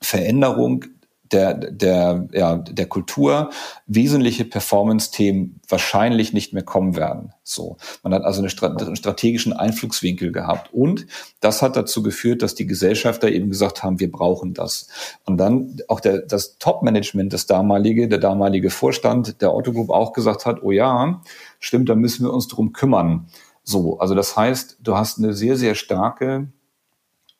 Veränderung 0.00 0.84
der, 1.32 1.54
der, 1.54 2.28
ja, 2.32 2.56
der 2.56 2.86
Kultur 2.86 3.50
wesentliche 3.86 4.44
Performance-Themen 4.44 5.60
wahrscheinlich 5.68 6.32
nicht 6.32 6.52
mehr 6.52 6.64
kommen 6.64 6.96
werden. 6.96 7.32
So. 7.44 7.76
Man 8.02 8.12
hat 8.14 8.24
also 8.24 8.40
einen 8.40 8.96
strategischen 8.96 9.52
Einflugswinkel 9.52 10.32
gehabt. 10.32 10.72
Und 10.72 11.06
das 11.40 11.62
hat 11.62 11.76
dazu 11.76 12.02
geführt, 12.02 12.42
dass 12.42 12.54
die 12.54 12.66
Gesellschafter 12.66 13.30
eben 13.30 13.48
gesagt 13.48 13.82
haben, 13.82 14.00
wir 14.00 14.10
brauchen 14.10 14.54
das. 14.54 14.88
Und 15.24 15.36
dann 15.38 15.76
auch 15.88 16.00
der, 16.00 16.18
das 16.18 16.58
Top-Management, 16.58 17.32
das 17.32 17.46
damalige, 17.46 18.08
der 18.08 18.18
damalige 18.18 18.70
Vorstand 18.70 19.40
der 19.40 19.54
Otto 19.54 19.72
Group 19.72 19.90
auch 19.90 20.12
gesagt 20.12 20.46
hat, 20.46 20.62
oh 20.62 20.72
ja, 20.72 21.22
stimmt, 21.60 21.88
da 21.88 21.94
müssen 21.94 22.24
wir 22.24 22.32
uns 22.32 22.48
drum 22.48 22.72
kümmern. 22.72 23.28
So. 23.62 23.98
Also 23.98 24.14
das 24.14 24.36
heißt, 24.36 24.78
du 24.80 24.96
hast 24.96 25.18
eine 25.18 25.32
sehr, 25.32 25.56
sehr 25.56 25.76
starke, 25.76 26.48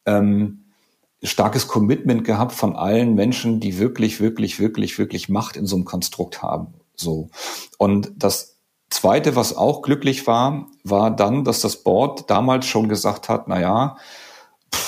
ähm, 0.07 0.60
starkes 1.22 1.68
Commitment 1.68 2.24
gehabt 2.24 2.52
von 2.52 2.76
allen 2.76 3.14
Menschen, 3.14 3.61
die 3.61 3.78
wirklich, 3.78 4.20
wirklich, 4.20 4.59
wirklich, 4.59 4.98
wirklich 4.98 5.28
Macht 5.28 5.56
in 5.56 5.66
so 5.66 5.76
einem 5.76 5.85
Konstrukt 5.85 6.42
haben. 6.42 6.68
So. 6.94 7.28
Und 7.78 8.12
das 8.16 8.59
zweite, 8.90 9.37
was 9.37 9.56
auch 9.56 9.83
glücklich 9.83 10.26
war, 10.26 10.66
war 10.85 11.11
dann, 11.14 11.44
dass 11.44 11.61
das 11.61 11.83
Board 11.83 12.30
damals 12.30 12.66
schon 12.66 12.88
gesagt 12.88 13.28
hat, 13.28 13.48
na 13.48 13.61
ja, 13.61 13.96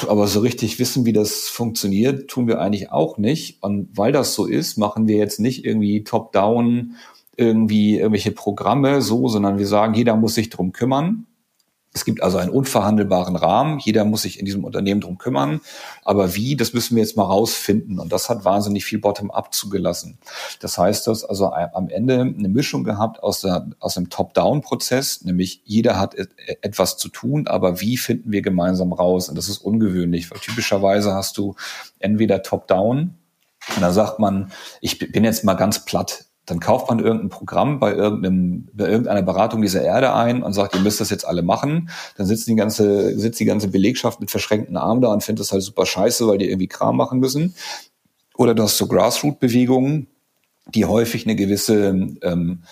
aber 0.09 0.27
so 0.29 0.40
richtig 0.40 0.79
wissen, 0.79 1.05
wie 1.07 1.12
das 1.12 1.49
funktioniert, 1.49 2.29
tun 2.29 2.47
wir 2.47 2.61
eigentlich 2.61 2.90
auch 2.90 3.18
nicht. 3.18 3.62
Und 3.62 3.88
weil 3.97 4.12
das 4.12 4.35
so 4.35 4.47
ist, 4.47 4.79
machen 4.79 5.09
wir 5.09 5.16
jetzt 5.16 5.40
nicht 5.40 5.64
irgendwie 5.64 6.05
top-down 6.05 6.97
irgendwie 7.37 7.97
irgendwelche 7.97 8.33
Programme 8.33 9.01
so, 9.03 9.29
sondern 9.29 9.59
wir 9.59 9.66
sagen, 9.66 9.95
jeder 9.95 10.16
muss 10.16 10.35
sich 10.35 10.51
drum 10.51 10.73
kümmern. 10.73 11.27
Es 11.95 12.05
gibt 12.05 12.23
also 12.23 12.39
einen 12.39 12.51
unverhandelbaren 12.51 13.37
Rahmen. 13.37 13.79
Jeder 13.79 14.05
muss 14.05 14.23
sich 14.23 14.39
in 14.39 14.47
diesem 14.47 14.65
Unternehmen 14.65 15.03
drum 15.03 15.19
kümmern. 15.19 15.61
Aber 16.05 16.35
wie, 16.35 16.57
das 16.57 16.73
müssen 16.73 16.97
wir 16.97 17.03
jetzt 17.03 17.17
mal 17.17 17.25
rausfinden. 17.25 17.99
Und 17.99 18.13
das 18.13 18.31
hat 18.31 18.45
wahnsinnig 18.45 18.85
viel 18.85 18.99
Bottom-up 18.99 19.53
zugelassen. 19.53 20.19
Das 20.61 20.79
heißt, 20.79 21.07
dass 21.07 21.25
also 21.25 21.53
am 21.53 21.89
Ende 21.89 22.21
eine 22.21 22.49
Mischung 22.49 22.85
gehabt 22.85 23.23
aus, 23.23 23.43
der, 23.43 23.69
aus 23.79 23.97
einem 23.97 24.09
Top-down-Prozess, 24.09 25.25
nämlich 25.25 25.63
jeder 25.65 25.99
hat 25.99 26.15
etwas 26.63 26.97
zu 26.97 27.09
tun, 27.09 27.47
aber 27.47 27.81
wie 27.81 27.97
finden 27.97 28.33
wir 28.33 28.43
gemeinsam 28.43 28.93
raus? 28.93 29.29
Und 29.29 29.37
das 29.37 29.49
ist 29.49 29.59
ungewöhnlich, 29.59 30.31
weil 30.31 30.41
typischerweise 30.41 31.15
hast 31.15 31.37
du 31.37 31.57
entweder 31.99 32.43
Top-down, 32.43 33.19
und 33.77 33.83
da 33.83 33.93
sagt 33.93 34.19
man, 34.19 34.51
ich 34.81 34.99
bin 34.99 35.25
jetzt 35.25 35.45
mal 35.45 35.55
ganz 35.55 35.85
platt, 35.85 36.25
dann 36.47 36.59
kauft 36.59 36.89
man 36.89 36.99
irgendein 36.99 37.29
Programm 37.29 37.79
bei, 37.79 37.93
irgendeinem, 37.93 38.69
bei 38.73 38.89
irgendeiner 38.89 39.23
Beratung 39.23 39.63
dieser 39.63 39.83
Erde 39.83 40.13
ein 40.15 40.43
und 40.43 40.53
sagt, 40.53 40.75
ihr 40.75 40.81
müsst 40.81 41.01
das 41.01 41.11
jetzt 41.11 41.27
alle 41.27 41.43
machen. 41.43 41.89
Dann 42.17 42.27
sitzt 42.27 42.49
die 42.49 42.57
ganze, 42.57 43.17
sitzt 43.19 43.39
die 43.39 43.45
ganze 43.45 43.69
Belegschaft 43.69 44.21
mit 44.21 44.31
verschränkten 44.31 44.77
Armen 44.77 45.03
da 45.03 45.13
und 45.13 45.23
findet 45.23 45.41
das 45.41 45.53
halt 45.53 45.63
super 45.63 45.87
scheiße, 45.87 46.27
weil 46.27 46.39
die 46.39 46.49
irgendwie 46.49 46.67
Kram 46.67 46.97
machen 46.97 47.21
müssen. 47.21 47.55
Oder 48.37 48.55
du 48.55 48.65
hast 48.65 48.77
so 48.77 48.89
Grassroot-Bewegungen, 48.89 50.09
die 50.75 50.85
häufig 50.85 51.27
eine 51.27 51.37
gewisse 51.37 52.09
ähm, 52.23 52.63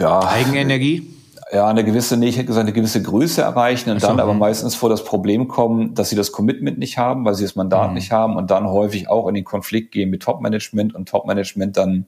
ja, 0.00 0.26
Eigenenergie 0.26 1.14
ja, 1.52 1.66
eine 1.66 1.84
gewisse, 1.84 2.16
nee, 2.16 2.28
ich 2.28 2.36
hätte 2.36 2.46
gesagt, 2.46 2.66
eine 2.66 2.74
gewisse 2.74 3.02
Größe 3.02 3.40
erreichen 3.40 3.90
und 3.90 4.00
so, 4.00 4.06
dann 4.06 4.20
aber 4.20 4.32
hm. 4.32 4.38
meistens 4.38 4.74
vor 4.74 4.90
das 4.90 5.02
Problem 5.02 5.48
kommen, 5.48 5.94
dass 5.94 6.10
sie 6.10 6.16
das 6.16 6.32
Commitment 6.32 6.78
nicht 6.78 6.98
haben, 6.98 7.24
weil 7.24 7.34
sie 7.34 7.44
das 7.44 7.56
Mandat 7.56 7.88
mhm. 7.88 7.94
nicht 7.94 8.12
haben 8.12 8.36
und 8.36 8.50
dann 8.50 8.68
häufig 8.68 9.08
auch 9.08 9.28
in 9.28 9.34
den 9.34 9.44
Konflikt 9.44 9.92
gehen 9.92 10.10
mit 10.10 10.22
Top-Management 10.22 10.94
und 10.94 11.08
Top-Management 11.08 11.76
dann 11.76 12.06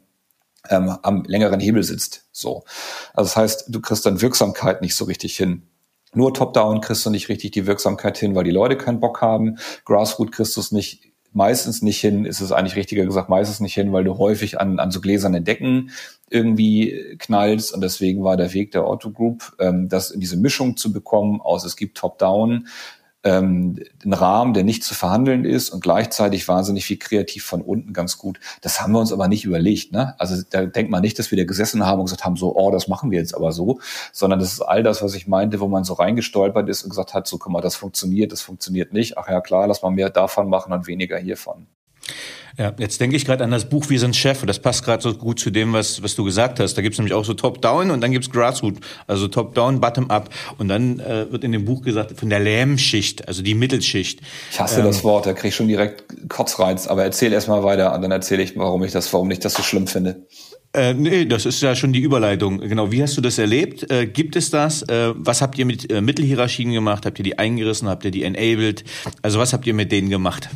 ähm, 0.69 0.97
am 1.03 1.25
längeren 1.25 1.61
Hebel 1.61 1.83
sitzt. 1.83 2.27
So. 2.33 2.65
Also 3.15 3.29
das 3.29 3.37
heißt, 3.37 3.65
du 3.69 3.81
kriegst 3.81 4.05
dann 4.07 4.21
Wirksamkeit 4.21 4.83
nicht 4.83 4.95
so 4.95 5.05
richtig 5.05 5.37
hin. 5.37 5.63
Nur 6.13 6.35
Top-Down 6.35 6.81
kriegst 6.81 7.07
du 7.07 7.11
nicht 7.11 7.29
richtig 7.29 7.53
die 7.53 7.67
Wirksamkeit 7.67 8.19
hin, 8.19 8.35
weil 8.35 8.45
die 8.45 8.51
Leute 8.51 8.77
keinen 8.77 9.01
Bock 9.01 9.21
haben. 9.21 9.59
Grassroot 9.85 10.33
kriegst 10.33 10.57
du 10.57 10.61
es 10.61 10.73
nicht 10.73 11.11
meistens 11.33 11.83
nicht 11.83 12.01
hin, 12.01 12.25
ist 12.25 12.41
es 12.41 12.53
eigentlich 12.53 12.77
richtiger 12.77 13.05
gesagt, 13.05 13.29
meistens 13.29 13.61
nicht 13.61 13.75
hin, 13.75 13.93
weil 13.93 14.05
du 14.05 14.19
häufig 14.19 14.61
an, 14.61 14.79
an 14.79 14.91
so 14.91 15.01
gläserne 15.01 15.43
Decken 15.43 15.91
irgendwie 16.29 17.17
knallst 17.19 17.73
und 17.73 17.83
deswegen 17.83 18.25
war 18.25 18.37
der 18.37 18.53
Weg 18.53 18.73
der 18.73 18.87
Otto 18.87 19.11
Group, 19.11 19.53
ähm, 19.59 19.89
das 19.89 20.11
in 20.11 20.21
diese 20.21 20.37
Mischung 20.37 20.77
zu 20.77 20.93
bekommen 20.93 21.41
aus 21.41 21.65
es 21.65 21.77
gibt 21.77 21.99
Top-Down, 21.99 22.67
ähm, 23.23 23.79
einen 24.03 24.13
Rahmen, 24.15 24.55
der 24.55 24.65
nicht 24.65 24.83
zu 24.83 24.95
verhandeln 24.95 25.45
ist 25.45 25.71
und 25.71 25.83
gleichzeitig 25.83 26.49
wahnsinnig 26.49 26.87
viel 26.87 26.99
kreativ 26.99 27.45
von 27.45 27.61
unten 27.61 27.93
ganz 27.93 28.17
gut. 28.17 28.41
Das 28.63 28.81
haben 28.81 28.93
wir 28.93 29.01
uns 29.01 29.13
aber 29.13 29.29
nicht 29.29 29.45
überlegt. 29.45 29.93
Ne? 29.93 30.15
Also 30.19 30.43
da 30.49 30.65
denkt 30.65 30.91
man 30.91 31.03
nicht, 31.03 31.19
dass 31.19 31.31
wir 31.31 31.37
da 31.37 31.45
gesessen 31.45 31.85
haben 31.85 32.01
und 32.01 32.07
gesagt 32.07 32.25
haben, 32.25 32.37
so, 32.37 32.57
oh, 32.57 32.71
das 32.71 32.89
machen 32.89 33.11
wir 33.11 33.19
jetzt 33.19 33.35
aber 33.35 33.53
so, 33.53 33.81
sondern 34.13 34.39
das 34.39 34.53
ist 34.53 34.63
all 34.63 34.83
das, 34.83 35.03
was 35.03 35.15
ich 35.15 35.27
meinte, 35.29 35.61
wo 35.61 35.69
man 35.69 35.85
so 35.85 35.95
reingestolpert 35.95 36.69
ist 36.69 36.83
und 36.83 36.91
gesagt 36.91 37.13
hat, 37.13 37.27
so, 37.27 37.37
guck 37.39 37.53
mal, 37.53 37.61
das 37.61 37.77
funktioniert, 37.77 38.33
das 38.33 38.41
funktioniert 38.41 38.93
nicht. 38.93 39.19
Ach 39.19 39.29
ja, 39.29 39.41
klar, 39.41 39.67
lass 39.67 39.83
mal 39.83 39.91
mehr 39.91 40.11
davon 40.11 40.49
machen 40.49 40.73
und 40.73 40.87
weniger 40.87 41.19
hiervon. 41.19 41.67
Ja, 42.61 42.75
jetzt 42.79 43.01
denke 43.01 43.17
ich 43.17 43.25
gerade 43.25 43.43
an 43.43 43.51
das 43.53 43.71
Buch 43.71 43.89
Wir 43.89 43.99
sind 43.99 44.15
Chef. 44.15 44.45
Das 44.45 44.59
passt 44.59 44.85
gerade 44.85 45.03
so 45.03 45.15
gut 45.15 45.41
zu 45.41 45.49
dem, 45.49 45.73
was, 45.73 46.03
was 46.03 46.15
du 46.15 46.25
gesagt 46.25 46.61
hast. 46.61 46.75
Da 46.75 46.83
gibt's 46.83 46.99
nämlich 46.99 47.15
auch 47.15 47.25
so 47.25 47.33
Top-Down 47.33 47.91
und 47.91 48.03
dann 48.03 48.13
gibt's 48.13 48.31
Grassroot. 48.31 48.75
Also 49.07 49.29
Top-Down, 49.29 49.81
Bottom-up. 49.81 50.29
Und 50.59 50.69
dann 50.69 51.01
äh, 51.01 51.33
wird 51.33 51.43
in 51.43 51.53
dem 51.53 51.65
Buch 51.65 51.81
gesagt, 51.81 52.21
von 52.21 52.29
der 52.29 52.39
Lähmschicht, 52.39 53.27
also 53.27 53.43
die 53.43 53.55
Mittelschicht. 53.55 54.21
Ich 54.53 54.61
hasse 54.61 54.81
ähm, 54.81 54.85
das 54.85 55.03
Wort, 55.05 55.25
da 55.25 55.33
krieg 55.33 55.49
ich 55.49 55.57
schon 55.57 55.69
direkt 55.69 56.05
Kotzreiz. 56.29 56.87
Aber 56.87 57.03
erzähl 57.03 57.33
erst 57.33 57.49
mal 57.49 57.65
weiter 57.65 57.95
und 57.95 58.03
dann 58.03 58.11
erzähle 58.11 58.43
ich, 58.43 58.55
warum 58.59 58.85
ich 58.85 58.93
das, 58.93 59.11
warum 59.15 59.31
ich 59.31 59.39
das 59.39 59.55
so 59.55 59.63
schlimm 59.63 59.87
finde. 59.87 60.27
Äh, 60.75 60.93
nee, 60.93 61.25
das 61.25 61.47
ist 61.47 61.63
ja 61.63 61.75
schon 61.75 61.95
die 61.95 62.01
Überleitung. 62.01 62.61
Genau, 62.61 62.93
wie 62.93 63.03
hast 63.03 63.17
du 63.17 63.23
das 63.23 63.39
erlebt? 63.39 63.91
Äh, 63.91 64.07
gibt 64.07 64.37
es 64.37 64.51
das? 64.51 64.83
Äh, 64.83 65.15
was 65.17 65.41
habt 65.41 65.59
ihr 65.59 65.65
mit 65.65 65.91
äh, 65.91 66.03
Mittelhierarchien 66.03 66.73
gemacht? 66.73 67.07
Habt 67.07 67.19
ihr 67.19 67.25
die 67.25 67.39
eingerissen? 67.39 67.89
Habt 67.89 68.05
ihr 68.05 68.11
die 68.11 68.23
enabled? 68.23 68.85
Also 69.23 69.39
was 69.39 69.55
habt 69.55 69.67
ihr 69.67 69.73
mit 69.73 69.91
denen 69.91 70.11
gemacht? 70.11 70.51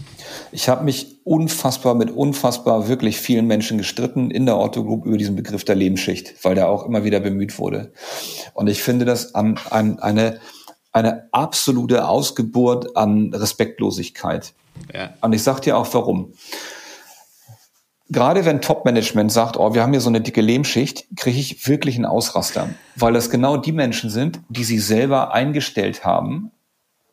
Ich 0.55 0.69
habe 0.69 0.85
mich 0.85 1.17
unfassbar 1.25 1.97
mit 1.97 2.13
unfassbar 2.13 2.87
wirklich 2.87 3.19
vielen 3.19 3.49
Menschen 3.49 3.77
gestritten 3.77 4.31
in 4.31 4.47
der 4.47 4.57
Otto 4.57 4.85
Group 4.85 5.05
über 5.05 5.19
diesen 5.19 5.35
Begriff 5.35 5.65
der 5.65 5.75
Lebensschicht, 5.75 6.45
weil 6.45 6.55
der 6.55 6.69
auch 6.69 6.87
immer 6.87 7.03
wieder 7.03 7.19
bemüht 7.19 7.59
wurde. 7.59 7.93
Und 8.53 8.69
ich 8.69 8.81
finde 8.81 9.05
das 9.05 9.35
an, 9.35 9.59
an 9.71 9.99
eine, 9.99 10.39
eine 10.93 11.29
absolute 11.33 12.07
Ausgeburt 12.07 12.97
an 12.97 13.35
Respektlosigkeit. 13.35 14.53
Ja. 14.95 15.15
Und 15.23 15.33
ich 15.33 15.43
sag 15.43 15.59
dir 15.61 15.77
auch 15.77 15.93
warum 15.93 16.35
gerade 18.11 18.45
wenn 18.45 18.61
Top-Management 18.61 19.33
sagt, 19.33 19.57
oh, 19.57 19.75
wir 19.75 19.83
haben 19.83 19.91
hier 19.91 20.01
so 20.01 20.09
eine 20.09 20.21
dicke 20.21 20.41
Lehmschicht, 20.41 21.07
kriege 21.17 21.41
ich 21.41 21.67
wirklich 21.67 21.97
einen 21.97 22.05
Ausraster, 22.05 22.69
weil 22.95 23.13
das 23.13 23.29
genau 23.29 23.57
die 23.57 23.73
Menschen 23.73 24.09
sind, 24.09 24.41
die 24.49 24.63
sie 24.63 24.79
selber 24.79 25.33
eingestellt 25.35 26.05
haben. 26.05 26.53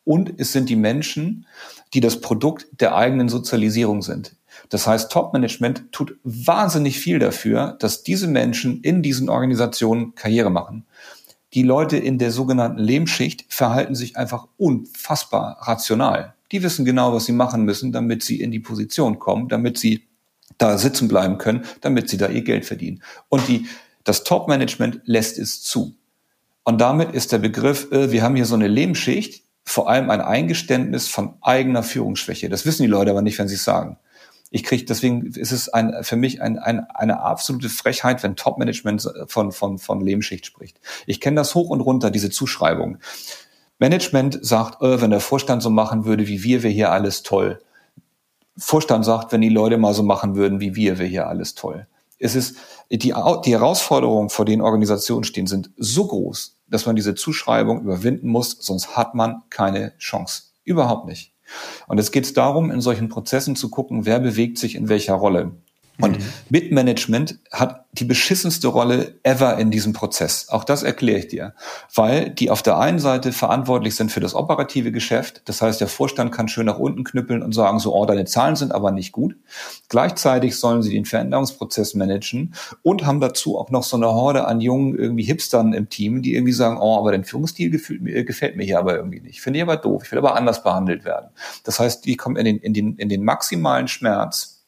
Und 0.04 0.40
es 0.40 0.52
sind 0.52 0.70
die 0.70 0.76
Menschen, 0.76 1.48
die 1.94 2.00
das 2.00 2.22
Produkt 2.22 2.68
der 2.80 2.96
eigenen 2.96 3.30
Sozialisierung 3.30 4.02
sind. 4.02 4.36
Das 4.70 4.88
heißt, 4.88 5.12
Top-Management 5.12 5.92
tut 5.92 6.18
wahnsinnig 6.24 7.00
viel 7.00 7.20
dafür, 7.20 7.76
dass 7.80 8.04
diese 8.04 8.28
Menschen 8.28 8.82
in 8.82 9.02
diesen 9.02 9.30
Organisationen 9.30 10.16
Karriere 10.16 10.50
machen. 10.50 10.86
Die 11.54 11.64
Leute 11.64 11.98
in 11.98 12.18
der 12.18 12.32
sogenannten 12.32 12.80
Lehmschicht 12.80 13.46
verhalten 13.50 13.96
sich 13.96 14.16
einfach 14.16 14.48
unfassbar 14.58 15.58
rational. 15.62 16.34
Die 16.52 16.64
wissen 16.64 16.86
genau, 16.86 17.14
was 17.14 17.26
sie 17.26 17.34
machen 17.34 17.64
müssen, 17.64 17.92
damit 17.92 18.24
sie 18.24 18.40
in 18.40 18.52
die 18.52 18.60
Position 18.60 19.20
kommen, 19.20 19.50
damit 19.50 19.78
sie 19.78 20.08
da 20.58 20.78
sitzen 20.78 21.08
bleiben 21.08 21.38
können, 21.38 21.66
damit 21.82 22.10
sie 22.10 22.18
da 22.18 22.28
ihr 22.28 22.44
Geld 22.44 22.66
verdienen. 22.66 23.02
Und 23.30 23.48
die, 23.48 23.68
das 24.04 24.24
Top-Management 24.24 25.02
lässt 25.06 25.38
es 25.38 25.62
zu. 25.62 25.96
Und 26.64 26.80
damit 26.80 27.14
ist 27.14 27.32
der 27.32 27.40
Begriff, 27.40 27.92
äh, 27.92 28.12
wir 28.12 28.22
haben 28.22 28.36
hier 28.36 28.46
so 28.46 28.56
eine 28.56 28.68
Lebensschicht, 28.68 29.44
vor 29.64 29.90
allem 29.90 30.10
ein 30.10 30.22
Eingeständnis 30.22 31.08
von 31.08 31.36
eigener 31.42 31.84
Führungsschwäche. 31.84 32.50
Das 32.50 32.66
wissen 32.66 32.84
die 32.84 32.90
Leute 32.90 33.12
aber 33.12 33.22
nicht, 33.22 33.38
wenn 33.40 33.48
sie 33.48 33.56
es 33.56 33.64
sagen. 33.64 33.98
Ich 34.54 34.64
kriege, 34.64 34.84
deswegen 34.84 35.28
ist 35.28 35.54
es 35.54 35.70
ein, 35.70 36.04
für 36.04 36.18
mich 36.18 36.42
ein, 36.42 36.60
ein, 36.60 36.82
eine 36.90 37.22
absolute 37.22 37.70
Frechheit, 37.70 38.22
wenn 38.22 38.36
Top-Management 38.36 39.10
von, 39.28 39.54
von, 39.54 39.78
von 39.78 40.02
Lebensschicht 40.02 40.46
spricht. 40.46 40.80
Ich 41.06 41.22
kenne 41.22 41.38
das 41.38 41.56
hoch 41.56 41.70
und 41.70 41.80
runter, 41.80 42.12
diese 42.12 42.30
Zuschreibung. 42.30 42.98
Management 43.80 44.40
sagt, 44.42 44.82
äh, 44.82 45.02
wenn 45.02 45.10
der 45.10 45.22
Vorstand 45.22 45.64
so 45.64 45.70
machen 45.70 46.06
würde 46.06 46.28
wie 46.28 46.44
wir, 46.44 46.64
wäre 46.64 46.74
hier 46.74 46.92
alles 46.92 47.24
toll. 47.24 47.62
Vorstand 48.58 49.06
sagt, 49.06 49.32
wenn 49.32 49.42
die 49.42 49.50
Leute 49.50 49.78
mal 49.78 49.94
so 49.94 50.04
machen 50.04 50.36
würden 50.36 50.60
wie 50.60 50.76
wir, 50.76 51.00
wäre 51.00 51.08
hier 51.08 51.28
alles 51.28 51.56
toll. 51.56 51.88
Es 52.20 52.36
ist, 52.36 52.58
die, 52.92 52.98
die 52.98 53.52
Herausforderungen, 53.54 54.30
vor 54.30 54.46
denen 54.46 54.62
Organisationen 54.62 55.24
stehen, 55.24 55.48
sind 55.48 55.72
so 55.78 56.06
groß, 56.06 56.58
dass 56.72 56.86
man 56.86 56.96
diese 56.96 57.14
Zuschreibung 57.14 57.82
überwinden 57.82 58.30
muss, 58.30 58.58
sonst 58.60 58.96
hat 58.96 59.14
man 59.14 59.44
keine 59.50 59.96
Chance. 59.98 60.44
Überhaupt 60.64 61.06
nicht. 61.06 61.34
Und 61.88 62.00
es 62.00 62.12
geht 62.12 62.38
darum, 62.38 62.72
in 62.72 62.82
solchen 62.82 63.10
Prozessen 63.10 63.56
zu 63.56 63.70
gucken, 63.70 64.06
wer 64.06 64.20
bewegt 64.20 64.58
sich 64.58 64.76
in 64.76 64.90
welcher 64.90 65.16
Rolle. 65.16 65.52
Und 66.02 66.20
mhm. 66.20 66.26
Mitmanagement 66.50 67.40
hat 67.52 67.86
die 67.94 68.06
beschissenste 68.06 68.70
Rolle 68.70 69.16
ever 69.24 69.58
in 69.58 69.70
diesem 69.70 69.92
Prozess. 69.92 70.48
Auch 70.50 70.64
das 70.64 70.82
erkläre 70.82 71.20
ich 71.20 71.28
dir. 71.28 71.54
Weil 71.94 72.30
die 72.30 72.50
auf 72.50 72.62
der 72.62 72.78
einen 72.78 73.00
Seite 73.00 73.34
verantwortlich 73.34 73.96
sind 73.96 74.12
für 74.12 74.22
das 74.22 74.34
operative 74.34 74.92
Geschäft. 74.94 75.42
Das 75.46 75.62
heißt, 75.62 75.82
der 75.82 75.90
Vorstand 75.90 76.32
kann 76.32 76.48
schön 76.48 76.66
nach 76.66 76.80
unten 76.80 77.04
knüppeln 77.04 77.44
und 77.44 77.54
sagen, 77.54 77.80
so, 77.80 77.94
oh, 77.94 78.06
deine 78.06 78.26
Zahlen 78.26 78.56
sind 78.56 78.74
aber 78.74 78.92
nicht 78.92 79.12
gut. 79.12 79.36
Gleichzeitig 79.90 80.58
sollen 80.58 80.82
sie 80.82 80.92
den 80.94 81.06
Veränderungsprozess 81.06 81.94
managen 81.94 82.54
und 82.82 83.06
haben 83.06 83.20
dazu 83.20 83.58
auch 83.58 83.72
noch 83.72 83.84
so 83.84 83.98
eine 83.98 84.08
Horde 84.08 84.48
an 84.48 84.62
jungen 84.62 84.98
irgendwie 84.98 85.24
Hipstern 85.24 85.74
im 85.74 85.90
Team, 85.90 86.22
die 86.22 86.36
irgendwie 86.36 86.54
sagen, 86.54 86.78
oh, 86.80 86.98
aber 86.98 87.12
dein 87.12 87.26
Führungsstil 87.26 87.72
gefällt 87.72 88.02
mir, 88.02 88.24
gefällt 88.24 88.56
mir 88.56 88.64
hier 88.64 88.80
aber 88.80 88.96
irgendwie 88.96 89.20
nicht. 89.20 89.42
Finde 89.42 89.60
ich 89.60 89.64
aber 89.64 89.76
doof. 89.76 90.04
Ich 90.06 90.12
will 90.12 90.20
aber 90.20 90.36
anders 90.36 90.64
behandelt 90.64 91.04
werden. 91.04 91.30
Das 91.66 91.80
heißt, 91.80 92.06
die 92.06 92.16
kommen 92.16 92.38
in 92.38 92.46
den, 92.46 92.58
in 92.60 92.74
den, 92.74 92.96
in 92.96 93.10
den 93.10 93.26
maximalen 93.26 93.90
Schmerz 93.90 94.61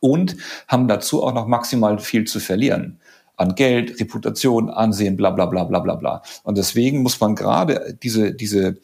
und 0.00 0.36
haben 0.66 0.88
dazu 0.88 1.22
auch 1.22 1.32
noch 1.32 1.46
maximal 1.46 1.98
viel 1.98 2.24
zu 2.24 2.40
verlieren 2.40 3.00
an 3.38 3.54
Geld, 3.54 4.00
Reputation, 4.00 4.68
Ansehen, 4.68 5.16
bla 5.16 5.30
bla 5.30 5.46
bla 5.46 5.64
bla 5.64 5.78
bla 5.78 5.94
bla. 5.94 6.22
Und 6.42 6.58
deswegen 6.58 7.02
muss 7.02 7.20
man 7.20 7.36
gerade 7.36 7.96
diese, 8.02 8.34
diese, 8.34 8.78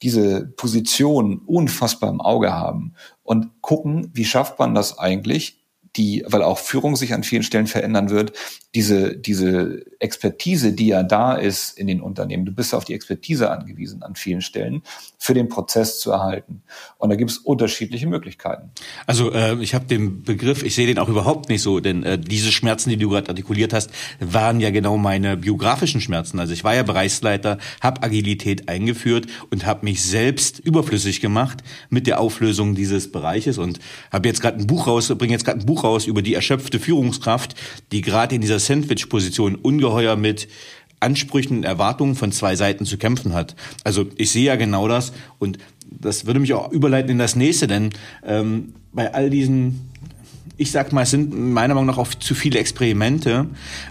diese 0.00 0.46
Position 0.46 1.40
unfassbar 1.44 2.10
im 2.10 2.20
Auge 2.20 2.52
haben 2.52 2.94
und 3.24 3.60
gucken, 3.62 4.10
wie 4.14 4.24
schafft 4.24 4.58
man 4.58 4.74
das 4.74 4.98
eigentlich, 4.98 5.65
die, 5.96 6.24
weil 6.26 6.42
auch 6.42 6.58
Führung 6.58 6.96
sich 6.96 7.14
an 7.14 7.22
vielen 7.22 7.42
Stellen 7.42 7.66
verändern 7.66 8.10
wird, 8.10 8.32
diese, 8.74 9.16
diese 9.16 9.84
Expertise, 10.00 10.72
die 10.72 10.88
ja 10.88 11.02
da 11.02 11.34
ist 11.34 11.78
in 11.78 11.86
den 11.86 12.00
Unternehmen, 12.00 12.44
du 12.44 12.52
bist 12.52 12.74
auf 12.74 12.84
die 12.84 12.94
Expertise 12.94 13.50
angewiesen 13.50 14.02
an 14.02 14.14
vielen 14.16 14.42
Stellen, 14.42 14.82
für 15.18 15.32
den 15.32 15.48
Prozess 15.48 15.98
zu 15.98 16.10
erhalten. 16.10 16.62
Und 16.98 17.08
da 17.08 17.16
gibt 17.16 17.30
es 17.30 17.38
unterschiedliche 17.38 18.06
Möglichkeiten. 18.06 18.70
Also 19.06 19.32
äh, 19.32 19.56
ich 19.62 19.74
habe 19.74 19.86
den 19.86 20.22
Begriff, 20.22 20.62
ich 20.62 20.74
sehe 20.74 20.86
den 20.86 20.98
auch 20.98 21.08
überhaupt 21.08 21.48
nicht 21.48 21.62
so, 21.62 21.80
denn 21.80 22.02
äh, 22.02 22.18
diese 22.18 22.52
Schmerzen, 22.52 22.90
die 22.90 22.98
du 22.98 23.08
gerade 23.08 23.30
artikuliert 23.30 23.72
hast, 23.72 23.90
waren 24.20 24.60
ja 24.60 24.70
genau 24.70 24.98
meine 24.98 25.36
biografischen 25.36 26.02
Schmerzen. 26.02 26.38
Also 26.38 26.52
ich 26.52 26.62
war 26.62 26.74
ja 26.74 26.82
Bereichsleiter, 26.82 27.58
habe 27.80 28.02
Agilität 28.02 28.68
eingeführt 28.68 29.26
und 29.50 29.64
habe 29.64 29.86
mich 29.86 30.02
selbst 30.02 30.58
überflüssig 30.58 31.20
gemacht 31.20 31.62
mit 31.88 32.06
der 32.06 32.20
Auflösung 32.20 32.74
dieses 32.74 33.10
Bereiches 33.10 33.56
und 33.56 33.80
habe 34.12 34.28
jetzt 34.28 34.42
gerade 34.42 34.58
ein 34.58 34.66
Buch 34.66 34.86
raus, 34.86 35.12
bringe 35.16 35.32
jetzt 35.32 35.44
gerade 35.44 35.60
ein 35.60 35.66
Buch 35.66 35.82
raus 35.86 36.06
über 36.06 36.22
die 36.22 36.34
erschöpfte 36.34 36.80
Führungskraft, 36.80 37.54
die 37.92 38.00
gerade 38.00 38.34
in 38.34 38.40
dieser 38.40 38.58
Sandwich-Position 38.58 39.54
ungeheuer 39.54 40.16
mit 40.16 40.48
Ansprüchen 41.00 41.58
und 41.58 41.64
Erwartungen 41.64 42.14
von 42.14 42.32
zwei 42.32 42.56
Seiten 42.56 42.84
zu 42.84 42.98
kämpfen 42.98 43.34
hat. 43.34 43.54
Also 43.84 44.06
ich 44.16 44.30
sehe 44.30 44.44
ja 44.44 44.56
genau 44.56 44.88
das 44.88 45.12
und 45.38 45.58
das 45.88 46.26
würde 46.26 46.40
mich 46.40 46.52
auch 46.52 46.72
überleiten 46.72 47.10
in 47.10 47.18
das 47.18 47.36
nächste, 47.36 47.66
denn 47.66 47.90
ähm, 48.24 48.74
bei 48.92 49.12
all 49.14 49.30
diesen, 49.30 49.90
ich 50.56 50.70
sag 50.70 50.92
mal, 50.92 51.02
es 51.02 51.10
sind 51.10 51.38
meiner 51.38 51.74
Meinung 51.74 51.86
nach 51.86 51.98
auch 51.98 52.08
zu 52.08 52.34
viele 52.34 52.58
Experimente, 52.58 53.46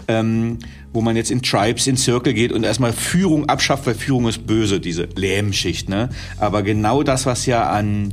ähm, 0.08 0.58
wo 0.92 1.00
man 1.00 1.16
jetzt 1.16 1.30
in 1.30 1.42
Tribes, 1.42 1.86
in 1.86 1.96
Circle 1.96 2.34
geht 2.34 2.52
und 2.52 2.64
erstmal 2.64 2.92
Führung 2.92 3.48
abschafft, 3.48 3.86
weil 3.86 3.94
Führung 3.94 4.28
ist 4.28 4.46
böse, 4.46 4.80
diese 4.80 5.08
Lähmschicht. 5.14 5.88
Ne? 5.88 6.10
Aber 6.38 6.62
genau 6.62 7.02
das, 7.02 7.24
was 7.24 7.46
ja 7.46 7.68
an 7.70 8.12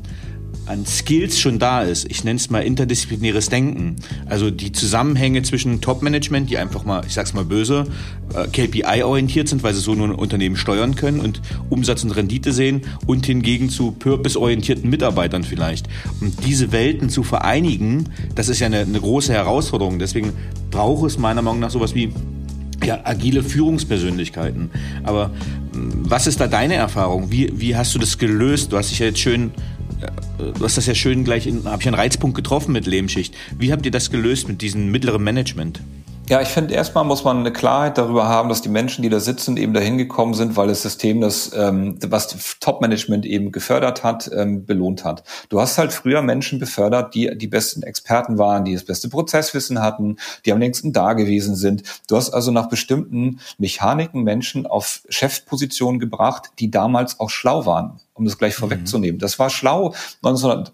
an 0.65 0.85
Skills 0.85 1.39
schon 1.39 1.59
da 1.59 1.81
ist. 1.81 2.09
Ich 2.09 2.23
nenne 2.23 2.37
es 2.37 2.49
mal 2.49 2.59
interdisziplinäres 2.59 3.49
Denken. 3.49 3.97
Also 4.25 4.51
die 4.51 4.71
Zusammenhänge 4.71 5.43
zwischen 5.43 5.81
Top-Management, 5.81 6.49
die 6.49 6.57
einfach 6.57 6.85
mal, 6.85 7.03
ich 7.05 7.13
sag's 7.13 7.33
mal 7.33 7.45
böse, 7.45 7.85
äh, 8.33 8.47
KPI-orientiert 8.47 9.47
sind, 9.47 9.63
weil 9.63 9.73
sie 9.73 9.81
so 9.81 9.95
nur 9.95 10.07
ein 10.07 10.15
Unternehmen 10.15 10.55
steuern 10.55 10.95
können 10.95 11.19
und 11.19 11.41
Umsatz 11.69 12.03
und 12.03 12.11
Rendite 12.11 12.53
sehen 12.53 12.81
und 13.05 13.25
hingegen 13.25 13.69
zu 13.69 13.91
purpose-orientierten 13.91 14.89
Mitarbeitern 14.89 15.43
vielleicht. 15.43 15.87
Und 16.21 16.45
diese 16.45 16.71
Welten 16.71 17.09
zu 17.09 17.23
vereinigen, 17.23 18.09
das 18.35 18.49
ist 18.49 18.59
ja 18.59 18.67
eine, 18.67 18.79
eine 18.79 18.99
große 18.99 19.33
Herausforderung. 19.33 19.99
Deswegen 19.99 20.33
braucht 20.71 21.07
es 21.07 21.17
meiner 21.17 21.41
Meinung 21.41 21.59
nach 21.59 21.71
sowas 21.71 21.93
wie 21.95 22.13
ja, 22.85 22.99
agile 23.03 23.43
Führungspersönlichkeiten. 23.43 24.69
Aber 25.03 25.31
hm, 25.73 25.91
was 26.09 26.27
ist 26.27 26.39
da 26.39 26.47
deine 26.47 26.75
Erfahrung? 26.75 27.31
Wie, 27.31 27.51
wie 27.55 27.75
hast 27.75 27.95
du 27.95 27.99
das 27.99 28.17
gelöst? 28.17 28.71
Du 28.71 28.77
hast 28.77 28.91
dich 28.91 28.99
ja 28.99 29.07
jetzt 29.07 29.19
schön 29.19 29.51
du 30.37 30.63
hast 30.63 30.77
das 30.77 30.85
ja 30.85 30.95
schön 30.95 31.23
gleich, 31.23 31.47
habe 31.47 31.81
ich 31.81 31.87
einen 31.87 31.95
Reizpunkt 31.95 32.35
getroffen 32.35 32.71
mit 32.71 32.85
Lehmschicht. 32.85 33.35
Wie 33.57 33.71
habt 33.71 33.85
ihr 33.85 33.91
das 33.91 34.11
gelöst 34.11 34.47
mit 34.47 34.61
diesem 34.61 34.91
mittleren 34.91 35.23
Management? 35.23 35.81
Ja, 36.29 36.41
ich 36.41 36.47
finde, 36.47 36.73
erstmal 36.73 37.03
muss 37.03 37.25
man 37.25 37.39
eine 37.39 37.51
Klarheit 37.51 37.97
darüber 37.97 38.29
haben, 38.29 38.47
dass 38.47 38.61
die 38.61 38.69
Menschen, 38.69 39.01
die 39.01 39.09
da 39.09 39.19
sitzen, 39.19 39.57
eben 39.57 39.73
dahin 39.73 39.97
gekommen 39.97 40.33
sind, 40.33 40.55
weil 40.55 40.69
das 40.69 40.81
System, 40.81 41.19
das 41.19 41.51
ähm, 41.53 41.97
was 42.07 42.57
Top-Management 42.61 43.25
eben 43.25 43.51
gefördert 43.51 44.05
hat, 44.05 44.31
ähm, 44.33 44.65
belohnt 44.65 45.03
hat. 45.03 45.23
Du 45.49 45.59
hast 45.59 45.77
halt 45.77 45.91
früher 45.91 46.21
Menschen 46.21 46.59
befördert, 46.59 47.13
die 47.13 47.37
die 47.37 47.47
besten 47.47 47.83
Experten 47.83 48.37
waren, 48.37 48.63
die 48.63 48.73
das 48.73 48.85
beste 48.85 49.09
Prozesswissen 49.09 49.81
hatten, 49.81 50.15
die 50.45 50.53
am 50.53 50.59
längsten 50.59 50.93
da 50.93 51.11
gewesen 51.11 51.55
sind. 51.55 51.83
Du 52.07 52.15
hast 52.15 52.29
also 52.29 52.51
nach 52.51 52.69
bestimmten 52.69 53.41
Mechaniken 53.57 54.23
Menschen 54.23 54.65
auf 54.65 55.01
Chefpositionen 55.09 55.99
gebracht, 55.99 56.51
die 56.57 56.71
damals 56.71 57.19
auch 57.19 57.29
schlau 57.29 57.65
waren, 57.65 57.99
um 58.13 58.23
das 58.23 58.37
gleich 58.37 58.55
mhm. 58.57 58.61
vorwegzunehmen. 58.61 59.19
Das 59.19 59.39
war 59.39 59.49
schlau 59.49 59.93
1900 60.23 60.73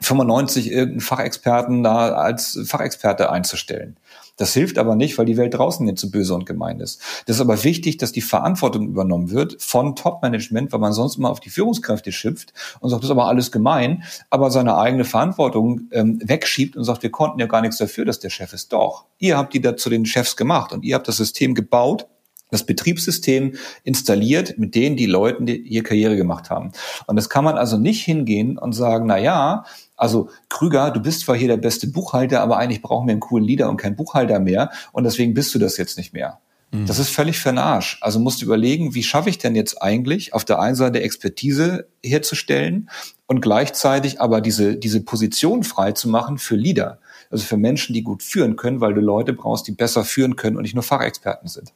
95 0.00 0.70
irgendeinen 0.70 1.00
Fachexperten 1.00 1.82
da 1.82 2.12
als 2.12 2.58
Fachexperte 2.66 3.30
einzustellen. 3.30 3.96
Das 4.40 4.54
hilft 4.54 4.78
aber 4.78 4.96
nicht, 4.96 5.18
weil 5.18 5.26
die 5.26 5.36
Welt 5.36 5.52
draußen 5.52 5.84
nicht 5.84 5.98
so 5.98 6.10
böse 6.10 6.34
und 6.34 6.46
gemein 6.46 6.80
ist. 6.80 6.98
Das 7.26 7.36
ist 7.36 7.42
aber 7.42 7.62
wichtig, 7.62 7.98
dass 7.98 8.10
die 8.10 8.22
Verantwortung 8.22 8.88
übernommen 8.88 9.30
wird 9.30 9.60
von 9.60 9.94
Top-Management, 9.94 10.72
weil 10.72 10.80
man 10.80 10.94
sonst 10.94 11.18
immer 11.18 11.28
auf 11.28 11.40
die 11.40 11.50
Führungskräfte 11.50 12.10
schifft 12.10 12.54
und 12.80 12.88
sagt, 12.88 13.02
das 13.02 13.08
ist 13.08 13.12
aber 13.12 13.26
alles 13.26 13.52
gemein, 13.52 14.02
aber 14.30 14.50
seine 14.50 14.78
eigene 14.78 15.04
Verantwortung 15.04 15.82
ähm, 15.90 16.20
wegschiebt 16.24 16.74
und 16.74 16.84
sagt, 16.84 17.02
wir 17.02 17.10
konnten 17.10 17.38
ja 17.38 17.44
gar 17.44 17.60
nichts 17.60 17.76
dafür, 17.76 18.06
dass 18.06 18.18
der 18.18 18.30
Chef 18.30 18.54
ist. 18.54 18.72
Doch, 18.72 19.04
ihr 19.18 19.36
habt 19.36 19.52
die 19.52 19.60
da 19.60 19.76
zu 19.76 19.90
den 19.90 20.06
Chefs 20.06 20.36
gemacht 20.36 20.72
und 20.72 20.86
ihr 20.86 20.94
habt 20.94 21.06
das 21.06 21.18
System 21.18 21.54
gebaut, 21.54 22.06
das 22.50 22.64
Betriebssystem 22.64 23.54
installiert, 23.84 24.58
mit 24.58 24.74
denen 24.74 24.96
die 24.96 25.06
Leute 25.06 25.44
die 25.44 25.56
ihr 25.56 25.82
Karriere 25.82 26.16
gemacht 26.16 26.50
haben. 26.50 26.72
Und 27.06 27.16
das 27.16 27.28
kann 27.28 27.44
man 27.44 27.56
also 27.56 27.78
nicht 27.78 28.04
hingehen 28.04 28.58
und 28.58 28.72
sagen, 28.72 29.06
na 29.06 29.18
ja, 29.18 29.64
also 29.96 30.30
Krüger, 30.48 30.90
du 30.90 31.00
bist 31.00 31.20
zwar 31.20 31.36
hier 31.36 31.48
der 31.48 31.56
beste 31.56 31.86
Buchhalter, 31.86 32.40
aber 32.40 32.56
eigentlich 32.56 32.82
brauchen 32.82 33.06
wir 33.06 33.12
einen 33.12 33.20
coolen 33.20 33.44
Leader 33.44 33.68
und 33.68 33.76
keinen 33.76 33.96
Buchhalter 33.96 34.40
mehr 34.40 34.70
und 34.92 35.04
deswegen 35.04 35.34
bist 35.34 35.54
du 35.54 35.58
das 35.58 35.76
jetzt 35.76 35.96
nicht 35.98 36.12
mehr. 36.12 36.40
Mhm. 36.70 36.86
Das 36.86 36.98
ist 36.98 37.10
völlig 37.10 37.38
für 37.38 37.50
den 37.50 37.58
Arsch. 37.58 37.98
Also 38.00 38.18
musst 38.18 38.40
du 38.40 38.46
überlegen, 38.46 38.94
wie 38.94 39.02
schaffe 39.02 39.30
ich 39.30 39.38
denn 39.38 39.54
jetzt 39.54 39.82
eigentlich, 39.82 40.32
auf 40.34 40.44
der 40.44 40.60
einen 40.60 40.76
Seite 40.76 41.02
Expertise 41.02 41.88
herzustellen 42.02 42.90
und 43.26 43.40
gleichzeitig 43.40 44.20
aber 44.20 44.40
diese, 44.40 44.76
diese 44.76 45.02
Position 45.02 45.64
frei 45.64 45.92
zu 45.92 46.08
machen 46.08 46.38
für 46.38 46.56
Leader. 46.56 46.98
Also 47.30 47.44
für 47.44 47.56
Menschen, 47.56 47.94
die 47.94 48.02
gut 48.02 48.22
führen 48.22 48.56
können, 48.56 48.80
weil 48.80 48.94
du 48.94 49.00
Leute 49.00 49.32
brauchst, 49.32 49.66
die 49.68 49.72
besser 49.72 50.04
führen 50.04 50.36
können 50.36 50.56
und 50.56 50.62
nicht 50.62 50.74
nur 50.74 50.82
Fachexperten 50.82 51.48
sind. 51.48 51.72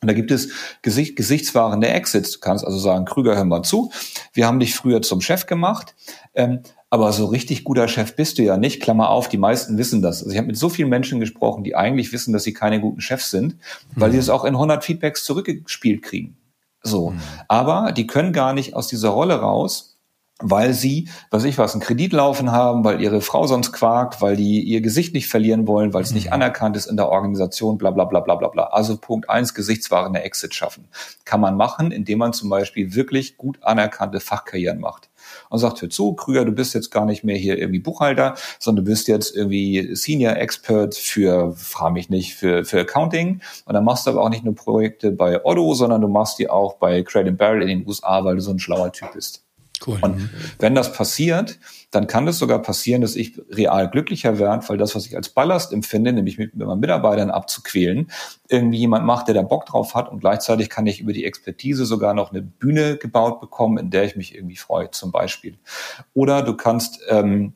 Und 0.00 0.06
da 0.08 0.14
gibt 0.14 0.30
es 0.30 0.50
Gesicht, 0.82 1.16
gesichtswahrende 1.16 1.88
Exits. 1.88 2.32
Du 2.32 2.40
kannst 2.40 2.64
also 2.64 2.78
sagen, 2.78 3.04
Krüger, 3.04 3.34
hör 3.36 3.44
mal 3.44 3.62
zu. 3.62 3.90
Wir 4.32 4.46
haben 4.46 4.60
dich 4.60 4.74
früher 4.74 5.02
zum 5.02 5.20
Chef 5.20 5.46
gemacht. 5.46 5.96
Ähm, 6.34 6.60
aber 6.90 7.12
so 7.12 7.26
richtig 7.26 7.64
guter 7.64 7.88
Chef 7.88 8.14
bist 8.14 8.38
du 8.38 8.42
ja 8.42 8.56
nicht. 8.56 8.80
Klammer 8.80 9.10
auf, 9.10 9.28
die 9.28 9.38
meisten 9.38 9.76
wissen 9.76 10.00
das. 10.00 10.22
Also 10.22 10.30
ich 10.30 10.38
habe 10.38 10.46
mit 10.46 10.56
so 10.56 10.68
vielen 10.68 10.88
Menschen 10.88 11.20
gesprochen, 11.20 11.64
die 11.64 11.74
eigentlich 11.74 12.12
wissen, 12.12 12.32
dass 12.32 12.44
sie 12.44 12.54
keine 12.54 12.80
guten 12.80 13.00
Chefs 13.00 13.30
sind, 13.30 13.56
weil 13.94 14.08
mhm. 14.08 14.12
sie 14.12 14.18
es 14.18 14.30
auch 14.30 14.44
in 14.44 14.54
100 14.54 14.84
Feedbacks 14.84 15.24
zurückgespielt 15.24 16.02
kriegen. 16.02 16.38
So. 16.82 17.10
Mhm. 17.10 17.20
Aber 17.48 17.92
die 17.92 18.06
können 18.06 18.32
gar 18.32 18.54
nicht 18.54 18.74
aus 18.74 18.86
dieser 18.86 19.10
Rolle 19.10 19.40
raus, 19.40 19.97
weil 20.40 20.72
sie, 20.72 21.08
was 21.30 21.44
ich 21.44 21.58
was, 21.58 21.72
einen 21.72 21.82
Kredit 21.82 22.12
laufen 22.12 22.52
haben, 22.52 22.84
weil 22.84 23.00
ihre 23.00 23.20
Frau 23.20 23.46
sonst 23.46 23.72
quakt, 23.72 24.22
weil 24.22 24.36
die 24.36 24.60
ihr 24.62 24.80
Gesicht 24.80 25.14
nicht 25.14 25.26
verlieren 25.26 25.66
wollen, 25.66 25.92
weil 25.92 26.02
es 26.02 26.10
mhm. 26.10 26.16
nicht 26.16 26.32
anerkannt 26.32 26.76
ist 26.76 26.86
in 26.86 26.96
der 26.96 27.08
Organisation, 27.08 27.76
bla 27.76 27.90
bla 27.90 28.04
bla 28.04 28.20
bla 28.20 28.36
bla 28.36 28.48
bla. 28.48 28.64
Also 28.64 28.96
Punkt 28.96 29.28
eins, 29.28 29.54
gesichtswahrende 29.54 30.22
Exit 30.22 30.54
schaffen. 30.54 30.88
Kann 31.24 31.40
man 31.40 31.56
machen, 31.56 31.90
indem 31.90 32.18
man 32.18 32.32
zum 32.32 32.50
Beispiel 32.50 32.94
wirklich 32.94 33.36
gut 33.36 33.58
anerkannte 33.62 34.20
Fachkarrieren 34.20 34.80
macht 34.80 35.10
und 35.50 35.58
sagt, 35.58 35.82
hör 35.82 35.90
zu, 35.90 36.14
Krüger, 36.14 36.44
du 36.44 36.52
bist 36.52 36.74
jetzt 36.74 36.90
gar 36.90 37.04
nicht 37.04 37.24
mehr 37.24 37.36
hier 37.36 37.58
irgendwie 37.58 37.80
Buchhalter, 37.80 38.34
sondern 38.58 38.84
du 38.84 38.90
bist 38.90 39.08
jetzt 39.08 39.34
irgendwie 39.34 39.94
Senior 39.94 40.36
Expert 40.36 40.94
für, 40.94 41.52
frage 41.52 41.94
mich 41.94 42.10
nicht, 42.10 42.34
für, 42.34 42.64
für 42.64 42.80
Accounting. 42.80 43.40
Und 43.64 43.74
dann 43.74 43.84
machst 43.84 44.06
du 44.06 44.10
aber 44.10 44.22
auch 44.22 44.30
nicht 44.30 44.44
nur 44.44 44.54
Projekte 44.54 45.10
bei 45.10 45.44
Otto, 45.44 45.74
sondern 45.74 46.00
du 46.00 46.08
machst 46.08 46.38
die 46.38 46.48
auch 46.48 46.74
bei 46.74 47.02
Crate 47.02 47.32
Barrel 47.32 47.62
in 47.62 47.68
den 47.68 47.86
USA, 47.86 48.24
weil 48.24 48.36
du 48.36 48.42
so 48.42 48.52
ein 48.52 48.58
schlauer 48.58 48.92
Typ 48.92 49.12
bist. 49.14 49.47
Cool. 49.86 49.98
Und 50.00 50.30
wenn 50.58 50.74
das 50.74 50.92
passiert, 50.92 51.58
dann 51.90 52.06
kann 52.06 52.28
es 52.28 52.38
sogar 52.38 52.60
passieren, 52.60 53.00
dass 53.00 53.16
ich 53.16 53.40
real 53.50 53.88
glücklicher 53.88 54.38
werde, 54.38 54.68
weil 54.68 54.76
das, 54.76 54.94
was 54.94 55.06
ich 55.06 55.16
als 55.16 55.30
Ballast 55.30 55.72
empfinde, 55.72 56.12
nämlich 56.12 56.38
mit, 56.38 56.54
mit 56.54 56.66
meinen 56.66 56.80
Mitarbeitern 56.80 57.30
abzuquälen, 57.30 58.10
irgendwie 58.48 58.78
jemand 58.78 59.06
macht, 59.06 59.28
der 59.28 59.34
da 59.34 59.42
Bock 59.42 59.66
drauf 59.66 59.94
hat 59.94 60.10
und 60.10 60.20
gleichzeitig 60.20 60.68
kann 60.68 60.86
ich 60.86 61.00
über 61.00 61.12
die 61.12 61.24
Expertise 61.24 61.86
sogar 61.86 62.14
noch 62.14 62.30
eine 62.30 62.42
Bühne 62.42 62.96
gebaut 62.96 63.40
bekommen, 63.40 63.78
in 63.78 63.90
der 63.90 64.04
ich 64.04 64.16
mich 64.16 64.34
irgendwie 64.34 64.56
freue, 64.56 64.90
zum 64.90 65.12
Beispiel. 65.12 65.58
Oder 66.14 66.42
du 66.42 66.54
kannst 66.54 67.00
ähm, 67.08 67.54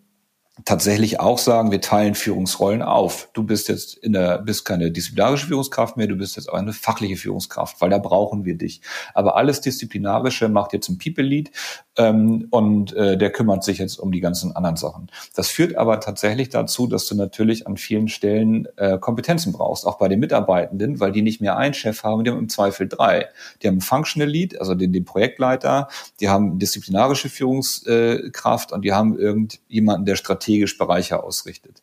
tatsächlich 0.64 1.20
auch 1.20 1.38
sagen, 1.38 1.70
wir 1.70 1.80
teilen 1.80 2.14
Führungsrollen 2.14 2.82
auf. 2.82 3.28
Du 3.32 3.42
bist 3.42 3.68
jetzt 3.68 3.96
in 3.96 4.12
der, 4.12 4.38
bist 4.38 4.64
keine 4.64 4.90
disziplinarische 4.90 5.46
Führungskraft 5.46 5.96
mehr, 5.96 6.06
du 6.06 6.16
bist 6.16 6.36
jetzt 6.36 6.48
auch 6.48 6.58
eine 6.58 6.72
fachliche 6.72 7.16
Führungskraft, 7.16 7.80
weil 7.80 7.90
da 7.90 7.98
brauchen 7.98 8.44
wir 8.44 8.56
dich. 8.56 8.80
Aber 9.14 9.36
alles 9.36 9.60
Disziplinarische 9.60 10.48
macht 10.48 10.72
jetzt 10.72 10.88
ein 10.88 10.98
People 10.98 11.24
Lead 11.24 11.50
ähm, 11.96 12.46
und 12.50 12.94
äh, 12.94 13.16
der 13.18 13.30
kümmert 13.30 13.64
sich 13.64 13.78
jetzt 13.78 13.98
um 13.98 14.12
die 14.12 14.20
ganzen 14.20 14.54
anderen 14.56 14.76
Sachen. 14.76 15.08
Das 15.34 15.48
führt 15.48 15.76
aber 15.76 16.00
tatsächlich 16.00 16.48
dazu, 16.48 16.86
dass 16.86 17.06
du 17.06 17.14
natürlich 17.14 17.66
an 17.66 17.76
vielen 17.76 18.08
Stellen 18.08 18.66
äh, 18.76 18.98
Kompetenzen 18.98 19.52
brauchst, 19.52 19.86
auch 19.86 19.98
bei 19.98 20.08
den 20.08 20.20
Mitarbeitenden, 20.20 21.00
weil 21.00 21.12
die 21.12 21.22
nicht 21.22 21.40
mehr 21.40 21.56
einen 21.56 21.74
Chef 21.74 22.02
haben, 22.02 22.24
die 22.24 22.30
haben 22.30 22.38
im 22.38 22.48
Zweifel 22.48 22.88
drei. 22.88 23.28
Die 23.62 23.66
haben 23.66 23.74
einen 23.74 23.80
Functional 23.82 24.28
Lead, 24.28 24.58
also 24.58 24.74
den, 24.74 24.92
den 24.92 25.04
Projektleiter, 25.04 25.88
die 26.20 26.28
haben 26.28 26.58
disziplinarische 26.58 27.28
Führungskraft 27.28 28.72
und 28.72 28.82
die 28.82 28.92
haben 28.92 29.18
irgendjemanden, 29.18 30.06
der 30.06 30.16
strategisch 30.16 30.51
Bereiche 30.78 31.22
ausrichtet. 31.22 31.82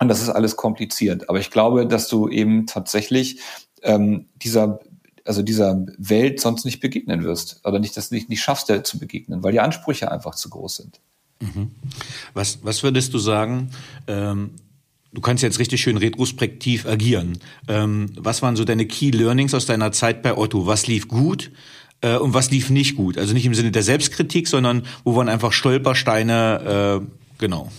Und 0.00 0.08
das 0.08 0.22
ist 0.22 0.28
alles 0.28 0.56
kompliziert. 0.56 1.28
Aber 1.28 1.40
ich 1.40 1.50
glaube, 1.50 1.86
dass 1.86 2.08
du 2.08 2.28
eben 2.28 2.66
tatsächlich 2.66 3.40
ähm, 3.82 4.26
dieser 4.36 4.80
also 5.24 5.42
dieser 5.42 5.84
Welt 5.98 6.40
sonst 6.40 6.64
nicht 6.64 6.80
begegnen 6.80 7.22
wirst 7.22 7.60
oder 7.64 7.78
nicht 7.78 7.96
das 7.98 8.10
nicht, 8.10 8.30
nicht 8.30 8.40
schaffst, 8.40 8.70
der 8.70 8.82
zu 8.82 8.98
begegnen, 8.98 9.42
weil 9.42 9.52
die 9.52 9.60
Ansprüche 9.60 10.10
einfach 10.10 10.34
zu 10.34 10.48
groß 10.48 10.76
sind. 10.76 11.00
Mhm. 11.40 11.70
Was, 12.32 12.60
was 12.62 12.82
würdest 12.82 13.12
du 13.12 13.18
sagen? 13.18 13.70
Ähm, 14.06 14.52
du 15.12 15.20
kannst 15.20 15.42
jetzt 15.42 15.58
richtig 15.58 15.82
schön 15.82 15.98
retrospektiv 15.98 16.86
agieren. 16.86 17.38
Ähm, 17.68 18.10
was 18.16 18.40
waren 18.40 18.56
so 18.56 18.64
deine 18.64 18.86
Key 18.86 19.10
Learnings 19.10 19.52
aus 19.52 19.66
deiner 19.66 19.92
Zeit 19.92 20.22
bei 20.22 20.36
Otto? 20.36 20.66
Was 20.66 20.86
lief 20.86 21.08
gut? 21.08 21.50
Äh, 22.00 22.16
und 22.16 22.32
was 22.32 22.50
lief 22.50 22.70
nicht 22.70 22.96
gut? 22.96 23.18
Also 23.18 23.34
nicht 23.34 23.46
im 23.46 23.54
Sinne 23.54 23.70
der 23.70 23.82
Selbstkritik, 23.82 24.48
sondern 24.48 24.86
wo 25.04 25.14
waren 25.14 25.28
einfach 25.28 25.52
Stolpersteine, 25.52 27.02
äh, 27.02 27.27
genau. 27.38 27.70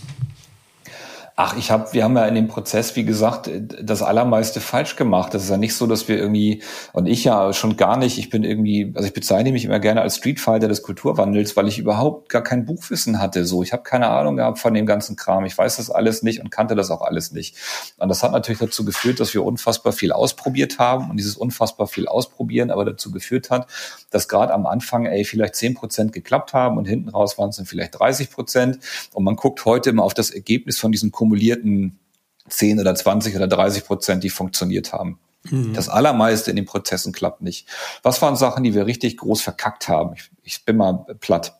Ach, 1.42 1.56
ich 1.56 1.70
habe, 1.70 1.90
wir 1.94 2.04
haben 2.04 2.14
ja 2.18 2.26
in 2.26 2.34
dem 2.34 2.48
Prozess, 2.48 2.96
wie 2.96 3.04
gesagt, 3.06 3.50
das 3.80 4.02
allermeiste 4.02 4.60
falsch 4.60 4.96
gemacht. 4.96 5.32
Das 5.32 5.44
ist 5.44 5.48
ja 5.48 5.56
nicht 5.56 5.74
so, 5.74 5.86
dass 5.86 6.06
wir 6.06 6.18
irgendwie, 6.18 6.62
und 6.92 7.06
ich 7.06 7.24
ja 7.24 7.54
schon 7.54 7.78
gar 7.78 7.96
nicht, 7.96 8.18
ich 8.18 8.28
bin 8.28 8.44
irgendwie, 8.44 8.92
also 8.94 9.08
ich 9.08 9.14
bezeichne 9.14 9.50
mich 9.50 9.64
immer 9.64 9.80
gerne 9.80 10.02
als 10.02 10.16
Streetfighter 10.16 10.68
des 10.68 10.82
Kulturwandels, 10.82 11.56
weil 11.56 11.66
ich 11.66 11.78
überhaupt 11.78 12.28
gar 12.28 12.42
kein 12.42 12.66
Buchwissen 12.66 13.22
hatte. 13.22 13.46
So, 13.46 13.62
ich 13.62 13.72
habe 13.72 13.84
keine 13.84 14.08
Ahnung 14.08 14.36
gehabt 14.36 14.58
von 14.58 14.74
dem 14.74 14.84
ganzen 14.84 15.16
Kram. 15.16 15.46
Ich 15.46 15.56
weiß 15.56 15.78
das 15.78 15.88
alles 15.88 16.22
nicht 16.22 16.42
und 16.42 16.50
kannte 16.50 16.74
das 16.74 16.90
auch 16.90 17.00
alles 17.00 17.32
nicht. 17.32 17.56
Und 17.96 18.10
das 18.10 18.22
hat 18.22 18.32
natürlich 18.32 18.60
dazu 18.60 18.84
geführt, 18.84 19.18
dass 19.18 19.32
wir 19.32 19.42
unfassbar 19.42 19.94
viel 19.94 20.12
ausprobiert 20.12 20.78
haben 20.78 21.08
und 21.08 21.16
dieses 21.16 21.38
unfassbar 21.38 21.86
viel 21.86 22.06
ausprobieren 22.06 22.70
aber 22.70 22.84
dazu 22.84 23.10
geführt 23.10 23.48
hat, 23.48 23.66
dass 24.10 24.28
gerade 24.28 24.52
am 24.52 24.66
Anfang, 24.66 25.06
ey, 25.06 25.24
vielleicht 25.24 25.54
zehn 25.54 25.72
Prozent 25.72 26.12
geklappt 26.12 26.52
haben 26.52 26.76
und 26.76 26.84
hinten 26.84 27.08
raus 27.08 27.38
waren 27.38 27.48
es 27.48 27.56
dann 27.56 27.64
vielleicht 27.64 27.98
30 27.98 28.30
Prozent. 28.30 28.78
Und 29.14 29.24
man 29.24 29.36
guckt 29.36 29.64
heute 29.64 29.88
immer 29.88 30.02
auf 30.02 30.12
das 30.12 30.28
Ergebnis 30.28 30.76
von 30.76 30.92
diesen 30.92 31.10
kumulierten 31.30 32.00
10 32.48 32.80
oder 32.80 32.94
20 32.94 33.36
oder 33.36 33.46
30 33.46 33.84
Prozent, 33.84 34.24
die 34.24 34.30
funktioniert 34.30 34.92
haben. 34.92 35.20
Mhm. 35.48 35.72
Das 35.74 35.88
allermeiste 35.88 36.50
in 36.50 36.56
den 36.56 36.66
Prozessen 36.66 37.12
klappt 37.12 37.42
nicht. 37.42 37.68
Was 38.02 38.20
waren 38.20 38.34
Sachen, 38.36 38.64
die 38.64 38.74
wir 38.74 38.86
richtig 38.86 39.16
groß 39.18 39.40
verkackt 39.40 39.88
haben? 39.88 40.14
Ich, 40.16 40.30
ich 40.42 40.64
bin 40.64 40.76
mal 40.76 41.06
platt. 41.20 41.56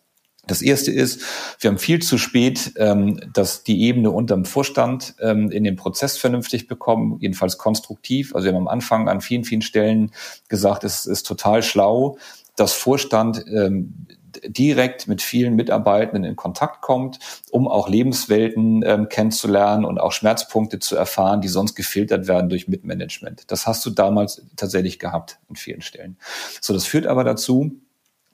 Das 0.46 0.62
erste 0.62 0.90
ist, 0.90 1.22
wir 1.60 1.70
haben 1.70 1.78
viel 1.78 2.02
zu 2.02 2.18
spät 2.18 2.72
ähm, 2.76 3.20
dass 3.32 3.62
die 3.62 3.82
Ebene 3.82 4.10
unterm 4.10 4.44
Vorstand 4.44 5.14
ähm, 5.20 5.50
in 5.52 5.62
den 5.62 5.76
Prozess 5.76 6.16
vernünftig 6.16 6.66
bekommen, 6.66 7.18
jedenfalls 7.20 7.56
konstruktiv. 7.56 8.34
Also 8.34 8.46
wir 8.46 8.54
haben 8.54 8.62
am 8.62 8.68
Anfang 8.68 9.08
an 9.08 9.20
vielen, 9.20 9.44
vielen 9.44 9.62
Stellen 9.62 10.10
gesagt, 10.48 10.82
es 10.82 11.06
ist 11.06 11.24
total 11.26 11.62
schlau, 11.62 12.18
dass 12.56 12.72
Vorstand 12.72 13.44
ähm, 13.46 14.06
direkt 14.46 15.08
mit 15.08 15.22
vielen 15.22 15.54
Mitarbeitenden 15.56 16.24
in 16.24 16.36
Kontakt 16.36 16.80
kommt, 16.80 17.18
um 17.50 17.68
auch 17.68 17.88
Lebenswelten 17.88 18.82
ähm, 18.84 19.08
kennenzulernen 19.08 19.84
und 19.84 19.98
auch 19.98 20.12
Schmerzpunkte 20.12 20.78
zu 20.78 20.96
erfahren, 20.96 21.40
die 21.40 21.48
sonst 21.48 21.74
gefiltert 21.74 22.28
werden 22.28 22.48
durch 22.48 22.68
Mitmanagement. 22.68 23.50
Das 23.50 23.66
hast 23.66 23.84
du 23.86 23.90
damals 23.90 24.42
tatsächlich 24.56 24.98
gehabt 24.98 25.38
an 25.48 25.56
vielen 25.56 25.82
Stellen. 25.82 26.16
So, 26.60 26.72
das 26.72 26.86
führt 26.86 27.06
aber 27.06 27.24
dazu, 27.24 27.80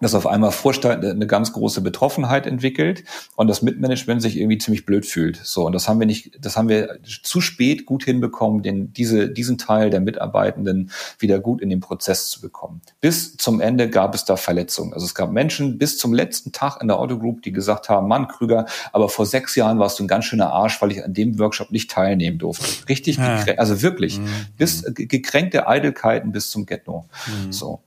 dass 0.01 0.14
auf 0.14 0.26
einmal 0.26 0.53
Vorstand 0.53 1.05
eine 1.05 1.26
ganz 1.26 1.53
große 1.53 1.80
Betroffenheit 1.80 2.47
entwickelt 2.47 3.05
und 3.34 3.49
das 3.49 3.62
Mitmanagement 3.62 4.20
sich 4.20 4.36
irgendwie 4.36 4.59
ziemlich 4.59 4.84
blöd 4.84 5.07
fühlt. 5.07 5.40
So 5.42 5.66
und 5.66 5.72
das 5.72 5.88
haben 5.88 5.99
wir 5.99 6.07
nicht, 6.07 6.38
das 6.40 6.57
haben 6.57 6.68
wir 6.68 6.99
zu 7.03 7.40
spät 7.40 7.86
gut 7.86 8.05
hinbekommen, 8.05 8.62
den 8.62 8.92
diese 8.92 9.30
diesen 9.30 9.57
Teil 9.57 9.88
der 9.88 10.01
Mitarbeitenden 10.01 10.90
wieder 11.18 11.40
gut 11.40 11.62
in 11.62 11.70
den 11.70 11.80
Prozess 11.80 12.28
zu 12.28 12.42
bekommen. 12.42 12.82
Bis 13.01 13.36
zum 13.38 13.61
Ende 13.61 13.88
gab 13.88 14.14
es 14.14 14.24
da 14.26 14.36
Verletzungen. 14.36 14.92
Also 14.92 15.07
es 15.07 15.14
gab 15.14 15.32
Menschen 15.32 15.78
bis 15.78 15.97
zum 15.97 16.12
letzten 16.12 16.53
Tag 16.53 16.80
in 16.82 16.88
der 16.88 16.99
Autogroup, 16.99 17.40
die 17.42 17.53
gesagt 17.53 17.88
haben, 17.88 18.07
Mann 18.07 18.28
Krüger, 18.28 18.66
aber 18.92 19.09
vor 19.09 19.24
sechs 19.24 19.55
Jahren 19.57 19.78
warst 19.78 19.99
du 19.99 20.05
ein 20.05 20.09
ganz 20.09 20.26
schöner 20.26 20.53
Arsch, 20.53 20.80
weil 20.82 20.92
ich 20.92 21.03
an 21.03 21.14
dem 21.14 21.38
Workshop 21.38 21.70
nicht 21.70 21.90
teilnehmen 21.90 22.38
durfte. 22.38 22.66
Richtig, 22.88 23.16
ja. 23.16 23.44
also 23.57 23.80
wirklich, 23.80 24.18
mhm. 24.18 24.28
bis 24.59 24.84
gekränkte 24.94 25.66
Eitelkeiten 25.66 26.32
bis 26.32 26.51
zum 26.51 26.66
Ghetto. 26.66 27.07
Mhm. 27.26 27.53
So. 27.53 27.80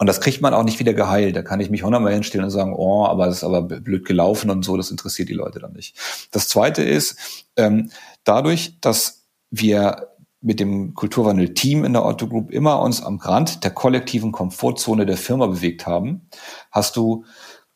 Und 0.00 0.06
das 0.06 0.22
kriegt 0.22 0.40
man 0.40 0.54
auch 0.54 0.64
nicht 0.64 0.78
wieder 0.78 0.94
geheilt. 0.94 1.36
Da 1.36 1.42
kann 1.42 1.60
ich 1.60 1.68
mich 1.68 1.82
hundertmal 1.82 2.14
hinstellen 2.14 2.46
und 2.46 2.50
sagen, 2.50 2.72
oh, 2.74 3.04
aber 3.04 3.26
das 3.26 3.36
ist 3.36 3.44
aber 3.44 3.60
blöd 3.60 4.06
gelaufen 4.06 4.48
und 4.48 4.64
so, 4.64 4.78
das 4.78 4.90
interessiert 4.90 5.28
die 5.28 5.34
Leute 5.34 5.58
dann 5.58 5.74
nicht. 5.74 5.94
Das 6.30 6.48
zweite 6.48 6.82
ist, 6.82 7.44
ähm, 7.56 7.90
dadurch, 8.24 8.80
dass 8.80 9.26
wir 9.50 10.08
mit 10.40 10.58
dem 10.58 10.94
Kulturwandel-Team 10.94 11.84
in 11.84 11.92
der 11.92 12.06
Otto 12.06 12.28
Group 12.28 12.50
immer 12.50 12.80
uns 12.80 13.02
am 13.02 13.18
Rand 13.18 13.62
der 13.62 13.72
kollektiven 13.72 14.32
Komfortzone 14.32 15.04
der 15.04 15.18
Firma 15.18 15.46
bewegt 15.48 15.86
haben, 15.86 16.30
hast 16.70 16.96
du 16.96 17.26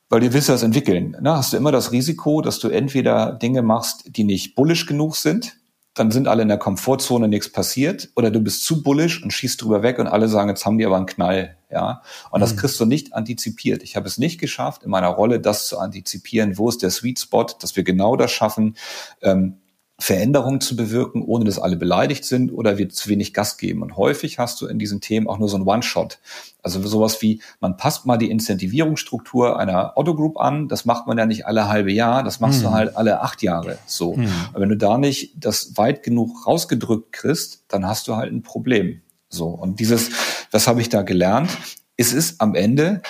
weil 0.09 0.21
du 0.21 0.33
willst 0.33 0.49
das 0.49 0.63
entwickeln. 0.63 1.17
Ne? 1.21 1.37
Hast 1.37 1.53
du 1.53 1.57
immer 1.57 1.73
das 1.73 1.91
Risiko, 1.91 2.41
dass 2.41 2.59
du 2.59 2.69
entweder 2.69 3.33
Dinge 3.33 3.63
machst, 3.63 4.17
die 4.17 4.25
nicht 4.25 4.55
bullish 4.55 4.87
genug 4.87 5.17
sind, 5.17 5.57
dann 5.95 6.11
sind 6.11 6.27
alle 6.27 6.43
in 6.43 6.49
der 6.49 6.59
Komfortzone, 6.59 7.29
nichts 7.29 7.51
passiert, 7.51 8.11
oder 8.17 8.31
du 8.31 8.41
bist 8.41 8.65
zu 8.65 8.83
bullish 8.83 9.23
und 9.23 9.33
schießt 9.33 9.63
drüber 9.63 9.83
weg 9.83 10.01
und 10.01 10.09
alle 10.09 10.29
sagen, 10.29 10.49
jetzt 10.49 10.67
haben 10.67 10.77
die 10.77 10.85
aber 10.85 10.97
einen 10.97 11.07
Knall, 11.07 11.57
ja. 11.71 12.03
Und 12.31 12.41
das 12.41 12.53
mhm. 12.53 12.59
kriegst 12.59 12.81
du 12.81 12.85
nicht 12.85 13.15
antizipiert. 13.15 13.83
Ich 13.85 13.95
habe 13.95 14.07
es 14.09 14.19
nicht 14.19 14.41
geschafft, 14.41 14.83
in 14.83 14.91
meiner 14.91 15.09
Rolle 15.09 15.41
das 15.41 15.69
zu 15.69 15.79
antizipieren, 15.79 16.59
wo 16.59 16.69
ist 16.69 16.83
der 16.83 16.91
Sweet 16.91 17.21
Spot, 17.21 17.47
dass 17.61 17.77
wir 17.77 17.85
genau 17.85 18.17
das 18.17 18.33
schaffen, 18.33 18.77
ähm, 19.23 19.59
Veränderungen 20.05 20.61
zu 20.61 20.77
bewirken, 20.77 21.23
ohne 21.23 21.47
dass 21.47 21.59
alle 21.59 21.77
beleidigt 21.77 22.27
sind 22.27 22.53
oder 22.53 22.77
wir 22.77 22.91
zu 22.91 23.09
wenig 23.09 23.33
Gas 23.33 23.57
geben. 23.57 23.81
Und 23.81 23.97
häufig 23.97 24.39
hast 24.39 24.61
du 24.61 24.67
in 24.67 24.79
diesen 24.79 25.01
Themen 25.01 25.27
auch 25.27 25.39
nur 25.39 25.49
so 25.49 25.57
ein 25.57 25.63
One-Shot. 25.63 26.19
Also 26.63 26.87
sowas 26.87 27.23
wie, 27.23 27.41
man 27.61 27.79
passt 27.79 28.05
mal 28.05 28.19
die 28.19 28.31
Incentivierungsstruktur 28.31 29.59
einer 29.59 29.95
Otto 29.97 30.15
Group 30.15 30.39
an, 30.39 30.69
das 30.69 30.85
macht 30.85 31.07
man 31.07 31.17
ja 31.17 31.25
nicht 31.25 31.47
alle 31.47 31.71
halbe 31.71 31.91
Jahr, 31.91 32.23
das 32.23 32.39
machst 32.39 32.59
hm. 32.59 32.65
du 32.65 32.71
halt 32.73 32.97
alle 32.99 33.23
acht 33.23 33.41
Jahre. 33.41 33.79
So. 33.87 34.15
Hm. 34.15 34.25
Und 34.53 34.61
wenn 34.61 34.69
du 34.69 34.77
da 34.77 34.99
nicht 34.99 35.33
das 35.43 35.79
weit 35.79 36.03
genug 36.03 36.47
rausgedrückt 36.47 37.13
kriegst, 37.13 37.65
dann 37.69 37.87
hast 37.87 38.07
du 38.07 38.15
halt 38.15 38.31
ein 38.31 38.43
Problem. 38.43 39.01
So. 39.31 39.47
Und 39.47 39.81
dieses, 39.81 40.11
was 40.51 40.69
habe 40.69 40.83
ich 40.83 40.91
da 40.91 41.01
gelernt? 41.01 41.49
Es 41.97 42.13
ist 42.13 42.43
am 42.43 42.55
Ende 42.55 43.01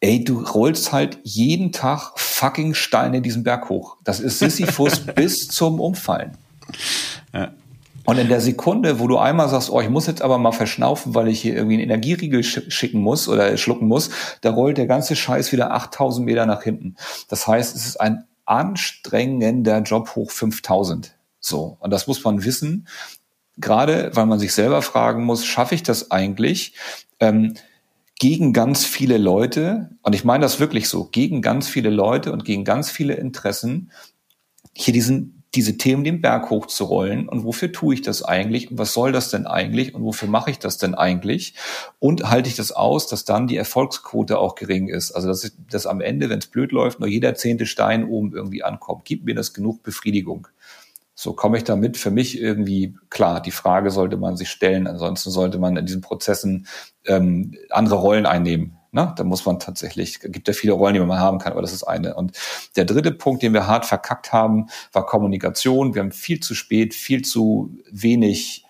ey, 0.00 0.24
du 0.24 0.42
rollst 0.42 0.92
halt 0.92 1.18
jeden 1.22 1.72
Tag 1.72 2.12
fucking 2.16 2.74
Steine 2.74 3.20
diesen 3.20 3.44
Berg 3.44 3.68
hoch. 3.68 3.96
Das 4.04 4.20
ist 4.20 4.38
Sisyphus 4.38 5.00
bis 5.14 5.48
zum 5.48 5.80
Umfallen. 5.80 6.36
Ja. 7.32 7.52
Und 8.06 8.18
in 8.18 8.28
der 8.28 8.40
Sekunde, 8.40 8.98
wo 8.98 9.06
du 9.06 9.18
einmal 9.18 9.48
sagst, 9.48 9.70
oh, 9.70 9.80
ich 9.80 9.90
muss 9.90 10.06
jetzt 10.06 10.22
aber 10.22 10.38
mal 10.38 10.52
verschnaufen, 10.52 11.14
weil 11.14 11.28
ich 11.28 11.40
hier 11.40 11.54
irgendwie 11.54 11.74
einen 11.74 11.84
Energieriegel 11.84 12.42
schicken 12.42 13.00
muss 13.00 13.28
oder 13.28 13.56
schlucken 13.56 13.86
muss, 13.86 14.10
da 14.40 14.50
rollt 14.50 14.78
der 14.78 14.86
ganze 14.86 15.14
Scheiß 15.14 15.52
wieder 15.52 15.72
8000 15.72 16.24
Meter 16.24 16.46
nach 16.46 16.62
hinten. 16.62 16.96
Das 17.28 17.46
heißt, 17.46 17.76
es 17.76 17.86
ist 17.86 18.00
ein 18.00 18.24
anstrengender 18.46 19.82
Job 19.82 20.16
hoch 20.16 20.30
5000. 20.30 21.14
So. 21.40 21.76
Und 21.78 21.90
das 21.90 22.06
muss 22.06 22.24
man 22.24 22.44
wissen. 22.44 22.88
Gerade, 23.58 24.10
weil 24.14 24.26
man 24.26 24.38
sich 24.38 24.54
selber 24.54 24.80
fragen 24.80 25.24
muss, 25.24 25.44
schaffe 25.44 25.74
ich 25.74 25.82
das 25.82 26.10
eigentlich? 26.10 26.74
Ähm, 27.20 27.54
gegen 28.20 28.52
ganz 28.52 28.84
viele 28.84 29.16
Leute, 29.16 29.90
und 30.02 30.14
ich 30.14 30.24
meine 30.24 30.42
das 30.42 30.60
wirklich 30.60 30.88
so, 30.88 31.06
gegen 31.06 31.40
ganz 31.40 31.68
viele 31.68 31.88
Leute 31.88 32.32
und 32.32 32.44
gegen 32.44 32.64
ganz 32.64 32.90
viele 32.90 33.14
Interessen, 33.14 33.90
hier 34.74 34.92
diesen, 34.92 35.42
diese 35.54 35.78
Themen 35.78 36.04
den 36.04 36.20
Berg 36.20 36.50
hochzurollen. 36.50 37.30
Und 37.30 37.44
wofür 37.44 37.72
tue 37.72 37.94
ich 37.94 38.02
das 38.02 38.22
eigentlich? 38.22 38.70
Und 38.70 38.76
was 38.78 38.92
soll 38.92 39.10
das 39.10 39.30
denn 39.30 39.46
eigentlich? 39.46 39.94
Und 39.94 40.04
wofür 40.04 40.28
mache 40.28 40.50
ich 40.50 40.58
das 40.58 40.76
denn 40.76 40.94
eigentlich? 40.94 41.54
Und 41.98 42.30
halte 42.30 42.50
ich 42.50 42.56
das 42.56 42.72
aus, 42.72 43.06
dass 43.06 43.24
dann 43.24 43.46
die 43.46 43.56
Erfolgsquote 43.56 44.38
auch 44.38 44.54
gering 44.54 44.88
ist? 44.88 45.12
Also, 45.12 45.28
dass, 45.28 45.50
dass 45.70 45.86
am 45.86 46.02
Ende, 46.02 46.28
wenn 46.28 46.40
es 46.40 46.46
blöd 46.46 46.72
läuft, 46.72 47.00
nur 47.00 47.08
jeder 47.08 47.34
zehnte 47.36 47.64
Stein 47.64 48.04
oben 48.04 48.34
irgendwie 48.34 48.62
ankommt. 48.62 49.06
Gibt 49.06 49.24
mir 49.24 49.34
das 49.34 49.54
genug 49.54 49.82
Befriedigung? 49.82 50.46
So 51.22 51.34
komme 51.34 51.58
ich 51.58 51.64
damit 51.64 51.98
für 51.98 52.10
mich 52.10 52.40
irgendwie 52.40 52.96
klar. 53.10 53.42
Die 53.42 53.50
Frage 53.50 53.90
sollte 53.90 54.16
man 54.16 54.38
sich 54.38 54.48
stellen. 54.48 54.86
Ansonsten 54.86 55.28
sollte 55.28 55.58
man 55.58 55.76
in 55.76 55.84
diesen 55.84 56.00
Prozessen 56.00 56.66
ähm, 57.04 57.58
andere 57.68 57.96
Rollen 57.96 58.24
einnehmen. 58.24 58.78
Ne? 58.90 59.12
Da 59.14 59.22
muss 59.22 59.44
man 59.44 59.58
tatsächlich, 59.58 60.20
gibt 60.20 60.48
ja 60.48 60.54
viele 60.54 60.72
Rollen, 60.72 60.94
die 60.94 61.00
man 61.00 61.18
haben 61.18 61.36
kann, 61.36 61.52
aber 61.52 61.60
das 61.60 61.74
ist 61.74 61.82
eine. 61.82 62.14
Und 62.14 62.38
der 62.74 62.86
dritte 62.86 63.12
Punkt, 63.12 63.42
den 63.42 63.52
wir 63.52 63.66
hart 63.66 63.84
verkackt 63.84 64.32
haben, 64.32 64.68
war 64.94 65.04
Kommunikation. 65.04 65.94
Wir 65.94 66.00
haben 66.00 66.10
viel 66.10 66.40
zu 66.40 66.54
spät, 66.54 66.94
viel 66.94 67.20
zu 67.20 67.76
wenig 67.90 68.64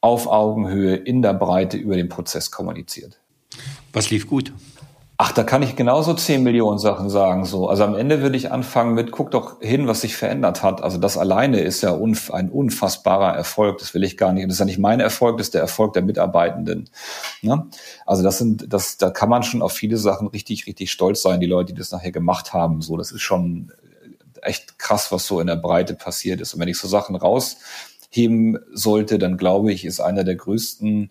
auf 0.00 0.26
Augenhöhe 0.26 0.96
in 0.96 1.22
der 1.22 1.34
Breite 1.34 1.76
über 1.76 1.94
den 1.94 2.08
Prozess 2.08 2.50
kommuniziert. 2.50 3.20
Was 3.92 4.10
lief 4.10 4.26
gut? 4.26 4.52
Ach, 5.16 5.30
da 5.30 5.44
kann 5.44 5.62
ich 5.62 5.76
genauso 5.76 6.12
10 6.12 6.42
Millionen 6.42 6.80
Sachen 6.80 7.08
sagen. 7.08 7.44
So, 7.44 7.68
also 7.68 7.84
am 7.84 7.94
Ende 7.94 8.20
würde 8.20 8.36
ich 8.36 8.50
anfangen 8.50 8.94
mit, 8.94 9.12
guck 9.12 9.30
doch 9.30 9.60
hin, 9.60 9.86
was 9.86 10.00
sich 10.00 10.16
verändert 10.16 10.64
hat. 10.64 10.82
Also 10.82 10.98
das 10.98 11.16
alleine 11.16 11.60
ist 11.60 11.82
ja 11.82 11.90
unf 11.92 12.32
ein 12.32 12.50
unfassbarer 12.50 13.32
Erfolg. 13.32 13.78
Das 13.78 13.94
will 13.94 14.02
ich 14.02 14.16
gar 14.16 14.32
nicht. 14.32 14.46
Das 14.46 14.54
ist 14.54 14.58
ja 14.58 14.64
nicht 14.64 14.78
mein 14.78 14.98
Erfolg, 14.98 15.38
das 15.38 15.48
ist 15.48 15.54
der 15.54 15.60
Erfolg 15.60 15.92
der 15.92 16.02
Mitarbeitenden. 16.02 16.90
Ne? 17.42 17.68
Also 18.06 18.24
das 18.24 18.38
sind, 18.38 18.72
das, 18.72 18.96
da 18.96 19.10
kann 19.10 19.28
man 19.28 19.44
schon 19.44 19.62
auf 19.62 19.72
viele 19.72 19.98
Sachen 19.98 20.26
richtig, 20.26 20.66
richtig 20.66 20.90
stolz 20.90 21.22
sein. 21.22 21.38
Die 21.38 21.46
Leute, 21.46 21.72
die 21.72 21.78
das 21.78 21.92
nachher 21.92 22.12
gemacht 22.12 22.52
haben. 22.52 22.82
So, 22.82 22.96
das 22.96 23.12
ist 23.12 23.22
schon 23.22 23.70
echt 24.42 24.80
krass, 24.80 25.12
was 25.12 25.28
so 25.28 25.38
in 25.38 25.46
der 25.46 25.56
Breite 25.56 25.94
passiert 25.94 26.40
ist. 26.40 26.54
Und 26.54 26.60
wenn 26.60 26.68
ich 26.68 26.78
so 26.78 26.88
Sachen 26.88 27.14
rausheben 27.14 28.58
sollte, 28.72 29.20
dann 29.20 29.36
glaube 29.36 29.72
ich, 29.72 29.84
ist 29.84 30.00
einer 30.00 30.24
der 30.24 30.34
größten 30.34 31.10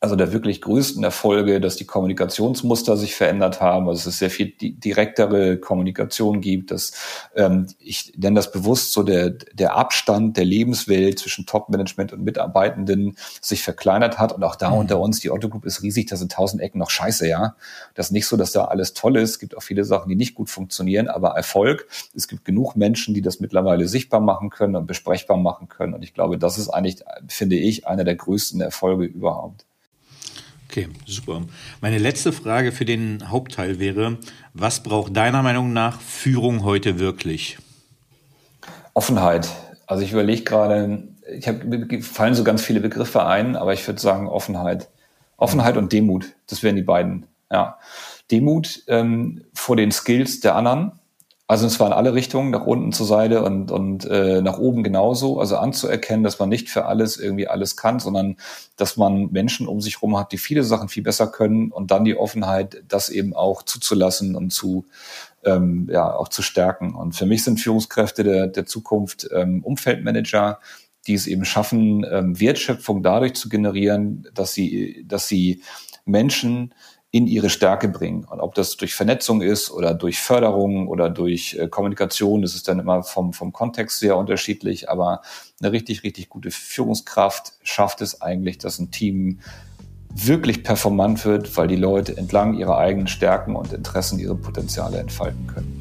also 0.00 0.14
der 0.14 0.32
wirklich 0.32 0.60
größten 0.60 1.02
Erfolge, 1.02 1.60
dass 1.60 1.74
die 1.74 1.84
Kommunikationsmuster 1.84 2.96
sich 2.96 3.16
verändert 3.16 3.60
haben, 3.60 3.88
also 3.88 3.98
dass 3.98 4.06
es 4.06 4.18
sehr 4.18 4.30
viel 4.30 4.52
direktere 4.56 5.58
Kommunikation 5.58 6.40
gibt, 6.40 6.70
dass 6.70 6.92
ähm, 7.34 7.66
ich 7.80 8.12
nenne 8.16 8.36
das 8.36 8.52
bewusst 8.52 8.92
so 8.92 9.02
der, 9.02 9.30
der 9.30 9.74
Abstand 9.74 10.36
der 10.36 10.44
Lebenswelt 10.44 11.18
zwischen 11.18 11.46
Top-Management 11.46 12.12
und 12.12 12.22
Mitarbeitenden 12.22 13.16
sich 13.40 13.62
verkleinert 13.62 14.20
hat 14.20 14.32
und 14.32 14.44
auch 14.44 14.54
da 14.54 14.70
mhm. 14.70 14.78
unter 14.78 15.00
uns, 15.00 15.18
die 15.18 15.32
Otto 15.32 15.48
Group 15.48 15.64
ist 15.64 15.82
riesig, 15.82 16.06
da 16.06 16.14
sind 16.14 16.30
tausend 16.30 16.62
Ecken 16.62 16.78
noch 16.78 16.90
scheiße, 16.90 17.26
ja. 17.26 17.56
Das 17.94 18.06
ist 18.06 18.12
nicht 18.12 18.28
so, 18.28 18.36
dass 18.36 18.52
da 18.52 18.66
alles 18.66 18.94
toll 18.94 19.16
ist, 19.16 19.30
es 19.30 19.38
gibt 19.40 19.56
auch 19.56 19.62
viele 19.62 19.82
Sachen, 19.82 20.08
die 20.08 20.16
nicht 20.16 20.36
gut 20.36 20.48
funktionieren, 20.48 21.08
aber 21.08 21.30
Erfolg, 21.30 21.88
es 22.14 22.28
gibt 22.28 22.44
genug 22.44 22.76
Menschen, 22.76 23.14
die 23.14 23.22
das 23.22 23.40
mittlerweile 23.40 23.88
sichtbar 23.88 24.20
machen 24.20 24.50
können 24.50 24.76
und 24.76 24.86
besprechbar 24.86 25.38
machen 25.38 25.68
können 25.68 25.94
und 25.94 26.04
ich 26.04 26.14
glaube, 26.14 26.38
das 26.38 26.56
ist 26.56 26.68
eigentlich, 26.68 27.02
finde 27.26 27.56
ich, 27.56 27.88
einer 27.88 28.04
der 28.04 28.14
größten 28.14 28.60
Erfolge 28.60 29.04
überhaupt. 29.04 29.67
Okay, 30.78 30.88
super. 31.06 31.42
Meine 31.80 31.98
letzte 31.98 32.30
Frage 32.30 32.70
für 32.70 32.84
den 32.84 33.30
Hauptteil 33.30 33.80
wäre, 33.80 34.18
was 34.54 34.84
braucht 34.84 35.16
deiner 35.16 35.42
Meinung 35.42 35.72
nach 35.72 36.00
Führung 36.00 36.62
heute 36.62 37.00
wirklich? 37.00 37.58
Offenheit. 38.94 39.48
Also 39.88 40.04
ich 40.04 40.12
überlege 40.12 40.44
gerade, 40.44 41.02
ich 41.36 41.48
habe 41.48 42.00
fallen 42.00 42.34
so 42.34 42.44
ganz 42.44 42.62
viele 42.62 42.78
Begriffe 42.78 43.26
ein, 43.26 43.56
aber 43.56 43.72
ich 43.72 43.84
würde 43.88 44.00
sagen 44.00 44.28
Offenheit. 44.28 44.88
Offenheit 45.36 45.76
und 45.76 45.92
Demut, 45.92 46.26
das 46.46 46.62
wären 46.62 46.76
die 46.76 46.82
beiden. 46.82 47.26
Ja, 47.50 47.78
Demut 48.30 48.84
ähm, 48.86 49.42
vor 49.54 49.74
den 49.74 49.90
Skills 49.90 50.38
der 50.38 50.54
anderen, 50.54 50.92
also 51.50 51.64
und 51.64 51.70
zwar 51.70 51.86
in 51.86 51.94
alle 51.94 52.12
Richtungen, 52.12 52.50
nach 52.50 52.66
unten 52.66 52.92
zur 52.92 53.06
Seite 53.06 53.42
und, 53.42 53.70
und 53.70 54.04
äh, 54.04 54.42
nach 54.42 54.58
oben 54.58 54.82
genauso. 54.82 55.40
Also 55.40 55.56
anzuerkennen, 55.56 56.22
dass 56.22 56.38
man 56.38 56.50
nicht 56.50 56.68
für 56.68 56.84
alles 56.84 57.16
irgendwie 57.16 57.48
alles 57.48 57.74
kann, 57.74 58.00
sondern 58.00 58.36
dass 58.76 58.98
man 58.98 59.30
Menschen 59.32 59.66
um 59.66 59.80
sich 59.80 59.96
herum 59.96 60.18
hat, 60.18 60.30
die 60.30 60.36
viele 60.36 60.62
Sachen 60.62 60.90
viel 60.90 61.02
besser 61.02 61.26
können 61.26 61.72
und 61.72 61.90
dann 61.90 62.04
die 62.04 62.18
Offenheit, 62.18 62.84
das 62.86 63.08
eben 63.08 63.34
auch 63.34 63.62
zuzulassen 63.62 64.36
und 64.36 64.50
zu 64.52 64.84
ähm, 65.42 65.88
ja 65.90 66.14
auch 66.14 66.28
zu 66.28 66.42
stärken. 66.42 66.94
Und 66.94 67.16
für 67.16 67.24
mich 67.24 67.44
sind 67.44 67.60
Führungskräfte 67.60 68.24
der, 68.24 68.46
der 68.48 68.66
Zukunft 68.66 69.26
ähm, 69.32 69.64
Umfeldmanager, 69.64 70.58
die 71.06 71.14
es 71.14 71.26
eben 71.26 71.46
schaffen, 71.46 72.04
ähm, 72.10 72.38
Wertschöpfung 72.38 73.02
dadurch 73.02 73.32
zu 73.32 73.48
generieren, 73.48 74.28
dass 74.34 74.52
sie, 74.52 75.02
dass 75.08 75.28
sie 75.28 75.62
Menschen 76.04 76.74
in 77.10 77.26
ihre 77.26 77.48
Stärke 77.48 77.88
bringen. 77.88 78.24
Und 78.24 78.40
ob 78.40 78.54
das 78.54 78.76
durch 78.76 78.94
Vernetzung 78.94 79.40
ist 79.40 79.70
oder 79.70 79.94
durch 79.94 80.18
Förderung 80.20 80.88
oder 80.88 81.08
durch 81.08 81.56
äh, 81.58 81.68
Kommunikation, 81.68 82.42
das 82.42 82.54
ist 82.54 82.68
dann 82.68 82.78
immer 82.78 83.02
vom, 83.02 83.32
vom 83.32 83.52
Kontext 83.52 83.98
sehr 83.98 84.16
unterschiedlich. 84.16 84.90
Aber 84.90 85.22
eine 85.60 85.72
richtig, 85.72 86.02
richtig 86.02 86.28
gute 86.28 86.50
Führungskraft 86.50 87.54
schafft 87.62 88.02
es 88.02 88.20
eigentlich, 88.20 88.58
dass 88.58 88.78
ein 88.78 88.90
Team 88.90 89.40
wirklich 90.14 90.62
performant 90.64 91.24
wird, 91.24 91.56
weil 91.56 91.68
die 91.68 91.76
Leute 91.76 92.16
entlang 92.16 92.54
ihrer 92.54 92.76
eigenen 92.76 93.06
Stärken 93.06 93.56
und 93.56 93.72
Interessen 93.72 94.18
ihre 94.18 94.34
Potenziale 94.34 94.98
entfalten 94.98 95.46
können. 95.46 95.80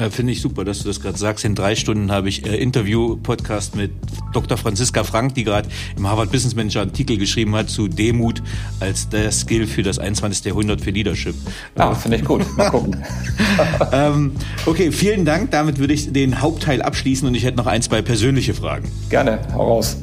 Äh, 0.00 0.10
Finde 0.10 0.32
ich 0.32 0.40
super, 0.40 0.64
dass 0.64 0.78
du 0.78 0.88
das 0.88 1.00
gerade 1.00 1.18
sagst. 1.18 1.44
In 1.44 1.54
drei 1.54 1.74
Stunden 1.74 2.10
habe 2.10 2.28
ich 2.28 2.46
äh, 2.46 2.56
Interview-Podcast 2.56 3.76
mit 3.76 3.90
Dr. 4.32 4.56
Franziska 4.56 5.04
Frank, 5.04 5.34
die 5.34 5.44
gerade 5.44 5.68
im 5.96 6.08
Harvard 6.08 6.32
Business 6.32 6.54
Manager 6.54 6.80
Artikel 6.80 7.18
geschrieben 7.18 7.54
hat 7.54 7.68
zu 7.68 7.86
Demut 7.86 8.42
als 8.80 9.08
der 9.10 9.30
Skill 9.30 9.66
für 9.66 9.82
das 9.82 9.98
21. 9.98 10.44
Jahrhundert 10.46 10.80
für 10.80 10.90
Leadership. 10.90 11.34
Ja, 11.76 11.94
finde 11.94 12.16
ich 12.16 12.24
gut. 12.24 12.46
Mal 12.56 12.70
gucken. 12.70 13.04
ähm, 13.92 14.32
okay, 14.64 14.90
vielen 14.90 15.26
Dank. 15.26 15.50
Damit 15.50 15.78
würde 15.78 15.92
ich 15.92 16.10
den 16.12 16.40
Hauptteil 16.40 16.80
abschließen 16.80 17.28
und 17.28 17.34
ich 17.34 17.44
hätte 17.44 17.58
noch 17.58 17.66
ein, 17.66 17.82
zwei 17.82 18.00
persönliche 18.00 18.54
Fragen. 18.54 18.90
Gerne, 19.10 19.40
hau 19.52 19.74
raus. 19.74 19.98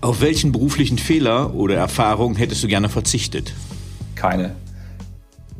Auf 0.00 0.20
welchen 0.20 0.52
beruflichen 0.52 0.98
Fehler 0.98 1.54
oder 1.54 1.74
Erfahrung 1.76 2.36
hättest 2.36 2.62
du 2.62 2.68
gerne 2.68 2.88
verzichtet? 2.88 3.52
Keine. 4.14 4.54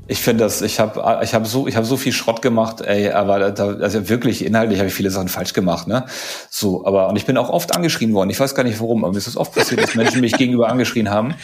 Ich 0.07 0.21
finde 0.21 0.45
das, 0.45 0.61
ich 0.61 0.81
habe 0.81 1.21
ich 1.23 1.35
hab 1.35 1.47
so, 1.47 1.67
ich 1.67 1.77
hab 1.77 1.85
so 1.85 1.97
viel 1.97 2.13
Schrott 2.13 2.43
gemacht, 2.43 2.83
ey, 2.83 3.11
aber 3.11 3.51
da, 3.51 3.69
also 3.69 4.09
wirklich 4.09 4.45
inhaltlich 4.45 4.79
habe 4.79 4.89
ich 4.89 4.95
viele 4.95 5.11
Sachen 5.11 5.29
falsch 5.29 5.55
gemacht, 5.55 5.87
ne? 5.87 6.05
So, 6.51 6.85
aber 6.87 7.09
und 7.09 7.17
ich 7.17 7.25
bin 7.25 7.39
auch 7.39 7.49
oft 7.49 7.75
angeschrien 7.75 8.13
worden. 8.13 8.29
Ich 8.29 8.39
weiß 8.39 8.55
gar 8.55 8.65
nicht 8.65 8.81
warum, 8.81 9.05
aber 9.05 9.13
mir 9.13 9.19
ist 9.19 9.27
es 9.27 9.37
oft 9.37 9.55
passiert, 9.55 9.83
dass 9.83 9.95
Menschen 9.95 10.21
mich 10.21 10.37
gegenüber 10.37 10.69
angeschrien 10.69 11.11
haben. 11.11 11.35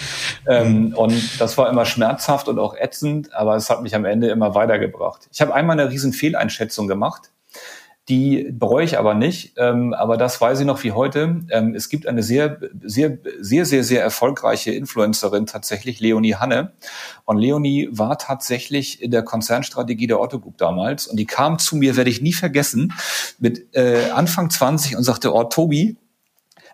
Ähm, 0.46 0.92
und 0.94 1.40
das 1.40 1.56
war 1.56 1.70
immer 1.70 1.86
schmerzhaft 1.86 2.48
und 2.48 2.58
auch 2.58 2.76
ätzend, 2.76 3.32
aber 3.32 3.56
es 3.56 3.70
hat 3.70 3.82
mich 3.82 3.94
am 3.94 4.04
Ende 4.04 4.28
immer 4.28 4.54
weitergebracht. 4.54 5.28
Ich 5.32 5.40
habe 5.40 5.54
einmal 5.54 5.80
eine 5.80 5.90
riesen 5.90 6.12
Fehleinschätzung 6.12 6.86
gemacht. 6.86 7.30
Die 8.08 8.48
bereue 8.50 8.84
ich 8.84 8.98
aber 8.98 9.14
nicht. 9.14 9.54
Ähm, 9.56 9.94
aber 9.94 10.16
das 10.16 10.40
weiß 10.40 10.60
ich 10.60 10.66
noch 10.66 10.82
wie 10.82 10.92
heute. 10.92 11.40
Ähm, 11.50 11.74
es 11.74 11.88
gibt 11.88 12.06
eine 12.06 12.22
sehr, 12.22 12.58
sehr, 12.82 13.18
sehr, 13.38 13.66
sehr, 13.66 13.84
sehr 13.84 14.02
erfolgreiche 14.02 14.72
Influencerin, 14.72 15.46
tatsächlich 15.46 16.00
Leonie 16.00 16.34
Hanne. 16.34 16.72
Und 17.24 17.38
Leonie 17.38 17.88
war 17.92 18.18
tatsächlich 18.18 19.02
in 19.02 19.10
der 19.10 19.22
Konzernstrategie 19.22 20.06
der 20.06 20.20
Otto 20.20 20.40
Group 20.40 20.58
damals. 20.58 21.06
Und 21.06 21.18
die 21.18 21.26
kam 21.26 21.58
zu 21.58 21.76
mir, 21.76 21.96
werde 21.96 22.10
ich 22.10 22.20
nie 22.20 22.32
vergessen, 22.32 22.92
mit 23.38 23.76
äh, 23.76 24.10
Anfang 24.10 24.50
20 24.50 24.96
und 24.96 25.04
sagte, 25.04 25.32
oh 25.32 25.44
Tobi, 25.44 25.96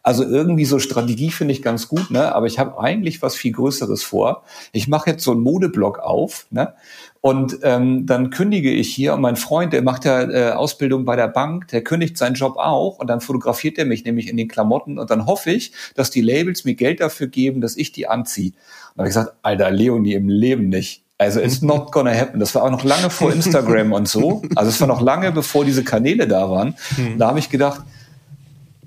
also 0.06 0.22
irgendwie 0.22 0.66
so 0.66 0.78
Strategie 0.78 1.32
finde 1.32 1.52
ich 1.52 1.62
ganz 1.62 1.88
gut, 1.88 2.12
ne? 2.12 2.32
aber 2.32 2.46
ich 2.46 2.60
habe 2.60 2.78
eigentlich 2.78 3.22
was 3.22 3.34
viel 3.34 3.50
Größeres 3.50 4.04
vor. 4.04 4.44
Ich 4.70 4.86
mache 4.86 5.10
jetzt 5.10 5.24
so 5.24 5.32
einen 5.32 5.40
Modeblog 5.40 5.98
auf 5.98 6.46
ne? 6.50 6.74
und 7.20 7.58
ähm, 7.64 8.06
dann 8.06 8.30
kündige 8.30 8.70
ich 8.70 8.94
hier 8.94 9.14
und 9.14 9.20
mein 9.20 9.34
Freund, 9.34 9.72
der 9.72 9.82
macht 9.82 10.04
ja 10.04 10.22
äh, 10.22 10.52
Ausbildung 10.52 11.04
bei 11.04 11.16
der 11.16 11.26
Bank, 11.26 11.66
der 11.68 11.82
kündigt 11.82 12.16
seinen 12.18 12.34
Job 12.34 12.56
auch 12.56 13.00
und 13.00 13.08
dann 13.08 13.20
fotografiert 13.20 13.78
er 13.78 13.84
mich 13.84 14.04
nämlich 14.04 14.28
in 14.28 14.36
den 14.36 14.46
Klamotten 14.46 15.00
und 15.00 15.10
dann 15.10 15.26
hoffe 15.26 15.50
ich, 15.50 15.72
dass 15.96 16.12
die 16.12 16.20
Labels 16.20 16.64
mir 16.64 16.76
Geld 16.76 17.00
dafür 17.00 17.26
geben, 17.26 17.60
dass 17.60 17.76
ich 17.76 17.90
die 17.90 18.06
anziehe. 18.06 18.52
Und 18.94 18.98
habe 18.98 19.08
ich 19.08 19.14
gesagt, 19.14 19.34
Alter, 19.42 19.72
Leonie 19.72 20.12
im 20.12 20.28
Leben 20.28 20.68
nicht. 20.68 21.02
Also 21.18 21.40
it's 21.40 21.62
not 21.62 21.90
gonna 21.90 22.14
happen. 22.14 22.38
Das 22.38 22.54
war 22.54 22.62
auch 22.62 22.70
noch 22.70 22.84
lange 22.84 23.10
vor 23.10 23.32
Instagram 23.34 23.92
und 23.92 24.06
so. 24.06 24.42
Also 24.54 24.68
es 24.68 24.80
war 24.80 24.86
noch 24.86 25.00
lange 25.00 25.32
bevor 25.32 25.64
diese 25.64 25.82
Kanäle 25.82 26.28
da 26.28 26.48
waren. 26.48 26.76
Hm. 26.94 27.18
Da 27.18 27.26
habe 27.26 27.40
ich 27.40 27.50
gedacht, 27.50 27.82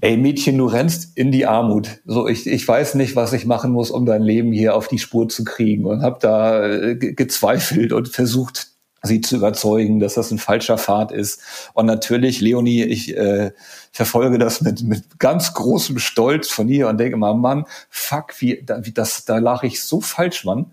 ey 0.02 0.18
Mädchen, 0.18 0.58
du 0.58 0.66
rennst 0.66 1.18
in 1.18 1.32
die 1.32 1.46
Armut. 1.46 2.00
So, 2.06 2.28
ich, 2.28 2.48
ich 2.48 2.68
weiß 2.68 2.96
nicht, 2.96 3.16
was 3.16 3.34
ich 3.34 3.46
machen 3.46 3.72
muss, 3.72 3.92
um 3.92 4.06
dein 4.06 4.22
Leben 4.22 4.52
hier 4.52 4.76
auf 4.76 4.88
die 4.88 5.00
Spur 5.00 5.30
zu 5.30 5.44
kriegen 5.44 5.86
und 5.86 6.02
habe 6.02 6.18
da 6.22 6.68
äh, 6.68 6.96
gezweifelt 6.96 7.94
und 7.94 8.10
versucht, 8.10 8.68
sie 9.02 9.22
zu 9.22 9.38
überzeugen, 9.38 10.00
dass 10.00 10.16
das 10.16 10.32
ein 10.32 10.40
falscher 10.40 10.78
Pfad 10.78 11.12
ist. 11.12 11.42
Und 11.74 11.86
natürlich, 11.86 12.42
Leonie, 12.42 12.84
ich 12.84 13.16
äh, 13.16 13.52
verfolge 13.92 14.38
das 14.38 14.62
mit, 14.62 14.84
mit 14.84 15.20
ganz 15.20 15.54
großem 15.54 16.00
Stolz 16.00 16.50
von 16.50 16.68
ihr 16.68 16.88
und 16.90 16.98
denke 16.98 17.18
mal, 17.18 17.34
Mann, 17.34 17.66
fuck, 17.90 18.40
wie, 18.40 18.62
da, 18.66 18.86
wie 18.86 18.92
das, 18.92 19.26
da 19.26 19.38
lag 19.38 19.64
ich 19.64 19.82
so 19.84 20.02
falsch, 20.02 20.44
Mann 20.44 20.68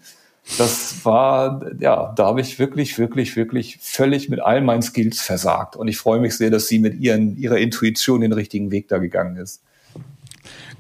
das 0.58 1.04
war, 1.04 1.60
ja, 1.80 2.12
da 2.14 2.26
habe 2.26 2.40
ich 2.40 2.58
wirklich, 2.58 2.98
wirklich, 2.98 3.36
wirklich 3.36 3.78
völlig 3.80 4.28
mit 4.28 4.40
all 4.40 4.60
meinen 4.60 4.82
Skills 4.82 5.20
versagt. 5.20 5.76
Und 5.76 5.88
ich 5.88 5.98
freue 5.98 6.20
mich 6.20 6.36
sehr, 6.36 6.50
dass 6.50 6.68
sie 6.68 6.78
mit 6.78 7.00
ihren, 7.00 7.36
ihrer 7.36 7.58
Intuition 7.58 8.20
den 8.20 8.32
richtigen 8.32 8.70
Weg 8.70 8.88
da 8.88 8.98
gegangen 8.98 9.36
ist. 9.36 9.62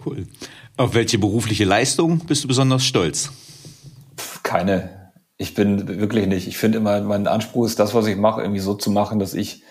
Cool. 0.04 0.26
Auf 0.76 0.94
welche 0.94 1.18
berufliche 1.18 1.64
Leistung 1.64 2.20
bist 2.20 2.44
du 2.44 2.48
besonders 2.48 2.84
stolz? 2.84 3.32
Keine. 4.42 5.10
Ich 5.36 5.54
bin 5.54 5.88
wirklich 6.00 6.26
nicht. 6.26 6.46
Ich 6.46 6.58
finde 6.58 6.78
immer, 6.78 7.00
mein 7.00 7.26
Anspruch 7.26 7.66
ist, 7.66 7.78
das, 7.78 7.92
was 7.92 8.06
ich 8.06 8.16
mache, 8.16 8.42
irgendwie 8.42 8.60
so 8.60 8.74
zu 8.74 8.90
machen, 8.90 9.18
dass 9.18 9.34
ich 9.34 9.62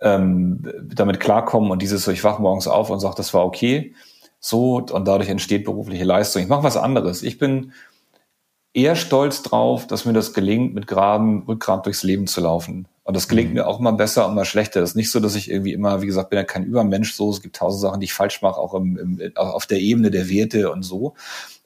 ähm, 0.00 0.66
damit 0.94 1.20
klarkomme 1.20 1.70
und 1.70 1.82
dieses 1.82 2.04
so, 2.04 2.10
ich 2.10 2.24
wache 2.24 2.42
morgens 2.42 2.66
auf 2.66 2.90
und 2.90 2.98
sage, 2.98 3.14
das 3.16 3.34
war 3.34 3.44
okay. 3.44 3.94
So, 4.40 4.76
und 4.76 5.06
dadurch 5.06 5.28
entsteht 5.28 5.64
berufliche 5.64 6.04
Leistung. 6.04 6.42
Ich 6.42 6.48
mache 6.48 6.64
was 6.64 6.76
anderes. 6.76 7.22
Ich 7.22 7.38
bin 7.38 7.72
eher 8.74 8.96
stolz 8.96 9.42
drauf, 9.42 9.86
dass 9.86 10.04
mir 10.04 10.12
das 10.12 10.34
gelingt, 10.34 10.74
mit 10.74 10.86
geradem 10.86 11.44
Rückgrat 11.48 11.86
durchs 11.86 12.02
Leben 12.02 12.26
zu 12.26 12.40
laufen. 12.40 12.86
Und 13.04 13.16
das 13.16 13.28
gelingt 13.28 13.50
mhm. 13.50 13.54
mir 13.54 13.66
auch 13.66 13.78
immer 13.78 13.92
besser 13.92 14.26
und 14.26 14.34
mal 14.34 14.44
schlechter. 14.44 14.80
Das 14.80 14.90
ist 14.90 14.96
nicht 14.96 15.10
so, 15.10 15.20
dass 15.20 15.36
ich 15.36 15.50
irgendwie 15.50 15.72
immer, 15.72 16.02
wie 16.02 16.06
gesagt, 16.06 16.30
bin 16.30 16.38
ja 16.38 16.44
kein 16.44 16.64
Übermensch 16.64 17.14
so. 17.14 17.30
Es 17.30 17.40
gibt 17.40 17.56
tausend 17.56 17.82
Sachen, 17.82 18.00
die 18.00 18.04
ich 18.04 18.14
falsch 18.14 18.42
mache, 18.42 18.58
auch 18.58 18.74
im, 18.74 19.20
im, 19.20 19.36
auf 19.36 19.66
der 19.66 19.78
Ebene 19.78 20.10
der 20.10 20.28
Werte 20.28 20.72
und 20.72 20.82
so. 20.82 21.14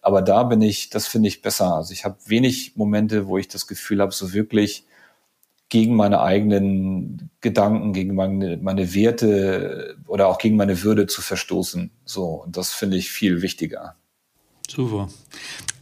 Aber 0.03 0.21
da 0.21 0.43
bin 0.43 0.61
ich, 0.63 0.91
das 0.91 1.07
finde 1.07 1.29
ich 1.29 1.43
besser. 1.43 1.77
Also 1.77 1.93
ich 1.93 2.05
habe 2.05 2.17
wenig 2.27 2.77
Momente, 2.77 3.27
wo 3.27 3.39
ich 3.39 3.49
das 3.49 3.67
Gefühl 3.67 4.01
habe, 4.01 4.13
so 4.13 4.33
wirklich 4.33 4.85
gegen 5.71 5.97
meine 5.97 6.21
eigenen 6.21 7.31
Gedanken, 7.41 7.93
gegen 7.93 8.15
meine, 8.15 8.57
meine 8.57 8.95
Werte 8.95 9.97
oder 10.07 10.29
auch 10.29 10.39
gegen 10.39 10.57
meine 10.57 10.83
Würde 10.83 11.07
zu 11.07 11.23
verstoßen. 11.23 11.91
So. 12.05 12.43
Und 12.45 12.57
das 12.57 12.73
finde 12.73 12.97
ich 12.97 13.11
viel 13.11 13.43
wichtiger. 13.43 13.95
Super. 14.69 15.09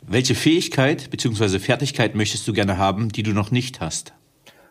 Welche 0.08 0.36
Fähigkeit 0.36 1.10
bzw. 1.10 1.58
Fertigkeit 1.58 2.14
möchtest 2.14 2.46
du 2.46 2.52
gerne 2.52 2.78
haben, 2.78 3.08
die 3.08 3.24
du 3.24 3.32
noch 3.32 3.50
nicht 3.50 3.80
hast? 3.80 4.12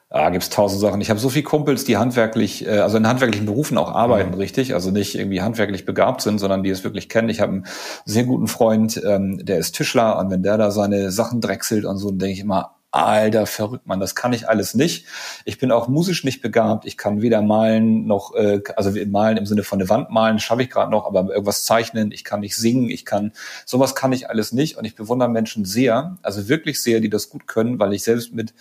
Ah, 0.09 0.29
gibt's 0.29 0.49
tausend 0.49 0.79
Sachen. 0.79 1.01
Ich 1.01 1.09
habe 1.09 1.19
so 1.19 1.27
viele 1.27 1.43
Kumpels, 1.43 1.83
die 1.83 1.97
handwerklich, 1.97 2.65
äh, 2.65 2.77
also 2.77 2.95
in 2.95 3.05
handwerklichen 3.05 3.45
Berufen 3.45 3.77
auch 3.77 3.91
arbeiten, 3.93 4.31
mhm. 4.31 4.37
richtig. 4.37 4.73
Also 4.73 4.91
nicht 4.91 5.15
irgendwie 5.15 5.41
handwerklich 5.41 5.83
begabt 5.85 6.21
sind, 6.21 6.39
sondern 6.39 6.63
die 6.63 6.69
es 6.69 6.85
wirklich 6.85 7.09
kennen. 7.09 7.27
Ich 7.27 7.41
habe 7.41 7.51
einen 7.51 7.65
sehr 8.05 8.23
guten 8.23 8.47
Freund, 8.47 9.01
ähm, 9.05 9.43
der 9.43 9.57
ist 9.57 9.73
Tischler 9.73 10.17
und 10.19 10.29
wenn 10.29 10.41
der 10.41 10.57
da 10.57 10.71
seine 10.71 11.11
Sachen 11.11 11.41
drechselt 11.41 11.83
und 11.83 11.97
so, 11.97 12.09
dann 12.09 12.19
denke 12.19 12.33
ich 12.33 12.39
immer, 12.39 12.74
alter, 13.03 13.45
verrückt, 13.45 13.87
man, 13.87 13.99
das 13.99 14.15
kann 14.15 14.33
ich 14.33 14.47
alles 14.49 14.73
nicht. 14.73 15.05
Ich 15.43 15.57
bin 15.57 15.71
auch 15.71 15.87
musisch 15.87 16.23
nicht 16.23 16.41
begabt. 16.41 16.85
Ich 16.85 16.97
kann 16.97 17.21
weder 17.21 17.41
malen 17.41 18.05
noch, 18.07 18.33
äh, 18.35 18.61
also 18.75 18.91
malen 19.07 19.37
im 19.37 19.45
Sinne 19.45 19.63
von 19.63 19.79
eine 19.79 19.89
Wand 19.89 20.09
malen, 20.09 20.39
schaffe 20.39 20.63
ich 20.63 20.69
gerade 20.69 20.91
noch, 20.91 21.05
aber 21.05 21.29
irgendwas 21.29 21.63
zeichnen, 21.63 22.11
ich 22.11 22.23
kann 22.23 22.39
nicht 22.39 22.55
singen, 22.55 22.89
ich 22.89 23.05
kann, 23.05 23.33
sowas 23.65 23.95
kann 23.95 24.13
ich 24.13 24.29
alles 24.29 24.51
nicht. 24.51 24.77
Und 24.77 24.85
ich 24.85 24.95
bewundere 24.95 25.29
Menschen 25.29 25.65
sehr, 25.65 26.17
also 26.21 26.47
wirklich 26.47 26.81
sehr, 26.81 26.99
die 26.99 27.09
das 27.09 27.29
gut 27.29 27.47
können, 27.47 27.79
weil 27.79 27.93
ich 27.93 28.03
selbst 28.03 28.33
mit, 28.33 28.53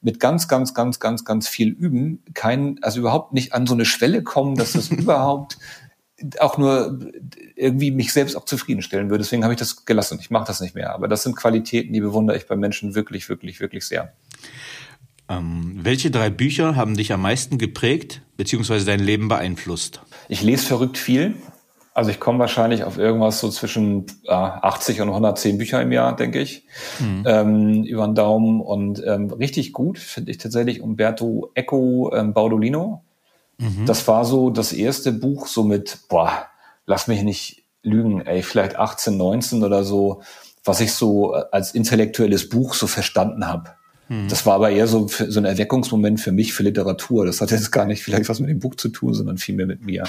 mit 0.00 0.20
ganz, 0.20 0.48
ganz, 0.48 0.74
ganz, 0.74 0.98
ganz, 0.98 1.24
ganz 1.24 1.48
viel 1.48 1.68
üben, 1.68 2.22
kein, 2.34 2.78
also 2.82 3.00
überhaupt 3.00 3.32
nicht 3.32 3.52
an 3.52 3.66
so 3.66 3.74
eine 3.74 3.84
Schwelle 3.84 4.22
kommen, 4.22 4.56
dass 4.56 4.72
das 4.72 4.88
überhaupt 4.90 5.58
auch 6.38 6.58
nur 6.58 6.98
irgendwie 7.56 7.90
mich 7.90 8.12
selbst 8.12 8.36
auch 8.36 8.44
zufriedenstellen 8.44 9.10
würde. 9.10 9.22
Deswegen 9.22 9.44
habe 9.44 9.54
ich 9.54 9.58
das 9.58 9.84
gelassen. 9.84 10.18
Ich 10.20 10.30
mache 10.30 10.46
das 10.46 10.60
nicht 10.60 10.74
mehr. 10.74 10.94
Aber 10.94 11.08
das 11.08 11.22
sind 11.22 11.36
Qualitäten, 11.36 11.92
die 11.92 12.00
bewundere 12.00 12.36
ich 12.36 12.46
bei 12.46 12.56
Menschen 12.56 12.94
wirklich, 12.94 13.28
wirklich, 13.28 13.60
wirklich 13.60 13.86
sehr. 13.86 14.12
Ähm, 15.28 15.78
welche 15.82 16.10
drei 16.10 16.30
Bücher 16.30 16.76
haben 16.76 16.96
dich 16.96 17.12
am 17.12 17.22
meisten 17.22 17.58
geprägt 17.58 18.22
bzw. 18.36 18.84
dein 18.84 19.00
Leben 19.00 19.28
beeinflusst? 19.28 20.00
Ich 20.28 20.42
lese 20.42 20.66
verrückt 20.66 20.98
viel. 20.98 21.34
Also 21.94 22.10
ich 22.10 22.20
komme 22.20 22.38
wahrscheinlich 22.38 22.84
auf 22.84 22.96
irgendwas 22.96 23.38
so 23.38 23.50
zwischen 23.50 24.06
äh, 24.24 24.32
80 24.32 25.02
und 25.02 25.08
110 25.08 25.58
Bücher 25.58 25.82
im 25.82 25.92
Jahr, 25.92 26.16
denke 26.16 26.40
ich, 26.40 26.64
mhm. 26.98 27.24
ähm, 27.26 27.84
über 27.84 28.06
den 28.06 28.14
Daumen. 28.14 28.60
Und 28.60 29.02
ähm, 29.06 29.30
richtig 29.30 29.72
gut 29.72 29.98
finde 29.98 30.30
ich 30.30 30.38
tatsächlich 30.38 30.80
Umberto 30.80 31.50
Eco 31.54 32.10
ähm, 32.14 32.32
Baudolino. 32.32 33.04
Mhm. 33.62 33.86
Das 33.86 34.06
war 34.08 34.24
so 34.24 34.50
das 34.50 34.72
erste 34.72 35.12
Buch, 35.12 35.46
so 35.46 35.62
mit, 35.62 36.00
boah, 36.08 36.46
lass 36.84 37.06
mich 37.06 37.22
nicht 37.22 37.64
lügen, 37.82 38.20
ey, 38.20 38.42
vielleicht 38.42 38.76
18, 38.76 39.16
19 39.16 39.62
oder 39.62 39.84
so, 39.84 40.22
was 40.64 40.80
ich 40.80 40.92
so 40.92 41.32
als 41.32 41.72
intellektuelles 41.72 42.48
Buch 42.48 42.74
so 42.74 42.86
verstanden 42.86 43.46
habe. 43.46 43.70
Mhm. 44.08 44.28
Das 44.28 44.46
war 44.46 44.54
aber 44.54 44.70
eher 44.70 44.86
so, 44.86 45.08
so 45.08 45.40
ein 45.40 45.44
Erweckungsmoment 45.44 46.20
für 46.20 46.32
mich, 46.32 46.52
für 46.52 46.62
Literatur. 46.62 47.24
Das 47.24 47.40
hat 47.40 47.50
jetzt 47.50 47.70
gar 47.70 47.86
nicht 47.86 48.02
vielleicht 48.02 48.28
was 48.28 48.40
mit 48.40 48.50
dem 48.50 48.58
Buch 48.58 48.74
zu 48.74 48.88
tun, 48.88 49.14
sondern 49.14 49.38
vielmehr 49.38 49.66
mit 49.66 49.82
mir. 49.82 50.04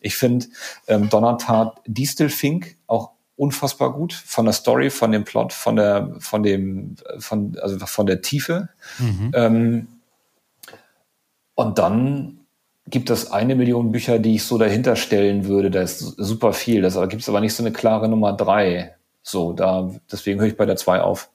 Ich 0.00 0.16
finde 0.16 0.46
ähm, 0.88 1.08
Donnertat 1.08 1.80
Distelfink 1.86 2.76
auch 2.86 3.12
unfassbar 3.36 3.92
gut 3.92 4.14
von 4.14 4.46
der 4.46 4.54
Story, 4.54 4.90
von 4.90 5.12
dem 5.12 5.24
Plot, 5.24 5.52
von 5.52 5.76
der, 5.76 6.16
von 6.18 6.42
dem, 6.42 6.96
von, 7.18 7.56
also 7.60 7.78
von 7.78 8.06
der 8.06 8.22
Tiefe. 8.22 8.68
Mhm. 8.98 9.30
Ähm, 9.34 9.88
und 11.54 11.78
dann 11.78 12.45
gibt 12.88 13.10
es 13.10 13.30
eine 13.30 13.56
Million 13.56 13.92
Bücher, 13.92 14.18
die 14.18 14.36
ich 14.36 14.44
so 14.44 14.58
dahinter 14.58 14.96
stellen 14.96 15.46
würde. 15.46 15.70
Da 15.70 15.82
ist 15.82 15.98
super 15.98 16.52
viel. 16.52 16.82
Da 16.82 17.06
gibt 17.06 17.22
es 17.22 17.28
aber 17.28 17.40
nicht 17.40 17.54
so 17.54 17.62
eine 17.62 17.72
klare 17.72 18.08
Nummer 18.08 18.32
drei. 18.32 18.94
So, 19.22 19.52
da, 19.52 19.90
deswegen 20.10 20.40
höre 20.40 20.48
ich 20.48 20.56
bei 20.56 20.66
der 20.66 20.76
zwei 20.76 21.00
auf. 21.00 21.30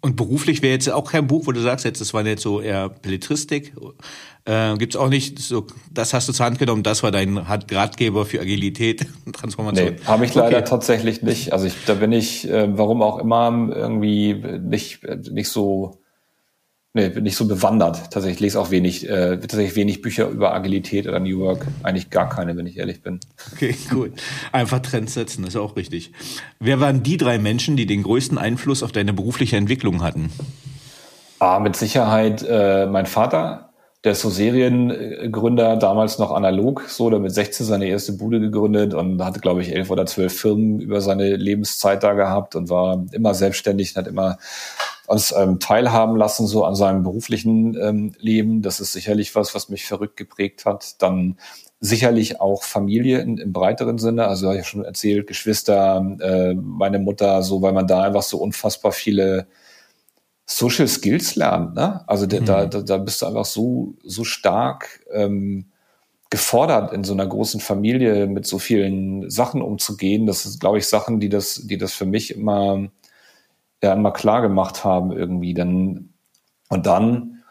Und 0.00 0.14
beruflich 0.14 0.62
wäre 0.62 0.72
jetzt 0.72 0.90
auch 0.90 1.10
kein 1.10 1.26
Buch, 1.26 1.46
wo 1.46 1.52
du 1.52 1.60
sagst, 1.60 1.84
jetzt, 1.84 2.00
das 2.00 2.14
war 2.14 2.24
jetzt 2.24 2.42
so 2.42 2.60
eher 2.60 2.88
Belletristik. 2.88 3.74
Äh, 4.44 4.76
Gibt 4.76 4.94
es 4.94 5.00
auch 5.00 5.08
nicht 5.08 5.40
so, 5.40 5.66
das 5.92 6.14
hast 6.14 6.28
du 6.28 6.32
zur 6.32 6.46
Hand 6.46 6.60
genommen, 6.60 6.84
das 6.84 7.02
war 7.02 7.10
dein 7.10 7.36
Ratgeber 7.36 8.24
für 8.24 8.40
Agilität, 8.40 9.06
Transformation. 9.32 9.94
Nee, 9.94 10.06
habe 10.06 10.24
ich 10.24 10.34
leider 10.34 10.58
okay. 10.58 10.68
tatsächlich 10.68 11.22
nicht. 11.22 11.52
Also 11.52 11.66
ich, 11.66 11.74
da 11.84 11.94
bin 11.94 12.12
ich, 12.12 12.48
äh, 12.48 12.68
warum 12.78 13.02
auch 13.02 13.18
immer, 13.18 13.70
irgendwie 13.74 14.34
nicht, 14.34 15.02
nicht 15.30 15.48
so 15.48 15.98
Nee, 16.98 17.10
bin 17.10 17.22
nicht 17.22 17.36
so 17.36 17.46
bewandert. 17.46 18.10
Tatsächlich 18.10 18.38
ich 18.38 18.40
lese 18.40 18.58
auch 18.58 18.72
wenig, 18.72 19.08
äh, 19.08 19.38
tatsächlich 19.38 19.76
wenig 19.76 20.02
Bücher 20.02 20.26
über 20.26 20.52
Agilität 20.52 21.06
oder 21.06 21.20
New 21.20 21.38
Work. 21.38 21.68
Eigentlich 21.84 22.10
gar 22.10 22.28
keine, 22.28 22.56
wenn 22.56 22.66
ich 22.66 22.76
ehrlich 22.76 23.02
bin. 23.02 23.20
Okay, 23.52 23.76
cool. 23.94 24.12
Einfach 24.50 24.80
Trends 24.80 25.14
setzen, 25.14 25.44
ist 25.44 25.54
auch 25.54 25.76
richtig. 25.76 26.10
Wer 26.58 26.80
waren 26.80 27.04
die 27.04 27.16
drei 27.16 27.38
Menschen, 27.38 27.76
die 27.76 27.86
den 27.86 28.02
größten 28.02 28.36
Einfluss 28.36 28.82
auf 28.82 28.90
deine 28.90 29.12
berufliche 29.12 29.56
Entwicklung 29.56 30.02
hatten? 30.02 30.32
Ah, 31.38 31.60
mit 31.60 31.76
Sicherheit 31.76 32.42
äh, 32.42 32.86
mein 32.86 33.06
Vater, 33.06 33.67
der 34.04 34.12
ist 34.12 34.20
so 34.20 34.30
Seriengründer, 34.30 35.76
damals 35.76 36.18
noch 36.18 36.30
analog, 36.30 36.84
so, 36.88 37.10
der 37.10 37.18
mit 37.18 37.32
16 37.32 37.66
seine 37.66 37.86
erste 37.86 38.12
Bude 38.12 38.38
gegründet 38.38 38.94
und 38.94 39.24
hatte, 39.24 39.40
glaube 39.40 39.60
ich, 39.60 39.74
elf 39.74 39.90
oder 39.90 40.06
zwölf 40.06 40.38
Firmen 40.38 40.80
über 40.80 41.00
seine 41.00 41.34
Lebenszeit 41.34 42.02
da 42.04 42.12
gehabt 42.12 42.54
und 42.54 42.70
war 42.70 43.04
immer 43.10 43.34
selbstständig 43.34 43.96
und 43.96 44.02
hat 44.02 44.06
immer 44.06 44.38
uns 45.08 45.34
ähm, 45.36 45.58
teilhaben 45.58 46.16
lassen, 46.16 46.46
so 46.46 46.64
an 46.64 46.76
seinem 46.76 47.02
beruflichen 47.02 47.76
ähm, 47.80 48.12
Leben. 48.18 48.62
Das 48.62 48.78
ist 48.78 48.92
sicherlich 48.92 49.34
was, 49.34 49.54
was 49.54 49.68
mich 49.68 49.86
verrückt 49.86 50.16
geprägt 50.16 50.64
hat. 50.64 51.02
Dann 51.02 51.38
sicherlich 51.80 52.40
auch 52.40 52.62
Familie 52.62 53.20
in, 53.20 53.38
im 53.38 53.52
breiteren 53.52 53.98
Sinne. 53.98 54.28
Also 54.28 54.48
habe 54.48 54.58
ich 54.58 54.66
schon 54.66 54.84
erzählt, 54.84 55.26
Geschwister, 55.26 56.04
äh, 56.20 56.54
meine 56.54 56.98
Mutter, 56.98 57.42
so, 57.42 57.62
weil 57.62 57.72
man 57.72 57.86
da 57.86 58.02
einfach 58.02 58.22
so 58.22 58.38
unfassbar 58.38 58.92
viele 58.92 59.46
Social 60.50 60.88
Skills 60.88 61.36
lernt. 61.36 61.74
Ne? 61.74 62.02
Also 62.08 62.24
mhm. 62.24 62.44
da, 62.44 62.66
da, 62.66 62.80
da 62.80 62.96
bist 62.98 63.22
du 63.22 63.26
einfach 63.26 63.44
so, 63.44 63.94
so 64.02 64.24
stark. 64.24 65.04
Ähm, 65.12 65.66
gefordert, 66.30 66.92
in 66.92 67.04
so 67.04 67.14
einer 67.14 67.26
großen 67.26 67.60
Familie 67.60 68.26
mit 68.26 68.46
so 68.46 68.58
vielen 68.58 69.30
Sachen 69.30 69.62
umzugehen. 69.62 70.26
Das 70.26 70.44
ist, 70.44 70.60
glaube 70.60 70.78
ich, 70.78 70.86
Sachen, 70.86 71.20
die 71.20 71.28
das, 71.28 71.66
die 71.66 71.78
das 71.78 71.94
für 71.94 72.04
mich 72.04 72.34
immer, 72.34 72.88
ja, 73.82 73.94
immer 73.94 74.12
klar 74.12 74.42
gemacht 74.42 74.84
haben 74.84 75.12
irgendwie. 75.12 75.54
Dann, 75.54 76.10
und 76.68 76.86
dann 76.86 77.42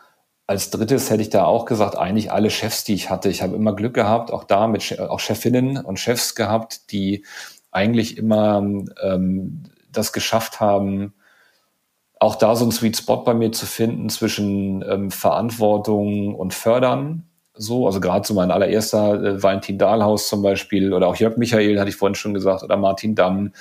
als 0.45 0.69
drittes 0.69 1.09
hätte 1.09 1.23
ich 1.23 1.29
da 1.29 1.45
auch 1.45 1.65
gesagt, 1.65 1.97
eigentlich 1.97 2.31
alle 2.31 2.49
Chefs, 2.49 2.83
die 2.83 2.93
ich 2.93 3.09
hatte. 3.09 3.29
Ich 3.29 3.41
habe 3.41 3.55
immer 3.55 3.75
Glück 3.75 3.95
gehabt, 3.95 4.31
auch 4.31 4.43
da 4.43 4.67
mit 4.67 4.99
auch 4.99 5.19
Chefinnen 5.19 5.77
und 5.77 5.99
Chefs 5.99 6.35
gehabt, 6.35 6.91
die 6.91 7.25
eigentlich 7.71 8.17
immer 8.17 8.59
ähm, 9.03 9.63
das 9.91 10.13
geschafft 10.13 10.59
haben, 10.59 11.13
auch 12.20 12.36
da 12.36 12.55
so 12.55 12.65
einen 12.65 12.72
Sweet 12.72 12.97
Spot 12.97 13.18
bei 13.18 13.34
mir 13.34 13.51
zu 13.51 13.65
finden 13.65 14.09
zwischen 14.09 14.84
ähm, 14.89 15.11
Verantwortung 15.11 16.36
und 16.36 16.53
Fördern. 16.53 17.24
So, 17.53 17.88
also 17.88 17.99
gerade 17.99 18.26
so 18.26 18.34
mein 18.34 18.51
allererster 18.51 19.24
äh, 19.24 19.43
Valentin 19.43 19.78
Dahlhaus 19.78 20.30
zum 20.30 20.41
Beispiel 20.41 20.93
oder 20.93 21.07
auch 21.07 21.15
Jörg 21.15 21.38
Michael, 21.38 21.80
hatte 21.80 21.89
ich 21.89 21.95
vorhin 21.95 22.15
schon 22.15 22.34
gesagt, 22.34 22.63
oder 22.63 22.78
Martin 22.78 23.15
Damm, 23.15 23.51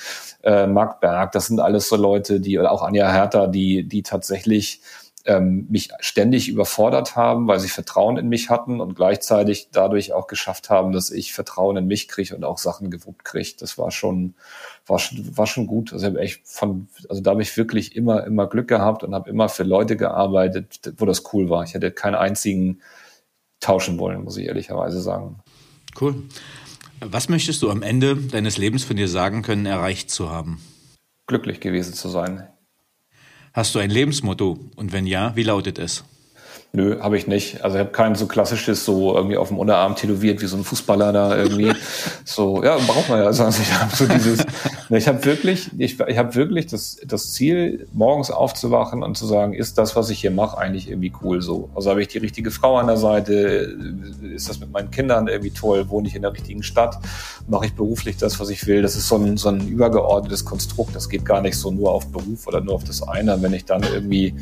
äh, 0.42 0.66
Marc 0.66 1.00
Berg, 1.00 1.32
das 1.32 1.46
sind 1.46 1.60
alles 1.60 1.88
so 1.88 1.96
Leute, 1.96 2.40
die, 2.40 2.58
oder 2.58 2.72
auch 2.72 2.82
Anja 2.82 3.10
Hertha, 3.10 3.46
die, 3.46 3.88
die 3.88 4.02
tatsächlich 4.02 4.82
ähm, 5.26 5.66
mich 5.68 5.90
ständig 6.00 6.48
überfordert 6.48 7.16
haben, 7.16 7.48
weil 7.48 7.60
sie 7.60 7.68
Vertrauen 7.68 8.16
in 8.16 8.28
mich 8.28 8.48
hatten 8.48 8.80
und 8.80 8.94
gleichzeitig 8.94 9.68
dadurch 9.72 10.12
auch 10.12 10.26
geschafft 10.26 10.70
haben, 10.70 10.92
dass 10.92 11.10
ich 11.10 11.32
Vertrauen 11.32 11.76
in 11.76 11.86
mich 11.86 12.08
kriege 12.08 12.34
und 12.34 12.44
auch 12.44 12.58
Sachen 12.58 12.90
gewuppt 12.90 13.24
kriege. 13.24 13.54
Das 13.58 13.76
war 13.76 13.90
schon, 13.90 14.34
war 14.86 14.98
schon, 14.98 15.36
war 15.36 15.46
schon 15.46 15.66
gut. 15.66 15.92
Also, 15.92 16.08
ich 16.08 16.16
echt 16.16 16.48
von, 16.48 16.88
also 17.08 17.20
da 17.20 17.32
habe 17.32 17.42
ich 17.42 17.56
wirklich 17.56 17.96
immer, 17.96 18.24
immer 18.24 18.46
Glück 18.46 18.68
gehabt 18.68 19.02
und 19.02 19.14
habe 19.14 19.28
immer 19.28 19.48
für 19.48 19.64
Leute 19.64 19.96
gearbeitet, 19.96 20.94
wo 20.98 21.04
das 21.04 21.32
cool 21.32 21.50
war. 21.50 21.64
Ich 21.64 21.74
hätte 21.74 21.90
keinen 21.90 22.14
einzigen 22.14 22.80
tauschen 23.60 23.98
wollen, 23.98 24.22
muss 24.22 24.36
ich 24.36 24.46
ehrlicherweise 24.46 25.00
sagen. 25.00 25.40
Cool. 26.00 26.22
Was 27.00 27.28
möchtest 27.28 27.62
du 27.62 27.70
am 27.70 27.82
Ende 27.82 28.16
deines 28.16 28.56
Lebens 28.56 28.84
von 28.84 28.96
dir 28.96 29.08
sagen 29.08 29.42
können, 29.42 29.66
erreicht 29.66 30.10
zu 30.10 30.30
haben? 30.30 30.60
Glücklich 31.26 31.60
gewesen 31.60 31.94
zu 31.94 32.08
sein. 32.08 32.46
Hast 33.56 33.74
du 33.74 33.78
ein 33.78 33.88
Lebensmotto? 33.88 34.58
Und 34.76 34.92
wenn 34.92 35.06
ja, 35.06 35.34
wie 35.34 35.42
lautet 35.42 35.78
es? 35.78 36.04
Nö, 36.72 37.00
habe 37.00 37.16
ich 37.16 37.26
nicht. 37.26 37.64
Also 37.64 37.76
ich 37.76 37.80
habe 37.80 37.92
kein 37.92 38.14
so 38.16 38.26
klassisches 38.26 38.84
so 38.84 39.14
irgendwie 39.16 39.38
auf 39.38 39.48
dem 39.48 39.58
Unterarm 39.58 39.96
tätowiert 39.96 40.42
wie 40.42 40.46
so 40.46 40.58
ein 40.58 40.64
Fußballer 40.64 41.12
da 41.12 41.34
irgendwie. 41.34 41.72
so, 42.24 42.62
ja, 42.62 42.76
braucht 42.76 43.08
man 43.08 43.20
ja. 43.20 43.26
Also 43.26 43.48
ich 43.48 43.72
habe 43.72 43.96
so 43.96 44.06
dieses, 44.06 44.44
ich 44.90 45.08
habe 45.08 45.24
wirklich, 45.24 45.70
ich, 45.78 45.98
ich 45.98 46.18
habe 46.18 46.34
wirklich 46.34 46.66
das, 46.66 46.98
das 47.06 47.32
Ziel, 47.32 47.88
morgens 47.94 48.30
aufzuwachen 48.30 49.02
und 49.02 49.16
zu 49.16 49.26
sagen, 49.26 49.54
ist 49.54 49.78
das, 49.78 49.96
was 49.96 50.10
ich 50.10 50.20
hier 50.20 50.30
mache, 50.30 50.58
eigentlich 50.58 50.90
irgendwie 50.90 51.12
cool 51.22 51.40
so. 51.40 51.70
Also 51.74 51.90
habe 51.90 52.02
ich 52.02 52.08
die 52.08 52.18
richtige 52.18 52.50
Frau 52.50 52.76
an 52.76 52.88
der 52.88 52.98
Seite, 52.98 53.74
ist 54.22 54.48
das 54.50 54.60
mit 54.60 54.70
meinen 54.70 54.90
Kindern 54.90 55.28
irgendwie 55.28 55.52
toll, 55.52 55.88
wohne 55.88 56.08
ich 56.08 56.14
in 56.14 56.22
der 56.22 56.32
richtigen 56.32 56.62
Stadt, 56.62 56.98
mache 57.48 57.66
ich 57.66 57.74
beruflich 57.74 58.18
das, 58.18 58.38
was 58.38 58.50
ich 58.50 58.66
will. 58.66 58.82
Das 58.82 58.96
ist 58.96 59.08
so 59.08 59.16
ein, 59.16 59.38
so 59.38 59.48
ein 59.48 59.66
übergeordnetes 59.66 60.44
Konstrukt. 60.44 60.94
Das 60.94 61.08
geht 61.08 61.24
gar 61.24 61.40
nicht 61.40 61.56
so 61.56 61.70
nur 61.70 61.92
auf 61.92 62.08
Beruf 62.08 62.46
oder 62.46 62.60
nur 62.60 62.74
auf 62.74 62.84
das 62.84 63.02
eine. 63.02 63.40
Wenn 63.40 63.54
ich 63.54 63.64
dann 63.64 63.82
irgendwie 63.82 64.34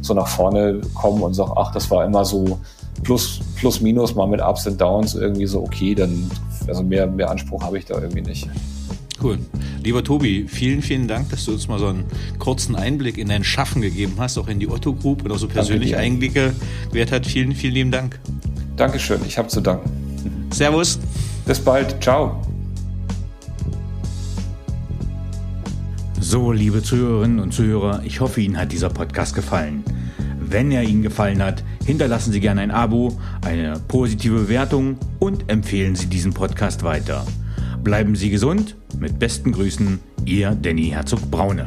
so 0.00 0.14
nach 0.14 0.28
vorne 0.28 0.80
komme 0.94 1.24
und 1.24 1.34
sage, 1.34 1.52
ach, 1.56 1.72
das 1.76 1.90
war 1.90 2.06
immer 2.06 2.24
so 2.24 2.58
plus, 3.02 3.40
plus 3.56 3.80
minus 3.82 4.14
mal 4.14 4.26
mit 4.26 4.40
Ups 4.40 4.66
und 4.66 4.80
Downs 4.80 5.14
irgendwie 5.14 5.46
so, 5.46 5.62
okay, 5.62 5.94
dann, 5.94 6.28
also 6.66 6.82
mehr, 6.82 7.06
mehr 7.06 7.30
Anspruch 7.30 7.62
habe 7.62 7.78
ich 7.78 7.84
da 7.84 8.00
irgendwie 8.00 8.22
nicht. 8.22 8.48
Cool. 9.22 9.38
Lieber 9.82 10.02
Tobi, 10.02 10.46
vielen, 10.48 10.80
vielen 10.82 11.06
Dank, 11.06 11.28
dass 11.30 11.44
du 11.44 11.52
uns 11.52 11.68
mal 11.68 11.78
so 11.78 11.88
einen 11.88 12.04
kurzen 12.38 12.76
Einblick 12.76 13.18
in 13.18 13.28
dein 13.28 13.44
Schaffen 13.44 13.82
gegeben 13.82 14.14
hast, 14.18 14.38
auch 14.38 14.48
in 14.48 14.58
die 14.58 14.68
Otto 14.68 14.94
Group 14.94 15.24
und 15.24 15.32
auch 15.32 15.38
so 15.38 15.48
persönliche 15.48 15.98
Einblicke 15.98 16.54
gewährt 16.88 17.12
hat. 17.12 17.26
Vielen, 17.26 17.52
vielen 17.52 17.74
lieben 17.74 17.90
Dank. 17.90 18.18
Dankeschön, 18.76 19.20
ich 19.26 19.36
habe 19.36 19.48
zu 19.48 19.60
danken. 19.60 19.90
Servus. 20.50 20.98
Bis 21.44 21.60
bald. 21.60 22.02
Ciao. 22.02 22.40
So, 26.20 26.52
liebe 26.52 26.82
Zuhörerinnen 26.82 27.38
und 27.38 27.52
Zuhörer, 27.52 28.00
ich 28.04 28.20
hoffe, 28.20 28.40
Ihnen 28.40 28.58
hat 28.58 28.72
dieser 28.72 28.88
Podcast 28.88 29.34
gefallen. 29.34 29.84
Wenn 30.48 30.70
er 30.70 30.84
Ihnen 30.84 31.02
gefallen 31.02 31.42
hat, 31.42 31.64
hinterlassen 31.84 32.32
Sie 32.32 32.40
gerne 32.40 32.60
ein 32.60 32.70
Abo, 32.70 33.18
eine 33.44 33.80
positive 33.88 34.36
Bewertung 34.36 34.96
und 35.18 35.50
empfehlen 35.50 35.96
Sie 35.96 36.06
diesen 36.06 36.32
Podcast 36.32 36.84
weiter. 36.84 37.26
Bleiben 37.82 38.14
Sie 38.14 38.30
gesund. 38.30 38.76
Mit 38.98 39.18
besten 39.18 39.52
Grüßen, 39.52 39.98
Ihr 40.24 40.52
Danny 40.52 40.88
Herzog 40.90 41.30
Braune. 41.30 41.64